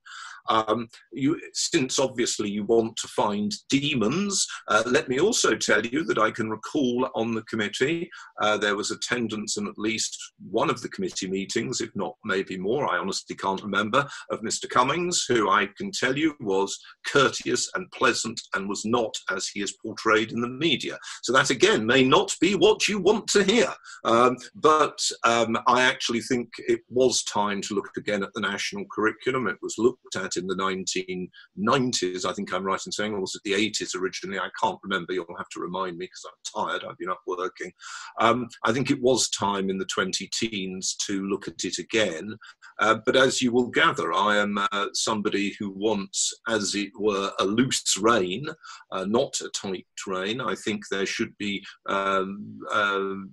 Um, 0.48 0.88
you, 1.12 1.40
since 1.52 1.98
obviously 1.98 2.48
you 2.50 2.64
want 2.64 2.96
to 2.98 3.08
find 3.08 3.52
demons, 3.68 4.46
uh, 4.68 4.84
let 4.86 5.08
me 5.08 5.18
also 5.18 5.54
tell 5.56 5.84
you 5.84 6.04
that 6.04 6.18
I 6.18 6.30
can 6.30 6.50
recall 6.50 7.10
on 7.14 7.34
the 7.34 7.42
committee 7.42 8.08
uh, 8.40 8.56
there 8.56 8.76
was 8.76 8.90
attendance 8.90 9.56
in 9.56 9.66
at 9.66 9.78
least 9.78 10.16
one 10.50 10.70
of 10.70 10.80
the 10.82 10.88
committee 10.88 11.28
meetings, 11.28 11.80
if 11.80 11.90
not 11.94 12.14
maybe 12.24 12.56
more 12.56 12.75
I 12.84 12.98
honestly 12.98 13.36
can't 13.36 13.62
remember, 13.62 14.06
of 14.30 14.40
Mr. 14.40 14.68
Cummings, 14.68 15.24
who 15.28 15.48
I 15.48 15.68
can 15.76 15.90
tell 15.90 16.16
you 16.16 16.34
was 16.40 16.78
courteous 17.06 17.70
and 17.74 17.90
pleasant 17.92 18.40
and 18.54 18.68
was 18.68 18.84
not 18.84 19.14
as 19.30 19.48
he 19.48 19.62
is 19.62 19.76
portrayed 19.82 20.32
in 20.32 20.40
the 20.40 20.48
media. 20.48 20.98
So 21.22 21.32
that 21.32 21.50
again 21.50 21.86
may 21.86 22.02
not 22.02 22.34
be 22.40 22.54
what 22.54 22.88
you 22.88 22.98
want 22.98 23.28
to 23.28 23.44
hear. 23.44 23.72
Um, 24.04 24.36
but 24.54 24.98
um, 25.24 25.56
I 25.66 25.82
actually 25.82 26.20
think 26.20 26.48
it 26.58 26.80
was 26.88 27.22
time 27.24 27.60
to 27.62 27.74
look 27.74 27.90
again 27.96 28.22
at 28.22 28.32
the 28.34 28.40
national 28.40 28.84
curriculum. 28.90 29.46
It 29.46 29.58
was 29.62 29.76
looked 29.78 30.16
at 30.16 30.36
in 30.36 30.46
the 30.46 30.54
1990s, 30.54 32.24
I 32.24 32.32
think 32.32 32.52
I'm 32.52 32.64
right 32.64 32.84
in 32.84 32.92
saying, 32.92 33.14
or 33.14 33.20
was 33.20 33.34
it 33.34 33.42
the 33.44 33.52
80s 33.52 33.94
originally? 33.94 34.38
I 34.38 34.48
can't 34.60 34.78
remember. 34.82 35.12
You'll 35.12 35.26
have 35.36 35.48
to 35.50 35.60
remind 35.60 35.96
me 35.96 36.06
because 36.06 36.26
I'm 36.26 36.68
tired. 36.68 36.84
I've 36.84 36.98
been 36.98 37.10
up 37.10 37.20
working. 37.26 37.72
Um, 38.20 38.48
I 38.64 38.72
think 38.72 38.90
it 38.90 39.00
was 39.00 39.28
time 39.30 39.70
in 39.70 39.78
the 39.78 39.86
20 39.86 40.28
teens 40.32 40.96
to 41.06 41.26
look 41.26 41.48
at 41.48 41.64
it 41.64 41.78
again. 41.78 42.36
Uh, 42.78 42.96
but 43.04 43.16
as 43.16 43.40
you 43.40 43.52
will 43.52 43.68
gather, 43.68 44.12
I 44.12 44.36
am 44.36 44.58
uh, 44.58 44.86
somebody 44.92 45.54
who 45.58 45.70
wants, 45.70 46.32
as 46.48 46.74
it 46.74 46.90
were, 46.98 47.30
a 47.38 47.44
loose 47.44 47.96
rein, 48.00 48.46
uh, 48.92 49.04
not 49.04 49.40
a 49.40 49.48
tight 49.50 49.86
rein. 50.06 50.40
I 50.40 50.54
think 50.54 50.82
there 50.90 51.06
should 51.06 51.36
be 51.38 51.64
um, 51.88 52.60
um 52.72 53.30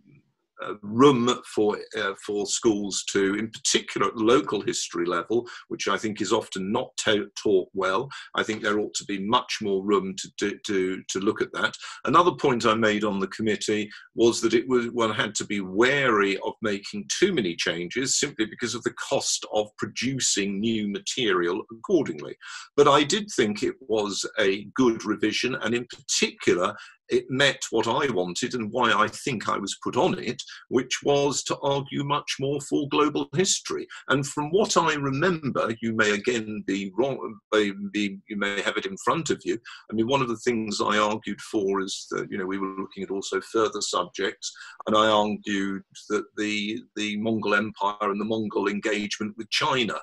room 0.81 1.29
for 1.53 1.77
uh, 1.97 2.13
for 2.25 2.45
schools 2.45 3.03
to, 3.09 3.35
in 3.35 3.49
particular 3.49 4.07
at 4.07 4.15
the 4.15 4.23
local 4.23 4.61
history 4.61 5.05
level, 5.05 5.47
which 5.67 5.87
I 5.87 5.97
think 5.97 6.21
is 6.21 6.31
often 6.31 6.71
not 6.71 6.91
taught 6.97 7.69
well. 7.73 8.09
I 8.35 8.43
think 8.43 8.61
there 8.61 8.79
ought 8.79 8.93
to 8.95 9.05
be 9.05 9.19
much 9.19 9.59
more 9.61 9.83
room 9.83 10.15
to, 10.39 10.57
to 10.65 11.03
to 11.09 11.19
look 11.19 11.41
at 11.41 11.53
that. 11.53 11.75
Another 12.05 12.31
point 12.31 12.65
I 12.65 12.75
made 12.75 13.03
on 13.03 13.19
the 13.19 13.27
committee 13.27 13.89
was 14.15 14.41
that 14.41 14.53
it 14.53 14.67
was 14.67 14.87
one 14.91 15.13
had 15.13 15.35
to 15.35 15.45
be 15.45 15.61
wary 15.61 16.37
of 16.45 16.53
making 16.61 17.05
too 17.19 17.33
many 17.33 17.55
changes 17.55 18.19
simply 18.19 18.45
because 18.45 18.75
of 18.75 18.83
the 18.83 18.93
cost 18.93 19.45
of 19.53 19.67
producing 19.77 20.59
new 20.59 20.87
material 20.87 21.61
accordingly. 21.71 22.35
But 22.75 22.87
I 22.87 23.03
did 23.03 23.29
think 23.35 23.63
it 23.63 23.75
was 23.81 24.25
a 24.39 24.65
good 24.75 25.05
revision, 25.05 25.55
and 25.55 25.73
in 25.73 25.85
particular, 25.87 26.75
it 27.09 27.25
met 27.29 27.61
what 27.71 27.87
I 27.87 28.11
wanted 28.11 28.53
and 28.53 28.71
why 28.71 28.91
I 28.91 29.07
think 29.07 29.49
I 29.49 29.57
was 29.57 29.77
put 29.83 29.97
on 29.97 30.17
it, 30.19 30.41
which 30.69 30.99
was 31.03 31.43
to 31.43 31.57
argue 31.59 32.03
much 32.03 32.37
more 32.39 32.61
for 32.61 32.87
global 32.89 33.29
history. 33.35 33.87
And 34.09 34.25
from 34.25 34.49
what 34.51 34.77
I 34.77 34.93
remember, 34.95 35.73
you 35.81 35.93
may 35.93 36.11
again 36.11 36.63
be 36.65 36.91
wrong, 36.97 37.39
you 37.53 38.21
may 38.29 38.61
have 38.61 38.77
it 38.77 38.85
in 38.85 38.97
front 39.03 39.29
of 39.29 39.41
you. 39.43 39.57
I 39.91 39.95
mean, 39.95 40.07
one 40.07 40.21
of 40.21 40.27
the 40.27 40.37
things 40.37 40.79
I 40.81 40.97
argued 40.97 41.41
for 41.41 41.81
is 41.81 42.07
that, 42.11 42.27
you 42.31 42.37
know, 42.37 42.45
we 42.45 42.57
were 42.57 42.75
looking 42.77 43.03
at 43.03 43.11
also 43.11 43.41
further 43.41 43.81
subjects, 43.81 44.51
and 44.87 44.95
I 44.95 45.07
argued 45.07 45.83
that 46.09 46.25
the, 46.37 46.81
the 46.95 47.17
Mongol 47.17 47.55
Empire 47.55 47.95
and 48.01 48.19
the 48.19 48.25
Mongol 48.25 48.67
engagement 48.67 49.35
with 49.37 49.49
China 49.49 49.95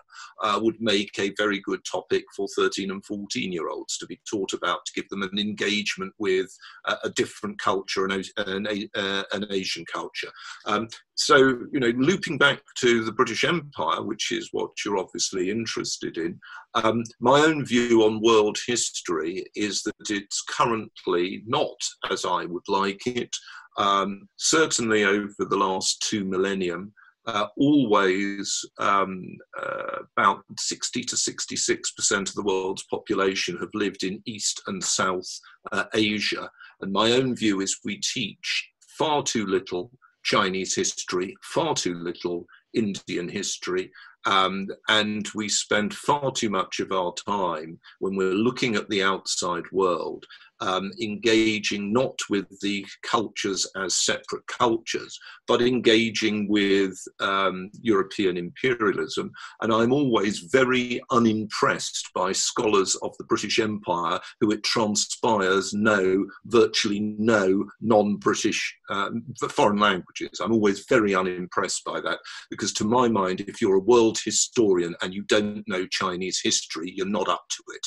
uh, 0.43 0.59
would 0.63 0.77
make 0.81 1.19
a 1.19 1.35
very 1.37 1.61
good 1.61 1.81
topic 1.91 2.25
for 2.37 2.47
13 2.57 2.91
and 2.91 3.05
14 3.05 3.53
year 3.53 3.69
olds 3.69 3.99
to 3.99 4.07
be 4.07 4.21
taught 4.29 4.53
about, 4.53 4.85
to 4.87 4.93
give 4.95 5.09
them 5.09 5.23
an 5.23 5.39
engagement 5.39 6.13
with 6.19 6.51
uh, 6.87 6.90
a 7.05 7.11
different 7.11 7.59
culture, 7.61 8.05
an, 8.07 8.23
an, 8.37 8.67
uh, 8.95 9.23
an 9.33 9.47
Asian 9.51 9.85
culture. 9.93 10.31
Um, 10.67 10.89
so, 11.15 11.37
you 11.37 11.81
know, 11.81 11.93
looping 11.97 12.39
back 12.39 12.63
to 12.79 13.05
the 13.05 13.13
British 13.13 13.45
Empire, 13.45 14.03
which 14.03 14.33
is 14.33 14.49
what 14.53 14.71
you're 14.85 14.99
obviously 14.99 15.51
interested 15.51 16.17
in, 16.17 16.39
um, 16.75 17.05
my 17.21 17.41
own 17.41 17.65
view 17.65 18.05
on 18.05 18.23
world 18.23 18.59
history 18.67 19.45
is 19.55 19.83
that 19.83 20.11
it's 20.11 20.43
currently 20.43 21.43
not 21.47 21.77
as 22.11 22.25
I 22.25 22.45
would 22.45 22.69
like 22.69 23.07
it. 23.07 23.35
Um, 23.77 24.29
certainly 24.37 25.05
over 25.05 25.35
the 25.39 25.57
last 25.57 26.03
two 26.03 26.25
millennium, 26.25 26.93
uh, 27.27 27.47
always 27.57 28.65
um, 28.79 29.37
uh, 29.61 29.99
about 30.17 30.43
60 30.59 31.05
to 31.05 31.17
66 31.17 31.93
percent 31.93 32.29
of 32.29 32.35
the 32.35 32.43
world's 32.43 32.85
population 32.91 33.59
have 33.59 33.69
lived 33.75 34.05
in 34.05 34.23
East 34.27 34.63
and 34.67 34.83
South 34.83 35.29
uh, 35.73 35.85
Asia. 35.95 36.51
And 36.81 36.93
my 36.93 37.13
own 37.13 37.37
view 37.37 37.61
is 37.61 37.81
we 37.85 37.99
teach 37.99 38.71
far 38.99 39.23
too 39.23 39.47
little 39.47 39.91
Chinese 40.23 40.75
history, 40.75 41.37
far 41.43 41.75
too 41.75 41.95
little 41.95 42.47
Indian 42.75 43.29
history, 43.29 43.91
um, 44.27 44.69
and 44.89 45.29
we 45.35 45.49
spend 45.49 45.95
far 45.95 46.31
too 46.31 46.51
much 46.51 46.81
of 46.81 46.93
our 46.93 47.15
time 47.15 47.79
when 48.01 48.17
we're 48.17 48.35
looking 48.35 48.77
at 48.77 48.89
the 48.91 49.03
outside 49.03 49.65
world 49.73 50.27
um, 50.61 50.91
engaging 51.01 51.93
not 51.93 52.19
with 52.29 52.47
the 52.61 52.85
cultures 53.03 53.67
as 53.77 53.97
separate 53.97 54.47
cultures, 54.47 55.19
but 55.47 55.63
engaging 55.63 56.49
with 56.49 56.97
um, 57.21 57.71
European 57.81 58.37
imperialism. 58.37 59.31
And 59.61 59.73
I'm 59.73 59.93
always 59.93 60.41
very 60.53 61.01
unimpressed 61.11 62.11
by 62.15 62.33
scholars 62.33 62.95
of 62.97 63.17
the 63.19 63.25
British 63.25 63.59
Empire 63.59 64.21
who 64.41 64.51
it 64.51 64.63
transpires 64.65 65.73
know 65.73 66.27
virtually 66.47 67.01
no 67.01 67.65
non 67.81 68.17
British 68.17 68.77
um, 68.91 69.25
foreign 69.49 69.79
languages. 69.79 70.41
I'm 70.41 70.53
always 70.53 70.85
very 70.89 71.15
unimpressed 71.15 71.85
by 71.85 72.01
that 72.01 72.19
because, 72.51 72.73
to 72.75 72.85
my 72.85 73.09
mind, 73.09 73.41
if 73.41 73.61
you're 73.61 73.77
a 73.77 73.81
world 73.81 74.19
historian 74.25 74.95
and 75.03 75.15
you 75.15 75.23
don't 75.25 75.67
know 75.67 75.87
Chinese 75.87 76.41
history, 76.43 76.93
you're 76.95 77.07
not 77.07 77.29
up 77.29 77.45
to 77.51 77.63
it. 77.75 77.87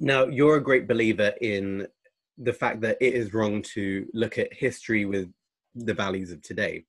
Now, 0.00 0.26
you're 0.26 0.56
a 0.56 0.62
great 0.62 0.86
believer 0.86 1.32
in 1.40 1.86
the 2.38 2.52
fact 2.52 2.80
that 2.82 2.98
it 3.00 3.14
is 3.14 3.34
wrong 3.34 3.62
to 3.62 4.06
look 4.14 4.38
at 4.38 4.52
history 4.52 5.04
with 5.04 5.28
the 5.74 5.94
values 5.94 6.30
of 6.30 6.40
today. 6.42 6.84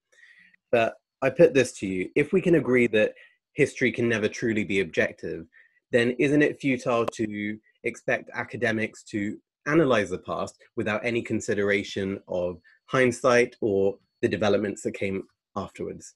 But 0.72 0.96
I 1.22 1.32
put 1.32 1.54
this 1.54 1.74
to 1.80 1.88
you 1.88 2.10
if 2.16 2.34
we 2.34 2.42
can 2.42 2.56
agree 2.56 2.88
that 2.88 3.14
history 3.54 3.92
can 3.92 4.08
never 4.08 4.28
truly 4.28 4.64
be 4.64 4.82
objective, 4.82 5.48
then 5.92 6.12
isn't 6.20 6.44
it 6.44 6.62
futile 6.62 7.06
to 7.08 7.58
expect 7.84 8.30
academics 8.34 9.04
to 9.04 9.40
analyze 9.66 10.12
the 10.12 10.20
past 10.20 10.62
without 10.76 11.04
any 11.04 11.22
consideration 11.22 12.20
of 12.28 12.60
hindsight 12.86 13.56
or 13.60 13.98
the 14.22 14.28
developments 14.28 14.84
that 14.84 14.94
came 14.94 15.24
afterwards? 15.56 16.14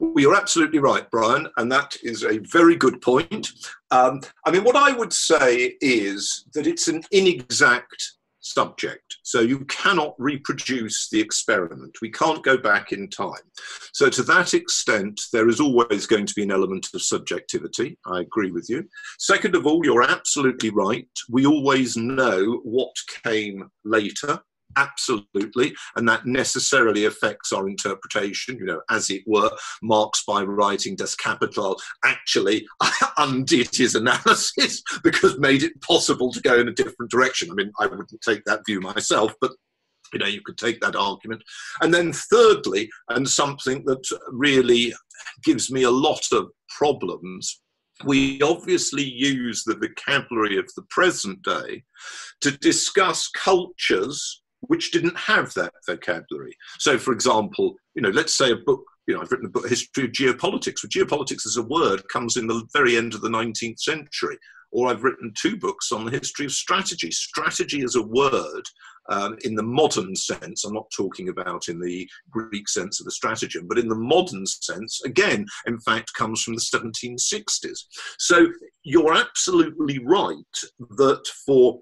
Well, 0.00 0.12
you're 0.16 0.36
absolutely 0.36 0.78
right, 0.78 1.10
Brian, 1.10 1.48
and 1.56 1.70
that 1.72 1.96
is 2.02 2.24
a 2.24 2.38
very 2.38 2.76
good 2.76 3.00
point. 3.00 3.48
Um, 3.90 4.20
I 4.44 4.50
mean, 4.50 4.64
what 4.64 4.76
I 4.76 4.92
would 4.92 5.12
say 5.12 5.76
is 5.80 6.46
that 6.54 6.66
it's 6.66 6.88
an 6.88 7.02
inexact 7.10 8.18
subject. 8.40 9.18
So 9.22 9.40
you 9.40 9.64
cannot 9.66 10.14
reproduce 10.18 11.08
the 11.10 11.20
experiment. 11.20 11.98
We 12.00 12.10
can't 12.10 12.42
go 12.42 12.56
back 12.56 12.92
in 12.92 13.08
time. 13.08 13.44
So, 13.92 14.08
to 14.08 14.22
that 14.24 14.54
extent, 14.54 15.20
there 15.32 15.48
is 15.48 15.60
always 15.60 16.06
going 16.06 16.26
to 16.26 16.34
be 16.34 16.42
an 16.42 16.50
element 16.50 16.88
of 16.94 17.02
subjectivity. 17.02 17.98
I 18.06 18.20
agree 18.20 18.50
with 18.50 18.68
you. 18.68 18.88
Second 19.18 19.54
of 19.54 19.66
all, 19.66 19.84
you're 19.84 20.02
absolutely 20.02 20.70
right. 20.70 21.08
We 21.28 21.46
always 21.46 21.96
know 21.96 22.60
what 22.64 22.94
came 23.24 23.70
later 23.84 24.40
absolutely 24.76 25.74
and 25.96 26.08
that 26.08 26.26
necessarily 26.26 27.04
affects 27.04 27.52
our 27.52 27.68
interpretation 27.68 28.56
you 28.56 28.64
know 28.64 28.80
as 28.90 29.10
it 29.10 29.22
were 29.26 29.50
marx 29.82 30.22
by 30.26 30.42
writing 30.42 30.96
das 30.96 31.14
kapital. 31.14 31.76
Actually 32.04 32.66
undid 33.18 33.74
his 33.74 33.94
analysis 33.94 34.82
because 35.02 35.38
made 35.38 35.62
it 35.62 35.80
possible 35.82 36.32
to 36.32 36.40
go 36.40 36.58
in 36.58 36.68
a 36.68 36.72
different 36.72 37.10
direction. 37.10 37.50
I 37.50 37.54
mean 37.54 37.72
i 37.80 37.86
wouldn't 37.86 38.12
take 38.22 38.44
that 38.44 38.64
view 38.66 38.80
myself 38.80 39.32
but 39.40 39.52
you 40.12 40.18
know 40.18 40.26
you 40.26 40.40
could 40.42 40.58
take 40.58 40.80
that 40.80 40.96
argument. 40.96 41.42
And 41.80 41.92
then 41.92 42.12
thirdly 42.12 42.88
and 43.08 43.28
something 43.28 43.84
that 43.86 44.06
really 44.30 44.94
gives 45.44 45.70
me 45.70 45.82
a 45.82 45.90
lot 45.90 46.26
of 46.32 46.50
problems 46.76 47.60
we 48.04 48.40
obviously 48.42 49.02
use 49.02 49.64
the 49.64 49.74
vocabulary 49.74 50.56
of 50.56 50.70
the 50.76 50.82
present 50.88 51.42
day 51.42 51.82
to 52.40 52.52
discuss 52.58 53.28
cultures 53.28 54.42
which 54.60 54.90
didn't 54.90 55.16
have 55.16 55.54
that 55.54 55.72
vocabulary. 55.86 56.56
So, 56.78 56.98
for 56.98 57.12
example, 57.12 57.74
you 57.94 58.02
know, 58.02 58.10
let's 58.10 58.34
say 58.34 58.50
a 58.50 58.56
book, 58.56 58.84
you 59.06 59.14
know, 59.14 59.20
I've 59.20 59.30
written 59.30 59.46
a 59.46 59.50
book, 59.50 59.68
History 59.68 60.04
of 60.04 60.10
Geopolitics. 60.10 60.82
Well, 60.82 60.90
geopolitics 60.90 61.46
as 61.46 61.56
a 61.56 61.62
word 61.62 62.02
comes 62.12 62.36
in 62.36 62.46
the 62.46 62.66
very 62.72 62.96
end 62.96 63.14
of 63.14 63.20
the 63.20 63.28
19th 63.28 63.80
century. 63.80 64.36
Or 64.70 64.88
I've 64.88 65.02
written 65.02 65.32
two 65.40 65.56
books 65.56 65.92
on 65.92 66.04
the 66.04 66.10
history 66.10 66.44
of 66.44 66.52
strategy. 66.52 67.10
Strategy 67.10 67.82
as 67.82 67.94
a 67.94 68.02
word 68.02 68.64
um, 69.08 69.36
in 69.44 69.54
the 69.54 69.62
modern 69.62 70.14
sense, 70.14 70.64
I'm 70.64 70.74
not 70.74 70.90
talking 70.94 71.28
about 71.28 71.68
in 71.68 71.80
the 71.80 72.08
Greek 72.30 72.68
sense 72.68 73.00
of 73.00 73.06
the 73.06 73.10
stratagem, 73.10 73.66
but 73.66 73.78
in 73.78 73.88
the 73.88 73.94
modern 73.94 74.44
sense, 74.46 75.00
again, 75.04 75.46
in 75.66 75.80
fact, 75.80 76.12
comes 76.14 76.42
from 76.42 76.54
the 76.54 76.60
1760s. 76.60 77.84
So 78.18 78.48
you're 78.84 79.14
absolutely 79.14 79.98
right 79.98 80.36
that 80.96 81.26
for 81.46 81.80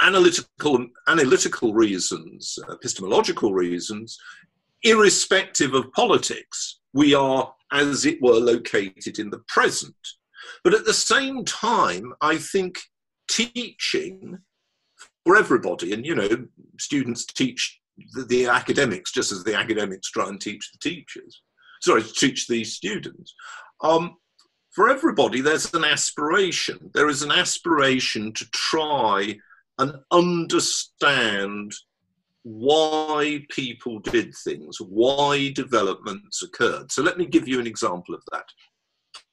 analytical 0.00 0.86
analytical 1.06 1.74
reasons, 1.74 2.58
epistemological 2.70 3.54
reasons, 3.54 4.18
irrespective 4.82 5.74
of 5.74 5.92
politics, 5.92 6.80
we 6.92 7.14
are, 7.14 7.52
as 7.72 8.06
it 8.06 8.20
were, 8.22 8.34
located 8.34 9.18
in 9.18 9.30
the 9.30 9.42
present. 9.48 9.94
But 10.62 10.74
at 10.74 10.84
the 10.84 10.94
same 10.94 11.44
time, 11.44 12.12
I 12.20 12.36
think 12.36 12.78
teaching 13.28 14.38
for 15.24 15.36
everybody, 15.36 15.92
and 15.92 16.06
you 16.06 16.14
know, 16.14 16.46
students 16.78 17.24
teach 17.26 17.80
the, 18.14 18.22
the 18.24 18.46
academics 18.46 19.12
just 19.12 19.32
as 19.32 19.44
the 19.44 19.54
academics 19.54 20.10
try 20.10 20.28
and 20.28 20.40
teach 20.40 20.70
the 20.72 20.78
teachers, 20.78 21.42
sorry, 21.80 22.02
teach 22.02 22.46
the 22.46 22.64
students. 22.64 23.34
Um, 23.82 24.16
for 24.70 24.90
everybody, 24.90 25.40
there's 25.40 25.72
an 25.74 25.84
aspiration. 25.84 26.90
There 26.92 27.08
is 27.08 27.22
an 27.22 27.32
aspiration 27.32 28.32
to 28.34 28.44
try 28.50 29.38
and 29.78 29.94
understand 30.10 31.72
why 32.42 33.44
people 33.50 33.98
did 33.98 34.32
things, 34.44 34.78
why 34.80 35.50
developments 35.54 36.42
occurred. 36.42 36.92
So 36.92 37.02
let 37.02 37.18
me 37.18 37.26
give 37.26 37.48
you 37.48 37.58
an 37.58 37.66
example 37.66 38.14
of 38.14 38.22
that. 38.32 38.46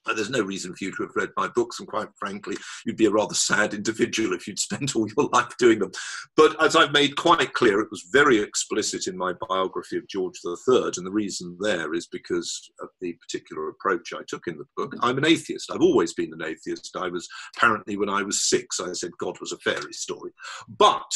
Uh, 0.05 0.13
there's 0.13 0.29
no 0.29 0.41
reason 0.41 0.73
for 0.75 0.83
you 0.83 0.91
to 0.91 1.03
have 1.03 1.15
read 1.15 1.29
my 1.37 1.47
books, 1.47 1.79
and 1.79 1.87
quite 1.87 2.09
frankly, 2.17 2.55
you'd 2.85 2.97
be 2.97 3.05
a 3.05 3.11
rather 3.11 3.33
sad 3.33 3.73
individual 3.73 4.33
if 4.33 4.47
you'd 4.47 4.59
spent 4.73 4.95
all 4.95 5.07
your 5.15 5.29
life 5.31 5.55
doing 5.57 5.79
them. 5.79 5.91
But 6.35 6.61
as 6.61 6.75
I've 6.75 6.91
made 6.91 7.15
quite 7.15 7.53
clear, 7.53 7.79
it 7.79 7.91
was 7.91 8.09
very 8.11 8.39
explicit 8.39 9.07
in 9.07 9.17
my 9.17 9.33
biography 9.47 9.97
of 9.97 10.07
George 10.07 10.39
III, 10.45 10.91
and 10.97 11.05
the 11.05 11.11
reason 11.11 11.57
there 11.59 11.93
is 11.93 12.07
because 12.07 12.69
of 12.81 12.89
the 13.01 13.13
particular 13.13 13.69
approach 13.69 14.13
I 14.13 14.21
took 14.27 14.47
in 14.47 14.57
the 14.57 14.65
book. 14.75 14.93
I'm 15.01 15.17
an 15.17 15.25
atheist. 15.25 15.71
I've 15.71 15.81
always 15.81 16.13
been 16.13 16.33
an 16.33 16.43
atheist. 16.43 16.95
I 16.97 17.09
was 17.09 17.27
apparently, 17.55 17.97
when 17.97 18.09
I 18.09 18.23
was 18.23 18.49
six, 18.49 18.79
I 18.79 18.93
said 18.93 19.11
God 19.19 19.39
was 19.39 19.51
a 19.51 19.57
fairy 19.57 19.93
story. 19.93 20.31
But 20.67 21.09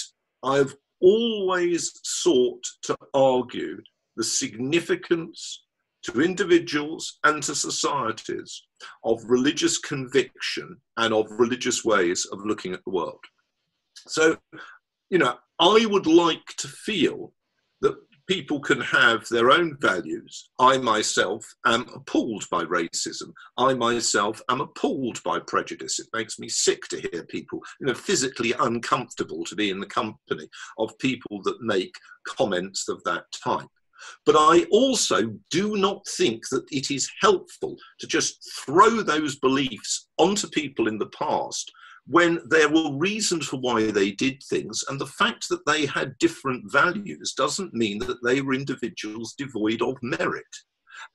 I've 0.43 0.75
always 1.01 1.91
sought 2.03 2.63
to 2.83 2.97
argue 3.13 3.81
the 4.15 4.23
significance 4.23 5.63
to 6.07 6.21
individuals 6.21 7.19
and 7.23 7.43
to 7.43 7.55
societies 7.55 8.63
of 9.03 9.23
religious 9.25 9.77
conviction 9.77 10.77
and 10.97 11.13
of 11.13 11.27
religious 11.31 11.83
ways 11.83 12.25
of 12.31 12.45
looking 12.45 12.73
at 12.73 12.83
the 12.85 12.91
world. 12.91 13.23
So, 14.07 14.37
you 15.09 15.17
know, 15.17 15.35
I 15.59 15.85
would 15.89 16.07
like 16.07 16.45
to 16.57 16.67
feel 16.67 17.33
that 17.81 17.95
people 18.27 18.59
can 18.59 18.81
have 18.81 19.27
their 19.29 19.51
own 19.51 19.77
values. 19.79 20.49
I 20.59 20.77
myself 20.77 21.45
am 21.65 21.87
appalled 21.95 22.45
by 22.51 22.63
racism. 22.63 23.31
I 23.57 23.73
myself 23.73 24.41
am 24.49 24.61
appalled 24.61 25.21
by 25.23 25.39
prejudice. 25.39 25.99
It 25.99 26.07
makes 26.13 26.37
me 26.37 26.49
sick 26.49 26.83
to 26.89 26.99
hear 26.99 27.23
people, 27.23 27.59
you 27.79 27.87
know, 27.87 27.93
physically 27.93 28.53
uncomfortable 28.59 29.43
to 29.45 29.55
be 29.55 29.69
in 29.69 29.79
the 29.79 29.87
company 29.87 30.47
of 30.77 30.97
people 30.99 31.41
that 31.43 31.61
make 31.61 31.95
comments 32.27 32.89
of 32.89 33.03
that 33.05 33.23
type. 33.31 33.67
But 34.25 34.35
I 34.37 34.65
also 34.71 35.33
do 35.51 35.77
not 35.77 36.05
think 36.17 36.43
that 36.49 36.65
it 36.71 36.91
is 36.91 37.09
helpful 37.21 37.75
to 37.99 38.07
just 38.07 38.37
throw 38.65 39.01
those 39.01 39.37
beliefs 39.37 40.09
onto 40.17 40.47
people 40.49 40.87
in 40.87 40.97
the 40.97 41.09
past 41.17 41.71
when 42.07 42.39
there 42.47 42.69
were 42.69 42.95
reasons 42.95 43.47
for 43.47 43.57
why 43.57 43.91
they 43.91 44.11
did 44.11 44.41
things, 44.43 44.83
and 44.87 44.99
the 44.99 45.05
fact 45.05 45.49
that 45.49 45.65
they 45.65 45.85
had 45.85 46.17
different 46.19 46.71
values 46.71 47.33
doesn't 47.35 47.73
mean 47.73 47.99
that 47.99 48.17
they 48.23 48.39
were 48.39 48.53
individuals 48.53 49.35
devoid 49.37 49.81
of 49.81 49.97
merit. 50.01 50.45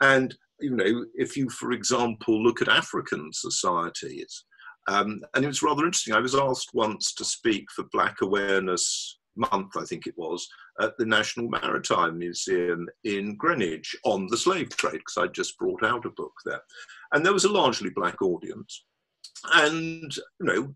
And, 0.03 0.37
you 0.61 0.77
know, 0.77 1.07
if 1.15 1.35
you, 1.35 1.49
for 1.49 1.73
example, 1.73 2.43
look 2.43 2.61
at 2.61 2.69
African 2.69 3.31
societies, 3.33 4.45
um, 4.89 5.23
and 5.35 5.45
it 5.45 5.49
was 5.49 5.63
rather 5.63 5.85
interesting. 5.85 6.13
I 6.13 6.21
was 6.21 6.35
asked 6.35 6.71
once 6.75 7.15
to 7.15 7.25
speak 7.25 7.67
for 7.75 7.85
Black 7.93 8.17
Awareness 8.21 9.19
month, 9.37 9.77
I 9.77 9.85
think 9.85 10.07
it 10.07 10.15
was, 10.17 10.47
at 10.81 10.97
the 10.99 11.07
National 11.07 11.49
Maritime 11.49 12.19
Museum 12.19 12.87
in 13.05 13.37
Greenwich 13.37 13.97
on 14.05 14.27
the 14.29 14.37
slave 14.37 14.71
trade, 14.71 14.99
because 14.99 15.19
I'd 15.19 15.35
just 15.35 15.59
brought 15.59 15.85
out 15.85 16.07
a 16.07 16.11
book 16.11 16.35
there. 16.45 16.63
And 17.13 17.25
there 17.25 17.33
was 17.33 17.45
a 17.45 17.53
largely 17.53 17.91
black 17.91 18.21
audience. 18.23 18.85
And, 19.55 20.15
you 20.41 20.47
know, 20.47 20.75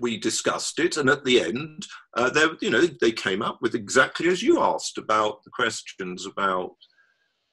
we 0.00 0.18
discussed 0.18 0.78
it, 0.78 0.96
and 0.96 1.10
at 1.10 1.24
the 1.24 1.40
end, 1.40 1.86
uh, 2.16 2.30
you 2.60 2.70
know, 2.70 2.86
they 3.00 3.12
came 3.12 3.42
up 3.42 3.58
with 3.60 3.74
exactly 3.74 4.28
as 4.28 4.42
you 4.42 4.60
asked 4.60 4.98
about 4.98 5.44
the 5.44 5.50
questions 5.50 6.26
about 6.26 6.72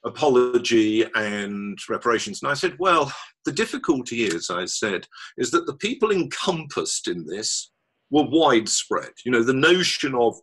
apology 0.05 1.05
and 1.15 1.77
reparations. 1.89 2.41
And 2.41 2.51
I 2.51 2.55
said, 2.55 2.75
well, 2.79 3.11
the 3.45 3.51
difficulty 3.51 4.23
is, 4.23 4.49
I 4.49 4.65
said, 4.65 5.05
is 5.37 5.51
that 5.51 5.67
the 5.67 5.75
people 5.75 6.11
encompassed 6.11 7.07
in 7.07 7.25
this 7.25 7.70
were 8.11 8.27
widespread. 8.29 9.11
You 9.25 9.31
know, 9.31 9.43
the 9.43 9.53
notion 9.53 10.13
of, 10.13 10.35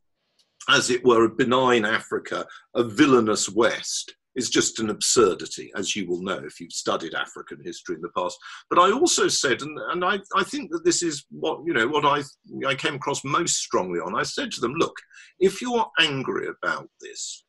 as 0.68 0.90
it 0.90 1.04
were, 1.04 1.24
a 1.24 1.34
benign 1.34 1.84
Africa, 1.84 2.46
a 2.74 2.82
villainous 2.82 3.48
West, 3.48 4.14
is 4.34 4.50
just 4.50 4.78
an 4.78 4.90
absurdity, 4.90 5.70
as 5.74 5.96
you 5.96 6.06
will 6.08 6.22
know 6.22 6.38
if 6.44 6.60
you've 6.60 6.72
studied 6.72 7.14
African 7.14 7.58
history 7.64 7.96
in 7.96 8.00
the 8.00 8.08
past. 8.16 8.38
But 8.70 8.78
I 8.78 8.92
also 8.92 9.26
said, 9.26 9.62
and, 9.62 9.76
and 9.90 10.04
I, 10.04 10.20
I 10.34 10.44
think 10.44 10.70
that 10.70 10.84
this 10.84 11.02
is 11.02 11.24
what 11.30 11.60
you 11.66 11.74
know 11.74 11.88
what 11.88 12.06
I 12.06 12.22
I 12.66 12.74
came 12.74 12.94
across 12.94 13.24
most 13.24 13.56
strongly 13.56 13.98
on. 13.98 14.18
I 14.18 14.22
said 14.22 14.52
to 14.52 14.60
them, 14.60 14.74
look, 14.74 14.94
if 15.40 15.60
you're 15.60 15.86
angry 15.98 16.46
about 16.48 16.88
this, 17.00 17.44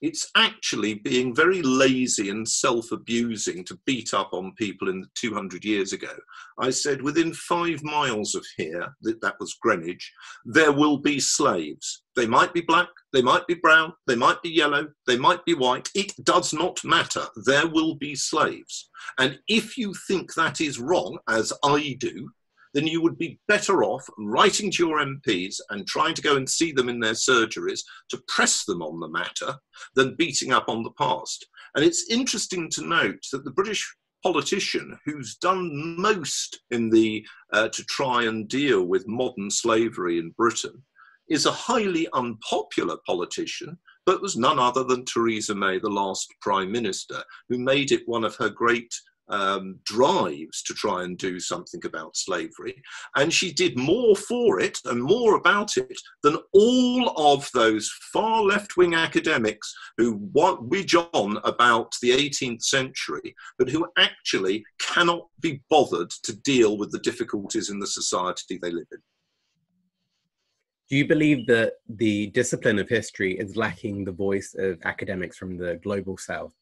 it's 0.00 0.30
actually 0.36 0.94
being 0.94 1.34
very 1.34 1.62
lazy 1.62 2.30
and 2.30 2.48
self 2.48 2.92
abusing 2.92 3.64
to 3.64 3.78
beat 3.84 4.14
up 4.14 4.30
on 4.32 4.52
people 4.56 4.88
in 4.88 5.06
200 5.14 5.64
years 5.64 5.92
ago. 5.92 6.12
I 6.58 6.70
said, 6.70 7.02
within 7.02 7.32
five 7.32 7.82
miles 7.82 8.34
of 8.34 8.44
here, 8.56 8.94
that, 9.02 9.20
that 9.20 9.36
was 9.40 9.54
Greenwich, 9.60 10.12
there 10.44 10.72
will 10.72 10.98
be 10.98 11.18
slaves. 11.18 12.02
They 12.16 12.26
might 12.26 12.52
be 12.52 12.62
black, 12.62 12.88
they 13.12 13.22
might 13.22 13.46
be 13.46 13.54
brown, 13.54 13.92
they 14.06 14.16
might 14.16 14.42
be 14.42 14.50
yellow, 14.50 14.88
they 15.06 15.16
might 15.16 15.44
be 15.44 15.54
white. 15.54 15.88
It 15.94 16.12
does 16.24 16.52
not 16.52 16.82
matter. 16.84 17.26
There 17.46 17.68
will 17.68 17.94
be 17.94 18.14
slaves. 18.16 18.90
And 19.18 19.38
if 19.46 19.78
you 19.78 19.94
think 20.06 20.34
that 20.34 20.60
is 20.60 20.80
wrong, 20.80 21.18
as 21.28 21.52
I 21.64 21.96
do, 22.00 22.30
then 22.74 22.86
you 22.86 23.02
would 23.02 23.18
be 23.18 23.40
better 23.48 23.82
off 23.84 24.08
writing 24.18 24.70
to 24.70 24.86
your 24.86 24.98
MPs 24.98 25.56
and 25.70 25.86
trying 25.86 26.14
to 26.14 26.22
go 26.22 26.36
and 26.36 26.48
see 26.48 26.72
them 26.72 26.88
in 26.88 27.00
their 27.00 27.12
surgeries 27.12 27.80
to 28.10 28.22
press 28.28 28.64
them 28.64 28.82
on 28.82 29.00
the 29.00 29.08
matter 29.08 29.56
than 29.94 30.16
beating 30.16 30.52
up 30.52 30.68
on 30.68 30.82
the 30.82 30.92
past. 30.92 31.46
And 31.74 31.84
it's 31.84 32.10
interesting 32.10 32.70
to 32.70 32.86
note 32.86 33.24
that 33.32 33.44
the 33.44 33.50
British 33.50 33.94
politician 34.22 34.98
who's 35.04 35.36
done 35.36 35.96
most 35.98 36.60
in 36.70 36.90
the 36.90 37.24
uh, 37.52 37.68
to 37.68 37.84
try 37.84 38.24
and 38.24 38.48
deal 38.48 38.84
with 38.84 39.06
modern 39.06 39.50
slavery 39.50 40.18
in 40.18 40.30
Britain 40.30 40.82
is 41.28 41.46
a 41.46 41.52
highly 41.52 42.08
unpopular 42.14 42.96
politician, 43.06 43.78
but 44.06 44.22
was 44.22 44.36
none 44.36 44.58
other 44.58 44.82
than 44.82 45.04
Theresa 45.04 45.54
May, 45.54 45.78
the 45.78 45.88
last 45.88 46.32
prime 46.40 46.72
minister, 46.72 47.22
who 47.48 47.58
made 47.58 47.92
it 47.92 48.02
one 48.06 48.24
of 48.24 48.34
her 48.36 48.48
great 48.48 48.92
um, 49.30 49.78
drives 49.84 50.62
to 50.62 50.74
try 50.74 51.04
and 51.04 51.18
do 51.18 51.40
something 51.40 51.80
about 51.84 52.16
slavery. 52.16 52.82
And 53.16 53.32
she 53.32 53.52
did 53.52 53.76
more 53.76 54.16
for 54.16 54.60
it 54.60 54.78
and 54.84 55.02
more 55.02 55.36
about 55.36 55.76
it 55.76 55.98
than 56.22 56.38
all 56.52 57.12
of 57.16 57.48
those 57.54 57.90
far 58.12 58.42
left 58.42 58.76
wing 58.76 58.94
academics 58.94 59.74
who 59.96 60.18
widge 60.18 60.94
on 61.12 61.38
about 61.44 61.94
the 62.02 62.10
18th 62.10 62.62
century, 62.62 63.34
but 63.58 63.68
who 63.68 63.86
actually 63.98 64.64
cannot 64.80 65.26
be 65.40 65.62
bothered 65.70 66.10
to 66.10 66.36
deal 66.40 66.78
with 66.78 66.90
the 66.92 67.00
difficulties 67.00 67.70
in 67.70 67.78
the 67.78 67.86
society 67.86 68.58
they 68.60 68.70
live 68.70 68.86
in. 68.92 68.98
Do 70.88 70.96
you 70.96 71.06
believe 71.06 71.46
that 71.48 71.74
the 71.86 72.28
discipline 72.28 72.78
of 72.78 72.88
history 72.88 73.38
is 73.38 73.56
lacking 73.56 74.04
the 74.04 74.12
voice 74.12 74.54
of 74.58 74.78
academics 74.84 75.36
from 75.36 75.58
the 75.58 75.78
global 75.82 76.16
south? 76.16 76.54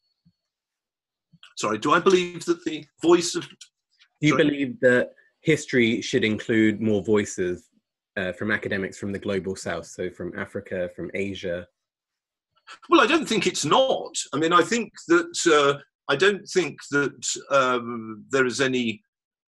Sorry, 1.57 1.77
do 1.77 1.91
I 1.91 1.99
believe 1.99 2.45
that 2.45 2.63
the 2.63 2.85
voice 3.01 3.35
of. 3.35 3.47
Do 3.47 4.27
you 4.27 4.33
sorry? 4.33 4.43
believe 4.43 4.79
that 4.81 5.11
history 5.41 6.01
should 6.01 6.23
include 6.23 6.81
more 6.81 7.03
voices 7.03 7.69
uh, 8.17 8.31
from 8.31 8.51
academics 8.51 8.97
from 8.97 9.11
the 9.11 9.19
global 9.19 9.55
south, 9.55 9.85
so 9.85 10.09
from 10.09 10.37
Africa, 10.37 10.89
from 10.95 11.11
Asia? 11.13 11.67
Well, 12.89 13.01
I 13.01 13.07
don't 13.07 13.27
think 13.27 13.47
it's 13.47 13.65
not. 13.65 14.15
I 14.33 14.37
mean, 14.37 14.53
I 14.53 14.61
think 14.61 14.91
that 15.07 15.37
uh, 15.47 15.79
I 16.09 16.15
don't 16.15 16.45
think 16.47 16.79
that 16.91 17.37
um, 17.51 18.25
there 18.29 18.45
is 18.45 18.61
any 18.61 19.01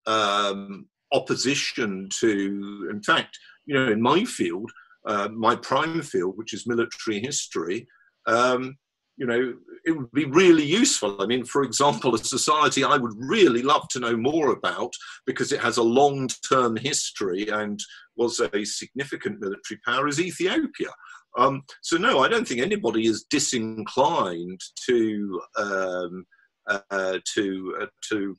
um, 0.06 0.88
opposition 1.12 2.10
to. 2.20 2.90
In 2.92 3.02
fact, 3.02 3.38
you 3.66 3.76
know, 3.76 3.92
in 3.92 4.02
my 4.02 4.24
field, 4.24 4.72
uh, 5.06 5.30
my 5.30 5.56
prime 5.56 6.02
field, 6.02 6.38
which 6.38 6.54
is 6.54 6.68
military 6.68 7.20
history, 7.20 7.88
um, 8.26 8.78
you 9.20 9.28
know, 9.28 9.54
it 9.86 9.92
would 9.92 10.12
be 10.12 10.26
really 10.26 10.64
useful. 10.64 11.22
I 11.22 11.26
mean, 11.26 11.44
for 11.46 11.64
example, 11.64 12.16
a 12.16 12.18
society 12.18 12.84
I 12.84 12.98
would 12.98 13.14
really 13.18 13.62
love 13.62 13.88
to 13.90 14.00
know 14.00 14.16
more 14.16 14.52
about 14.54 14.94
because 15.26 15.52
it 15.52 15.60
has 15.60 15.78
a 15.78 15.84
long 15.84 16.30
term 16.50 16.76
history 16.78 17.50
and 17.50 17.80
was 18.16 18.40
a 18.40 18.66
significant 18.66 19.40
military 19.42 19.80
power 19.86 20.08
is 20.08 20.20
Ethiopia. 20.20 20.90
Um, 21.38 21.64
so, 21.82 21.98
no, 21.98 22.20
I 22.20 22.28
don't 22.28 22.48
think 22.48 22.62
anybody 22.62 23.06
is 23.06 23.26
disinclined 23.30 24.62
to. 24.88 25.42
Um, 25.58 26.26
uh, 26.70 27.18
to 27.34 27.76
uh, 27.82 27.86
to 28.10 28.38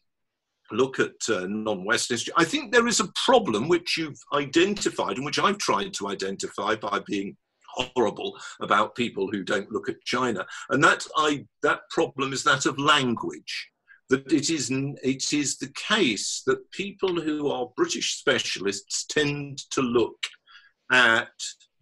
look 0.71 1.01
at 1.01 1.11
uh, 1.29 1.47
non-Western 1.49 2.15
history. 2.15 2.33
I 2.37 2.45
think 2.45 2.73
there 2.73 2.87
is 2.87 3.01
a 3.01 3.11
problem 3.25 3.69
which 3.69 3.97
you've 3.99 4.21
identified 4.33 5.17
and 5.17 5.25
which 5.25 5.39
I've 5.39 5.59
tried 5.59 5.93
to 5.95 6.07
identify 6.09 6.77
by 6.77 7.01
being 7.07 7.37
horrible 7.73 8.39
about 8.61 8.95
people 8.95 9.29
who 9.31 9.43
don't 9.43 9.71
look 9.73 9.89
at 9.89 10.03
China. 10.05 10.47
And 10.71 10.83
that, 10.85 11.07
I, 11.17 11.47
that 11.63 11.89
problem 11.91 12.33
is 12.33 12.45
that 12.45 12.67
of 12.67 12.79
language. 12.79 13.69
That 14.09 14.33
it 14.33 14.51
is, 14.51 14.71
it 14.71 15.33
is 15.33 15.59
the 15.59 15.73
case 15.77 16.43
that 16.47 16.71
people 16.73 17.21
who 17.21 17.49
are 17.49 17.71
British 17.77 18.19
specialists 18.19 19.07
tend 19.07 19.59
to 19.71 19.83
look 19.83 20.19
at 20.91 21.29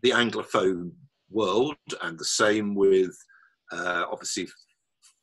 the 0.03 0.11
Anglophone 0.11 0.93
world, 1.30 1.76
and 2.03 2.18
the 2.18 2.24
same 2.24 2.74
with 2.74 3.16
uh, 3.72 4.05
obviously 4.11 4.49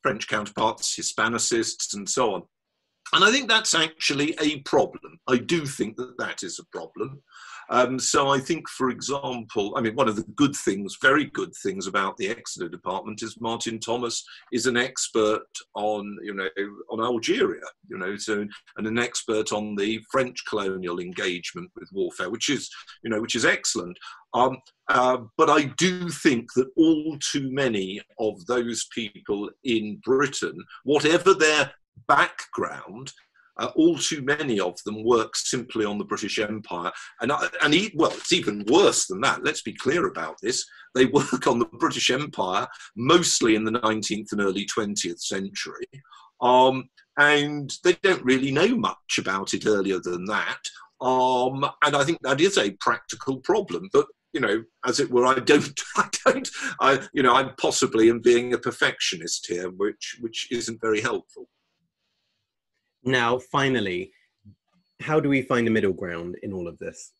French 0.01 0.27
counterparts, 0.27 0.95
Hispanicists, 0.95 1.95
and 1.95 2.09
so 2.09 2.33
on. 2.33 2.43
And 3.13 3.23
I 3.23 3.31
think 3.31 3.49
that's 3.49 3.75
actually 3.75 4.35
a 4.41 4.59
problem. 4.61 5.19
I 5.27 5.37
do 5.37 5.65
think 5.65 5.97
that 5.97 6.17
that 6.17 6.43
is 6.43 6.59
a 6.59 6.77
problem. 6.77 7.21
Um, 7.69 7.99
so 7.99 8.29
I 8.29 8.39
think, 8.39 8.67
for 8.69 8.89
example, 8.89 9.73
I 9.75 9.81
mean, 9.81 9.95
one 9.95 10.07
of 10.07 10.15
the 10.15 10.23
good 10.35 10.55
things, 10.55 10.97
very 11.01 11.25
good 11.25 11.53
things 11.63 11.87
about 11.87 12.17
the 12.17 12.29
Exeter 12.29 12.69
department 12.69 13.23
is 13.23 13.39
Martin 13.39 13.79
Thomas 13.79 14.23
is 14.51 14.65
an 14.67 14.77
expert 14.77 15.45
on, 15.75 16.17
you 16.23 16.33
know, 16.33 16.47
on 16.91 17.01
Algeria, 17.01 17.63
you 17.89 17.97
know, 17.97 18.15
so 18.17 18.45
and 18.77 18.87
an 18.87 18.99
expert 18.99 19.51
on 19.51 19.75
the 19.75 20.03
French 20.11 20.43
colonial 20.47 20.99
engagement 20.99 21.71
with 21.75 21.89
warfare, 21.91 22.29
which 22.29 22.49
is, 22.49 22.69
you 23.03 23.09
know, 23.09 23.21
which 23.21 23.35
is 23.35 23.45
excellent. 23.45 23.97
Um, 24.33 24.57
uh, 24.89 25.17
but 25.37 25.49
I 25.49 25.63
do 25.77 26.09
think 26.09 26.53
that 26.55 26.69
all 26.75 27.17
too 27.19 27.49
many 27.51 28.01
of 28.19 28.45
those 28.45 28.85
people 28.93 29.49
in 29.63 30.01
Britain, 30.03 30.63
whatever 30.83 31.33
their 31.33 31.71
background, 32.07 33.11
uh, 33.57 33.71
all 33.75 33.97
too 33.97 34.21
many 34.21 34.59
of 34.59 34.81
them 34.83 35.03
work 35.03 35.35
simply 35.35 35.85
on 35.85 35.97
the 35.97 36.05
British 36.05 36.39
Empire. 36.39 36.91
And, 37.21 37.31
and 37.63 37.73
he, 37.73 37.91
well, 37.95 38.11
it's 38.11 38.33
even 38.33 38.65
worse 38.67 39.07
than 39.07 39.21
that. 39.21 39.43
Let's 39.43 39.61
be 39.61 39.73
clear 39.73 40.07
about 40.07 40.35
this. 40.41 40.65
They 40.93 41.05
work 41.05 41.47
on 41.47 41.59
the 41.59 41.65
British 41.65 42.09
Empire 42.09 42.67
mostly 42.95 43.55
in 43.55 43.63
the 43.63 43.71
19th 43.71 44.31
and 44.31 44.41
early 44.41 44.65
20th 44.65 45.21
century. 45.21 45.87
Um, 46.41 46.89
and 47.17 47.71
they 47.83 47.93
don't 48.03 48.23
really 48.25 48.51
know 48.51 48.75
much 48.75 49.17
about 49.19 49.53
it 49.53 49.65
earlier 49.65 49.99
than 49.99 50.25
that. 50.25 50.59
Um, 51.01 51.65
and 51.83 51.95
I 51.95 52.03
think 52.03 52.19
that 52.21 52.41
is 52.41 52.57
a 52.57 52.71
practical 52.79 53.37
problem. 53.37 53.89
But 53.93 54.07
you 54.33 54.41
know, 54.41 54.63
as 54.85 54.99
it 54.99 55.09
were, 55.09 55.25
I 55.25 55.39
don't, 55.39 55.79
I 55.95 56.09
don't, 56.25 56.49
I, 56.81 56.99
you 57.13 57.23
know, 57.23 57.33
I'm 57.33 57.55
possibly 57.55 58.09
in 58.09 58.21
being 58.21 58.53
a 58.53 58.57
perfectionist 58.57 59.47
here, 59.47 59.69
which 59.69 60.17
which 60.19 60.49
isn't 60.51 60.81
very 60.81 61.01
helpful. 61.01 61.47
Now, 63.05 63.37
finally, 63.37 64.11
how 65.01 65.19
do 65.19 65.29
we 65.29 65.43
find 65.43 65.67
a 65.67 65.71
middle 65.71 65.93
ground 65.93 66.37
in 66.41 66.51
all 66.51 66.67
of 66.67 66.77
this? 66.79 67.13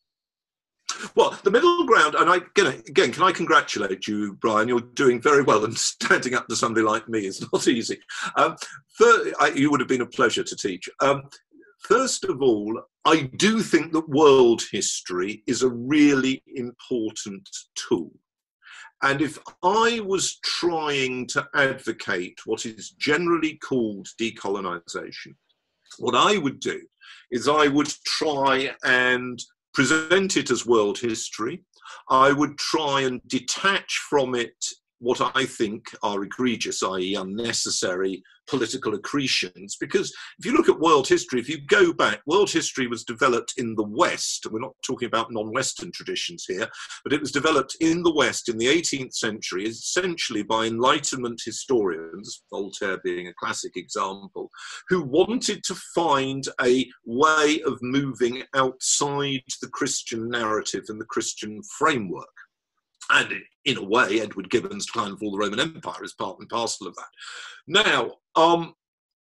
Well, 1.15 1.37
the 1.43 1.51
middle 1.51 1.85
ground, 1.85 2.15
and 2.15 2.29
I 2.29 2.37
again, 2.37 2.83
again, 2.87 3.11
can 3.11 3.23
I 3.23 3.31
congratulate 3.31 4.07
you, 4.07 4.33
Brian? 4.33 4.67
You're 4.67 4.81
doing 4.81 5.21
very 5.21 5.43
well, 5.43 5.65
and 5.65 5.77
standing 5.77 6.33
up 6.33 6.47
to 6.47 6.55
somebody 6.55 6.85
like 6.85 7.07
me 7.09 7.25
is 7.25 7.45
not 7.53 7.67
easy. 7.67 7.99
Um, 8.37 8.55
for, 8.95 9.05
I, 9.39 9.51
you 9.55 9.69
would 9.71 9.79
have 9.79 9.89
been 9.89 10.01
a 10.01 10.07
pleasure 10.07 10.43
to 10.43 10.55
teach. 10.55 10.89
Um, 11.01 11.23
first 11.79 12.23
of 12.25 12.41
all, 12.41 12.81
I 13.03 13.29
do 13.37 13.61
think 13.61 13.93
that 13.93 14.09
world 14.09 14.63
history 14.71 15.43
is 15.47 15.61
a 15.61 15.69
really 15.69 16.41
important 16.55 17.47
tool. 17.75 18.11
And 19.03 19.21
if 19.21 19.37
I 19.61 19.99
was 19.99 20.39
trying 20.43 21.27
to 21.27 21.47
advocate 21.53 22.39
what 22.45 22.65
is 22.65 22.91
generally 22.91 23.55
called 23.57 24.07
decolonization, 24.19 25.35
what 25.99 26.15
I 26.15 26.37
would 26.37 26.59
do 26.59 26.81
is 27.31 27.47
I 27.47 27.67
would 27.67 27.91
try 28.05 28.73
and 28.83 29.41
present 29.73 30.37
it 30.37 30.51
as 30.51 30.65
world 30.65 30.97
history. 30.97 31.63
I 32.09 32.31
would 32.31 32.57
try 32.57 33.01
and 33.01 33.21
detach 33.27 34.03
from 34.09 34.35
it 34.35 34.55
what 34.99 35.21
I 35.35 35.45
think 35.45 35.83
are 36.03 36.23
egregious, 36.23 36.81
i.e., 36.83 37.15
unnecessary 37.15 38.23
political 38.47 38.93
accretions. 38.93 39.75
Because 39.79 40.13
if 40.39 40.45
you 40.45 40.53
look 40.53 40.69
at 40.69 40.79
world 40.79 41.07
history, 41.07 41.39
if 41.39 41.49
you 41.49 41.59
go 41.67 41.93
back, 41.93 42.21
world 42.25 42.49
history 42.49 42.87
was 42.87 43.03
developed 43.03 43.53
in 43.57 43.75
the 43.75 43.83
West. 43.83 44.47
We're 44.49 44.59
not 44.59 44.75
talking 44.85 45.07
about 45.07 45.31
non 45.31 45.51
Western 45.51 45.91
traditions 45.91 46.45
here, 46.47 46.67
but 47.03 47.13
it 47.13 47.21
was 47.21 47.31
developed 47.31 47.75
in 47.81 48.03
the 48.03 48.13
West 48.13 48.49
in 48.49 48.57
the 48.57 48.67
18th 48.67 49.13
century, 49.13 49.65
essentially 49.65 50.43
by 50.43 50.65
Enlightenment 50.65 51.41
historians, 51.43 52.43
Voltaire 52.51 52.99
being 53.03 53.27
a 53.27 53.33
classic 53.33 53.73
example, 53.75 54.49
who 54.89 55.03
wanted 55.03 55.63
to 55.63 55.75
find 55.93 56.45
a 56.61 56.85
way 57.05 57.61
of 57.65 57.79
moving 57.81 58.43
outside 58.55 59.41
the 59.61 59.69
Christian 59.71 60.29
narrative 60.29 60.83
and 60.89 60.99
the 60.99 61.05
Christian 61.05 61.61
framework 61.77 62.29
and 63.09 63.33
in 63.65 63.77
a 63.77 63.83
way, 63.83 64.21
Edward 64.21 64.49
Gibbon's 64.49 64.85
Decline 64.85 65.11
of 65.11 65.19
the 65.19 65.31
Roman 65.35 65.59
Empire 65.59 66.03
is 66.03 66.13
part 66.13 66.39
and 66.39 66.49
parcel 66.49 66.87
of 66.87 66.95
that. 66.95 67.07
Now, 67.67 68.13
um, 68.35 68.73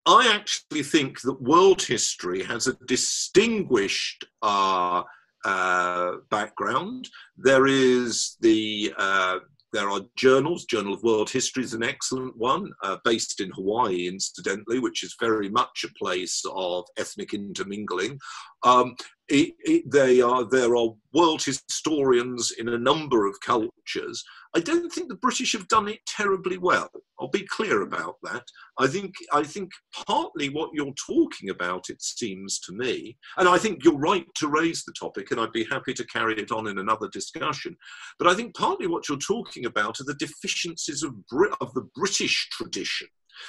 I 0.05 0.31
actually 0.33 0.83
think 0.83 1.21
that 1.21 1.41
world 1.41 1.81
history 1.81 2.43
has 2.43 2.67
a 2.67 2.73
distinguished 2.87 4.25
uh, 4.41 5.03
uh, 5.45 6.13
background. 6.29 7.07
There 7.37 7.67
is 7.67 8.37
the 8.41 8.93
uh, 8.97 9.39
there 9.73 9.89
are 9.89 10.01
journals. 10.17 10.65
Journal 10.65 10.93
of 10.93 11.03
World 11.03 11.29
History 11.29 11.63
is 11.63 11.73
an 11.73 11.83
excellent 11.83 12.35
one, 12.37 12.71
uh, 12.83 12.97
based 13.05 13.39
in 13.39 13.51
Hawaii, 13.51 14.07
incidentally, 14.07 14.79
which 14.79 15.03
is 15.03 15.15
very 15.19 15.49
much 15.49 15.85
a 15.85 15.93
place 16.03 16.43
of 16.53 16.85
ethnic 16.97 17.33
intermingling. 17.33 18.19
Um, 18.63 18.95
it, 19.27 19.53
it, 19.59 19.89
they 19.89 20.21
are, 20.21 20.43
there 20.43 20.75
are 20.75 20.89
world 21.13 21.41
historians 21.43 22.51
in 22.51 22.67
a 22.67 22.77
number 22.77 23.25
of 23.25 23.39
cultures. 23.39 24.23
I 24.53 24.59
don't 24.59 24.91
think 24.91 25.07
the 25.07 25.15
British 25.15 25.53
have 25.53 25.69
done 25.69 25.87
it 25.87 25.99
terribly 26.05 26.57
well. 26.57 26.89
I'll 27.17 27.29
be 27.29 27.47
clear 27.47 27.81
about 27.83 28.15
that. 28.23 28.43
I 28.77 28.87
think, 28.87 29.13
I 29.31 29.43
think 29.43 29.71
partly 30.05 30.49
what 30.49 30.71
you're 30.73 30.93
talking 31.07 31.49
about, 31.49 31.89
it 31.89 32.01
seems 32.01 32.59
to 32.61 32.73
me, 32.73 33.17
and 33.37 33.47
I 33.47 33.57
think 33.57 33.85
you're 33.85 33.97
right 33.97 34.25
to 34.35 34.49
raise 34.49 34.83
the 34.83 34.93
topic, 34.99 35.31
and 35.31 35.39
I'd 35.39 35.53
be 35.53 35.67
happy 35.71 35.93
to 35.93 36.05
carry 36.07 36.37
it 36.37 36.51
on 36.51 36.67
in 36.67 36.79
another 36.79 37.07
discussion. 37.07 37.77
But 38.19 38.27
I 38.27 38.33
think 38.33 38.53
partly 38.55 38.87
what 38.87 39.07
you're 39.07 39.17
talking 39.17 39.65
about 39.65 40.01
are 40.01 40.05
the 40.05 40.15
deficiencies 40.15 41.03
of, 41.03 41.25
Brit- 41.27 41.55
of 41.61 41.73
the 41.73 41.87
British 41.95 42.49
tradition 42.51 43.07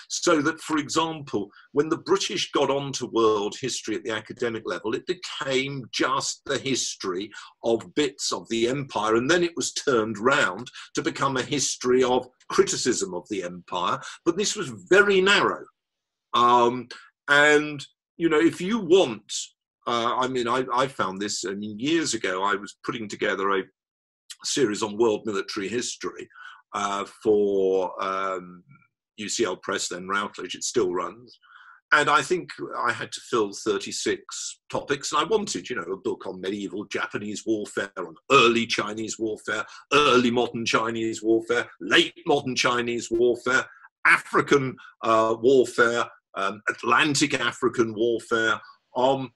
so 0.09 0.43
that, 0.43 0.61
for 0.61 0.79
example, 0.79 1.49
when 1.73 1.89
the 1.89 1.99
British 1.99 2.51
got 2.53 2.71
onto 2.71 3.11
world 3.13 3.55
history 3.61 3.95
at 3.95 4.05
the 4.05 4.11
academic 4.11 4.63
level, 4.67 4.95
it 4.95 5.07
became 5.07 5.85
just 5.93 6.43
the 6.47 6.59
history 6.59 7.31
of 7.65 7.95
bits 7.95 8.33
of 8.33 8.49
the 8.49 8.69
empire, 8.69 9.17
and 9.17 9.31
then 9.31 9.43
it 9.43 9.57
was 9.57 9.73
turned 9.73 10.19
round 10.19 10.71
to 10.95 11.03
become 11.03 11.37
a 11.37 11.43
history 11.43 12.03
of 12.03 12.27
criticism 12.49 13.15
of 13.15 13.27
the 13.31 13.43
empire. 13.43 14.01
But 14.25 14.37
this 14.37 14.57
was 14.57 14.69
very 14.89 15.21
narrow. 15.21 15.65
Um, 16.35 16.89
and, 17.29 17.85
you 18.17 18.29
know, 18.29 18.41
if 18.41 18.61
you 18.61 18.79
want, 18.79 19.33
uh, 19.87 20.17
I 20.17 20.29
mean, 20.29 20.49
I, 20.49 20.65
I 20.73 20.87
found 20.87 21.21
this, 21.21 21.45
I 21.45 21.55
mean, 21.55 21.79
years 21.79 22.15
ago, 22.15 22.43
I 22.43 22.55
was 22.55 22.77
putting 22.85 23.09
together 23.09 23.51
a 23.51 23.63
series 24.45 24.83
on 24.83 24.99
world 24.99 25.23
military 25.25 25.69
history 25.69 26.29
uh, 26.75 27.05
for 27.23 27.93
um, 28.03 28.63
UCL 29.25 29.63
Press, 29.63 29.89
then 29.89 30.09
Routledge, 30.09 30.55
it 30.55 30.65
still 30.65 30.93
runs. 30.93 31.39
And 31.95 32.09
I 32.09 32.23
think 32.23 32.51
I 32.79 32.91
had 32.91 33.13
to 33.13 33.21
fill 33.21 33.53
36 33.53 34.61
topics, 34.71 35.13
and 35.13 35.21
I 35.21 35.25
wanted, 35.25 35.69
you 35.69 35.77
know, 35.77 35.83
a 35.83 35.97
book 35.99 36.27
on 36.27 36.41
medieval 36.41 36.87
Japanese 36.87 37.45
warfare, 37.45 37.93
on 37.99 38.15
early 38.31 38.67
Chinese 38.67 39.19
warfare, 39.19 39.67
early 39.93 40.31
modern 40.31 40.65
Chinese 40.65 41.23
warfare, 41.23 41.69
late 41.83 42.15
modern 42.27 42.57
Chinese 42.57 43.11
warfare, 43.11 43.67
African 44.07 44.75
uh, 45.03 45.37
warfare, 45.39 46.07
um, 46.35 46.63
Atlantic 46.71 47.39
African 47.39 47.95
warfare. 47.95 48.59
Um, 48.97 49.31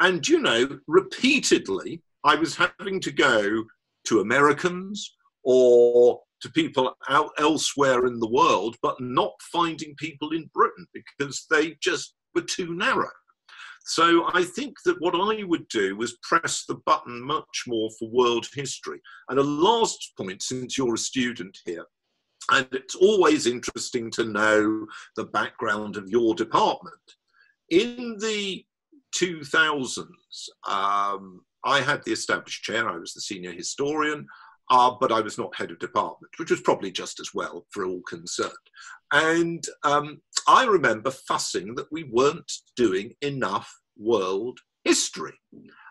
and, 0.00 0.26
you 0.26 0.40
know, 0.40 0.78
repeatedly, 0.86 2.02
I 2.24 2.36
was 2.36 2.56
having 2.56 3.00
to 3.00 3.12
go 3.12 3.64
to 4.04 4.20
Americans 4.20 5.14
or 5.44 6.20
to 6.42 6.50
people 6.50 6.96
out 7.08 7.30
elsewhere 7.38 8.06
in 8.06 8.20
the 8.20 8.28
world, 8.28 8.76
but 8.82 9.00
not 9.00 9.32
finding 9.52 9.94
people 9.96 10.30
in 10.32 10.50
Britain 10.54 10.86
because 10.92 11.46
they 11.50 11.76
just 11.80 12.14
were 12.34 12.42
too 12.42 12.74
narrow. 12.74 13.10
So 13.84 14.28
I 14.34 14.44
think 14.44 14.74
that 14.84 15.00
what 15.00 15.14
I 15.14 15.44
would 15.44 15.66
do 15.68 15.96
was 15.96 16.18
press 16.22 16.64
the 16.66 16.74
button 16.84 17.22
much 17.22 17.64
more 17.66 17.88
for 17.98 18.10
world 18.10 18.46
history. 18.54 19.00
And 19.30 19.38
a 19.38 19.42
last 19.42 20.12
point, 20.16 20.42
since 20.42 20.76
you're 20.76 20.94
a 20.94 20.98
student 20.98 21.56
here, 21.64 21.86
and 22.50 22.68
it's 22.72 22.94
always 22.94 23.46
interesting 23.46 24.10
to 24.12 24.24
know 24.24 24.86
the 25.16 25.24
background 25.24 25.96
of 25.96 26.08
your 26.08 26.34
department. 26.34 26.94
In 27.70 28.16
the 28.20 28.64
2000s, 29.16 30.04
um, 30.68 31.40
I 31.64 31.80
had 31.80 32.02
the 32.04 32.12
established 32.12 32.62
chair, 32.62 32.88
I 32.88 32.96
was 32.96 33.14
the 33.14 33.20
senior 33.20 33.52
historian 33.52 34.26
uh, 34.70 34.92
but 35.00 35.12
I 35.12 35.20
was 35.20 35.38
not 35.38 35.54
head 35.56 35.70
of 35.70 35.78
department, 35.78 36.32
which 36.38 36.50
was 36.50 36.60
probably 36.60 36.90
just 36.90 37.20
as 37.20 37.30
well 37.34 37.66
for 37.70 37.84
all 37.84 38.02
concerned. 38.08 38.52
And 39.12 39.64
um, 39.84 40.20
I 40.46 40.64
remember 40.66 41.10
fussing 41.10 41.74
that 41.76 41.90
we 41.90 42.04
weren't 42.04 42.50
doing 42.76 43.12
enough 43.22 43.72
world 43.96 44.58
history. 44.84 45.34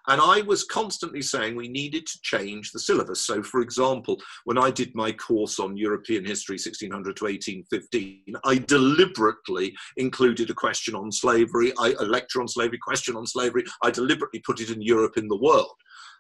And 0.10 0.22
I 0.22 0.42
was 0.42 0.64
constantly 0.64 1.22
saying 1.22 1.56
we 1.56 1.68
needed 1.68 2.08
to 2.08 2.20
change 2.24 2.72
the 2.72 2.80
syllabus. 2.80 3.26
So, 3.26 3.44
for 3.44 3.60
example, 3.60 4.22
when 4.46 4.58
I 4.58 4.72
did 4.72 4.96
my 4.96 5.12
course 5.12 5.60
on 5.60 5.76
European 5.76 6.24
history, 6.24 6.54
1600 6.54 7.18
to 7.18 7.26
1815, 7.26 8.36
I 8.46 8.58
deliberately 8.60 9.76
included 9.98 10.50
a 10.50 10.54
question 10.54 10.96
on 10.96 11.12
slavery, 11.12 11.74
I, 11.78 11.94
a 12.00 12.06
lecture 12.06 12.40
on 12.40 12.48
slavery, 12.48 12.78
question 12.78 13.18
on 13.18 13.28
slavery. 13.28 13.66
I 13.84 13.92
deliberately 13.92 14.42
put 14.46 14.62
it 14.62 14.70
in 14.70 14.82
Europe 14.82 15.18
in 15.18 15.28
the 15.28 15.42
world. 15.42 15.76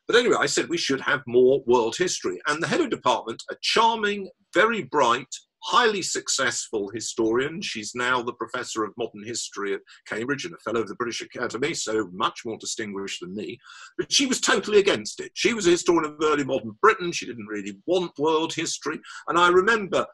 But 0.07 0.17
anyway, 0.17 0.37
I 0.39 0.45
said 0.45 0.69
we 0.69 0.77
should 0.77 1.01
have 1.01 1.21
more 1.27 1.61
world 1.65 1.95
history. 1.97 2.39
And 2.47 2.61
the 2.61 2.67
head 2.67 2.81
of 2.81 2.89
department, 2.89 3.43
a 3.51 3.55
charming, 3.61 4.29
very 4.53 4.83
bright, 4.83 5.27
highly 5.63 6.01
successful 6.01 6.89
historian. 6.93 7.61
She's 7.61 7.93
now 7.93 8.21
the 8.21 8.33
professor 8.33 8.85
of 8.85 8.93
modern 8.97 9.23
history 9.25 9.73
at 9.73 9.81
Cambridge 10.07 10.45
and 10.45 10.53
a 10.53 10.57
fellow 10.59 10.81
of 10.81 10.87
the 10.87 10.95
British 10.95 11.21
Academy, 11.21 11.73
so 11.73 12.09
much 12.13 12.41
more 12.45 12.57
distinguished 12.57 13.19
than 13.19 13.35
me. 13.35 13.59
But 13.97 14.11
she 14.11 14.27
was 14.27 14.39
totally 14.39 14.79
against 14.79 15.19
it. 15.19 15.31
She 15.33 15.53
was 15.53 15.67
a 15.67 15.71
historian 15.71 16.05
of 16.05 16.17
early 16.21 16.45
modern 16.45 16.77
Britain. 16.81 17.11
She 17.11 17.25
didn't 17.25 17.47
really 17.47 17.77
want 17.85 18.17
world 18.17 18.53
history. 18.53 18.99
And 19.27 19.37
I 19.37 19.49
remember 19.49 20.05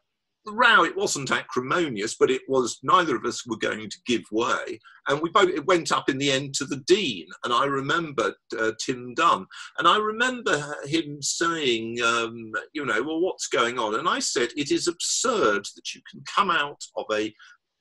the 0.45 0.51
row, 0.51 0.83
it 0.83 0.95
wasn't 0.95 1.31
acrimonious, 1.31 2.15
but 2.15 2.31
it 2.31 2.41
was 2.47 2.79
neither 2.83 3.15
of 3.15 3.25
us 3.25 3.45
were 3.45 3.57
going 3.57 3.89
to 3.89 3.97
give 4.05 4.23
way. 4.31 4.79
And 5.07 5.21
we 5.21 5.29
both, 5.29 5.49
it 5.49 5.65
went 5.65 5.91
up 5.91 6.09
in 6.09 6.17
the 6.17 6.31
end 6.31 6.53
to 6.55 6.65
the 6.65 6.77
Dean. 6.87 7.27
And 7.43 7.53
I 7.53 7.65
remember 7.65 8.33
uh, 8.57 8.71
Tim 8.79 9.13
Dunn. 9.15 9.45
And 9.77 9.87
I 9.87 9.97
remember 9.97 10.75
him 10.85 11.21
saying, 11.21 12.01
um, 12.01 12.51
you 12.73 12.85
know, 12.85 13.01
well, 13.03 13.21
what's 13.21 13.47
going 13.47 13.77
on? 13.77 13.95
And 13.95 14.07
I 14.07 14.19
said, 14.19 14.49
it 14.55 14.71
is 14.71 14.87
absurd 14.87 15.65
that 15.75 15.93
you 15.93 16.01
can 16.09 16.23
come 16.33 16.49
out 16.49 16.81
of 16.95 17.05
a 17.11 17.33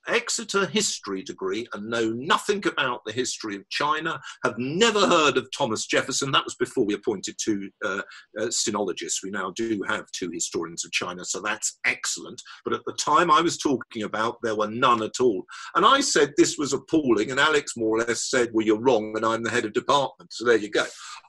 Exeter 0.09 0.66
history 0.66 1.22
degree 1.22 1.66
and 1.72 1.88
know 1.88 2.11
nothing 2.11 2.66
about 2.66 3.05
the 3.05 3.12
history 3.12 3.57
of 3.57 3.68
China, 3.70 4.20
have 4.44 4.55
never 4.59 5.07
heard 5.07 5.36
of 5.36 5.48
Thomas 5.57 5.86
Jefferson. 5.86 6.30
That 6.32 6.44
was 6.44 6.55
before 6.57 6.84
we 6.84 6.94
appointed 6.94 7.36
two 7.42 7.70
uh, 7.84 8.03
uh, 8.38 8.46
sinologists. 8.46 9.22
We 9.22 9.30
now 9.30 9.53
do 9.57 9.82
have 9.88 10.11
two 10.12 10.30
historians 10.32 10.84
of 10.84 10.92
China, 10.92 11.24
so 11.24 11.40
that's 11.40 11.78
excellent. 11.84 12.42
But 12.64 12.74
at 12.74 12.84
the 12.86 12.94
time 12.94 13.30
I 13.30 13.40
was 13.40 13.59
talking 13.59 14.03
about, 14.03 14.38
there 14.42 14.57
were 14.57 14.70
none 14.70 15.03
at 15.03 15.20
all. 15.20 15.44
And 15.74 15.86
I 15.86 16.00
said 16.00 16.32
this 16.36 16.59
was 16.59 16.72
appalling, 16.72 17.30
and 17.30 17.40
Alex 17.40 17.76
more 17.76 17.98
or 17.98 18.00
less 18.00 18.28
said, 18.28 18.50
Well, 18.53 18.66
you're 18.66 18.80
wrong, 18.80 19.12
and 19.16 19.24
I'm 19.24 19.42
the 19.42 19.50
head 19.50 19.64
of 19.64 19.72
department. 19.72 20.32
So 20.32 20.44
there 20.44 20.57
you 20.57 20.70
go. 20.70 20.84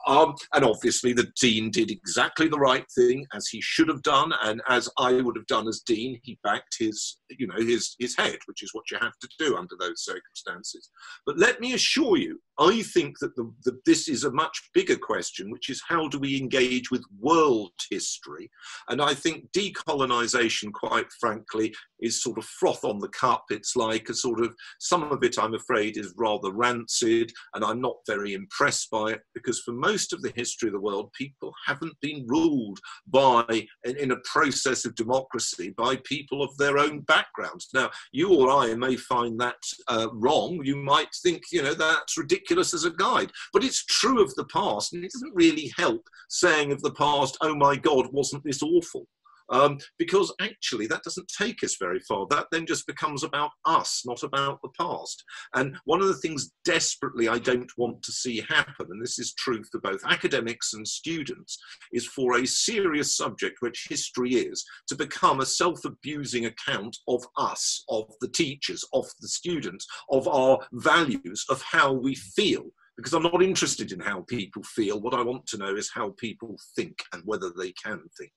Um, 0.05 0.35
and 0.53 0.65
obviously, 0.65 1.13
the 1.13 1.31
dean 1.39 1.71
did 1.71 1.91
exactly 1.91 2.47
the 2.47 2.59
right 2.59 2.85
thing 2.95 3.25
as 3.33 3.47
he 3.47 3.61
should 3.61 3.87
have 3.87 4.01
done, 4.01 4.33
and 4.43 4.61
as 4.67 4.89
I 4.97 5.13
would 5.13 5.37
have 5.37 5.47
done 5.47 5.67
as 5.67 5.81
dean, 5.85 6.19
he 6.23 6.39
backed 6.43 6.75
his, 6.79 7.17
you 7.29 7.47
know, 7.47 7.55
his 7.57 7.95
his 7.99 8.15
head, 8.17 8.37
which 8.45 8.62
is 8.63 8.73
what 8.73 8.89
you 8.89 8.97
have 9.01 9.17
to 9.19 9.29
do 9.37 9.57
under 9.57 9.75
those 9.79 10.03
circumstances. 10.03 10.89
But 11.25 11.37
let 11.37 11.59
me 11.59 11.73
assure 11.73 12.17
you, 12.17 12.39
I 12.59 12.81
think 12.81 13.19
that 13.19 13.35
the, 13.35 13.51
the, 13.65 13.79
this 13.85 14.07
is 14.07 14.23
a 14.23 14.31
much 14.31 14.69
bigger 14.73 14.97
question, 14.97 15.51
which 15.51 15.69
is 15.69 15.81
how 15.87 16.07
do 16.07 16.19
we 16.19 16.37
engage 16.37 16.91
with 16.91 17.03
world 17.19 17.71
history? 17.89 18.49
And 18.89 19.01
I 19.01 19.13
think 19.13 19.51
decolonization, 19.51 20.71
quite 20.71 21.11
frankly, 21.19 21.73
is 21.99 22.21
sort 22.21 22.37
of 22.37 22.45
froth 22.45 22.83
on 22.83 22.99
the 22.99 23.09
cup. 23.09 23.45
It's 23.49 23.75
like 23.75 24.09
a 24.09 24.13
sort 24.13 24.41
of, 24.41 24.53
some 24.79 25.03
of 25.03 25.23
it, 25.23 25.39
I'm 25.39 25.55
afraid, 25.55 25.97
is 25.97 26.13
rather 26.17 26.51
rancid, 26.51 27.31
and 27.53 27.63
I'm 27.63 27.81
not 27.81 27.95
very 28.07 28.33
impressed 28.33 28.89
by 28.91 29.11
it 29.11 29.21
because 29.33 29.59
for 29.61 29.73
most 29.73 30.13
of 30.13 30.21
the 30.21 30.33
history 30.35 30.69
of 30.69 30.73
the 30.73 30.79
world, 30.79 31.11
people 31.13 31.51
haven't 31.65 31.99
been 32.01 32.25
ruled 32.27 32.79
by, 33.07 33.45
in, 33.83 33.97
in 33.97 34.11
a 34.11 34.21
process 34.25 34.85
of 34.85 34.95
democracy, 34.95 35.73
by 35.75 35.95
people 36.03 36.43
of 36.43 36.55
their 36.57 36.77
own 36.77 36.99
backgrounds. 37.01 37.69
Now, 37.73 37.89
you 38.11 38.33
or 38.33 38.51
I 38.53 38.75
may 38.75 38.95
find 38.95 39.39
that 39.39 39.61
uh, 39.87 40.07
wrong. 40.13 40.61
You 40.63 40.75
might 40.75 41.13
think, 41.23 41.43
you 41.51 41.63
know, 41.63 41.73
that's 41.73 42.17
ridiculous 42.17 42.73
as 42.73 42.85
a 42.85 42.91
guide, 42.91 43.31
but 43.51 43.63
it's 43.63 43.85
true 43.85 44.23
of 44.23 44.33
the 44.35 44.45
past, 44.45 44.93
and 44.93 45.03
it 45.03 45.11
doesn't 45.11 45.35
really 45.35 45.71
help 45.77 46.07
saying 46.29 46.71
of 46.71 46.81
the 46.81 46.93
past, 46.93 47.37
oh 47.41 47.55
my 47.55 47.75
God, 47.75 48.07
wasn't 48.11 48.43
this 48.43 48.61
awful? 48.61 49.07
Um, 49.49 49.77
because 49.97 50.33
actually 50.41 50.87
that 50.87 51.03
doesn't 51.03 51.31
take 51.37 51.63
us 51.63 51.77
very 51.79 51.99
far. 52.01 52.25
That 52.29 52.47
then 52.51 52.65
just 52.65 52.87
becomes 52.87 53.23
about 53.23 53.51
us, 53.65 54.03
not 54.05 54.23
about 54.23 54.59
the 54.61 54.69
past. 54.79 55.23
And 55.55 55.77
one 55.85 56.01
of 56.01 56.07
the 56.07 56.17
things 56.17 56.51
desperately 56.65 57.27
I 57.27 57.39
don't 57.39 57.71
want 57.77 58.01
to 58.03 58.11
see 58.11 58.41
happen, 58.47 58.87
and 58.89 59.01
this 59.01 59.19
is 59.19 59.33
true 59.33 59.63
for 59.71 59.79
both 59.79 60.01
academics 60.05 60.73
and 60.73 60.87
students, 60.87 61.57
is 61.91 62.05
for 62.05 62.37
a 62.37 62.47
serious 62.47 63.15
subject, 63.15 63.57
which 63.61 63.87
history 63.89 64.35
is, 64.35 64.63
to 64.87 64.95
become 64.95 65.39
a 65.39 65.45
self 65.45 65.85
abusing 65.85 66.45
account 66.45 66.97
of 67.07 67.25
us, 67.37 67.83
of 67.89 68.05
the 68.21 68.29
teachers, 68.29 68.83
of 68.93 69.05
the 69.21 69.27
students, 69.27 69.85
of 70.09 70.27
our 70.27 70.59
values, 70.73 71.45
of 71.49 71.61
how 71.61 71.91
we 71.91 72.15
feel 72.15 72.65
because 72.97 73.13
I'm 73.13 73.23
not 73.23 73.41
interested 73.41 73.91
in 73.91 73.99
how 73.99 74.21
people 74.21 74.61
feel. 74.63 75.01
What 75.01 75.15
I 75.15 75.23
want 75.23 75.47
to 75.47 75.57
know 75.57 75.75
is 75.75 75.89
how 75.93 76.11
people 76.17 76.57
think 76.75 77.03
and 77.11 77.23
whether 77.25 77.51
they 77.57 77.71
can 77.71 78.01
think. 78.17 78.31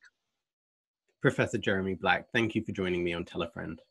Professor 1.27 1.59
Jeremy 1.59 1.95
Black, 1.95 2.31
thank 2.33 2.55
you 2.55 2.63
for 2.63 2.71
joining 2.71 3.03
me 3.03 3.13
on 3.13 3.25
Tell 3.25 3.43
a 3.43 3.51
Friend. 3.51 3.83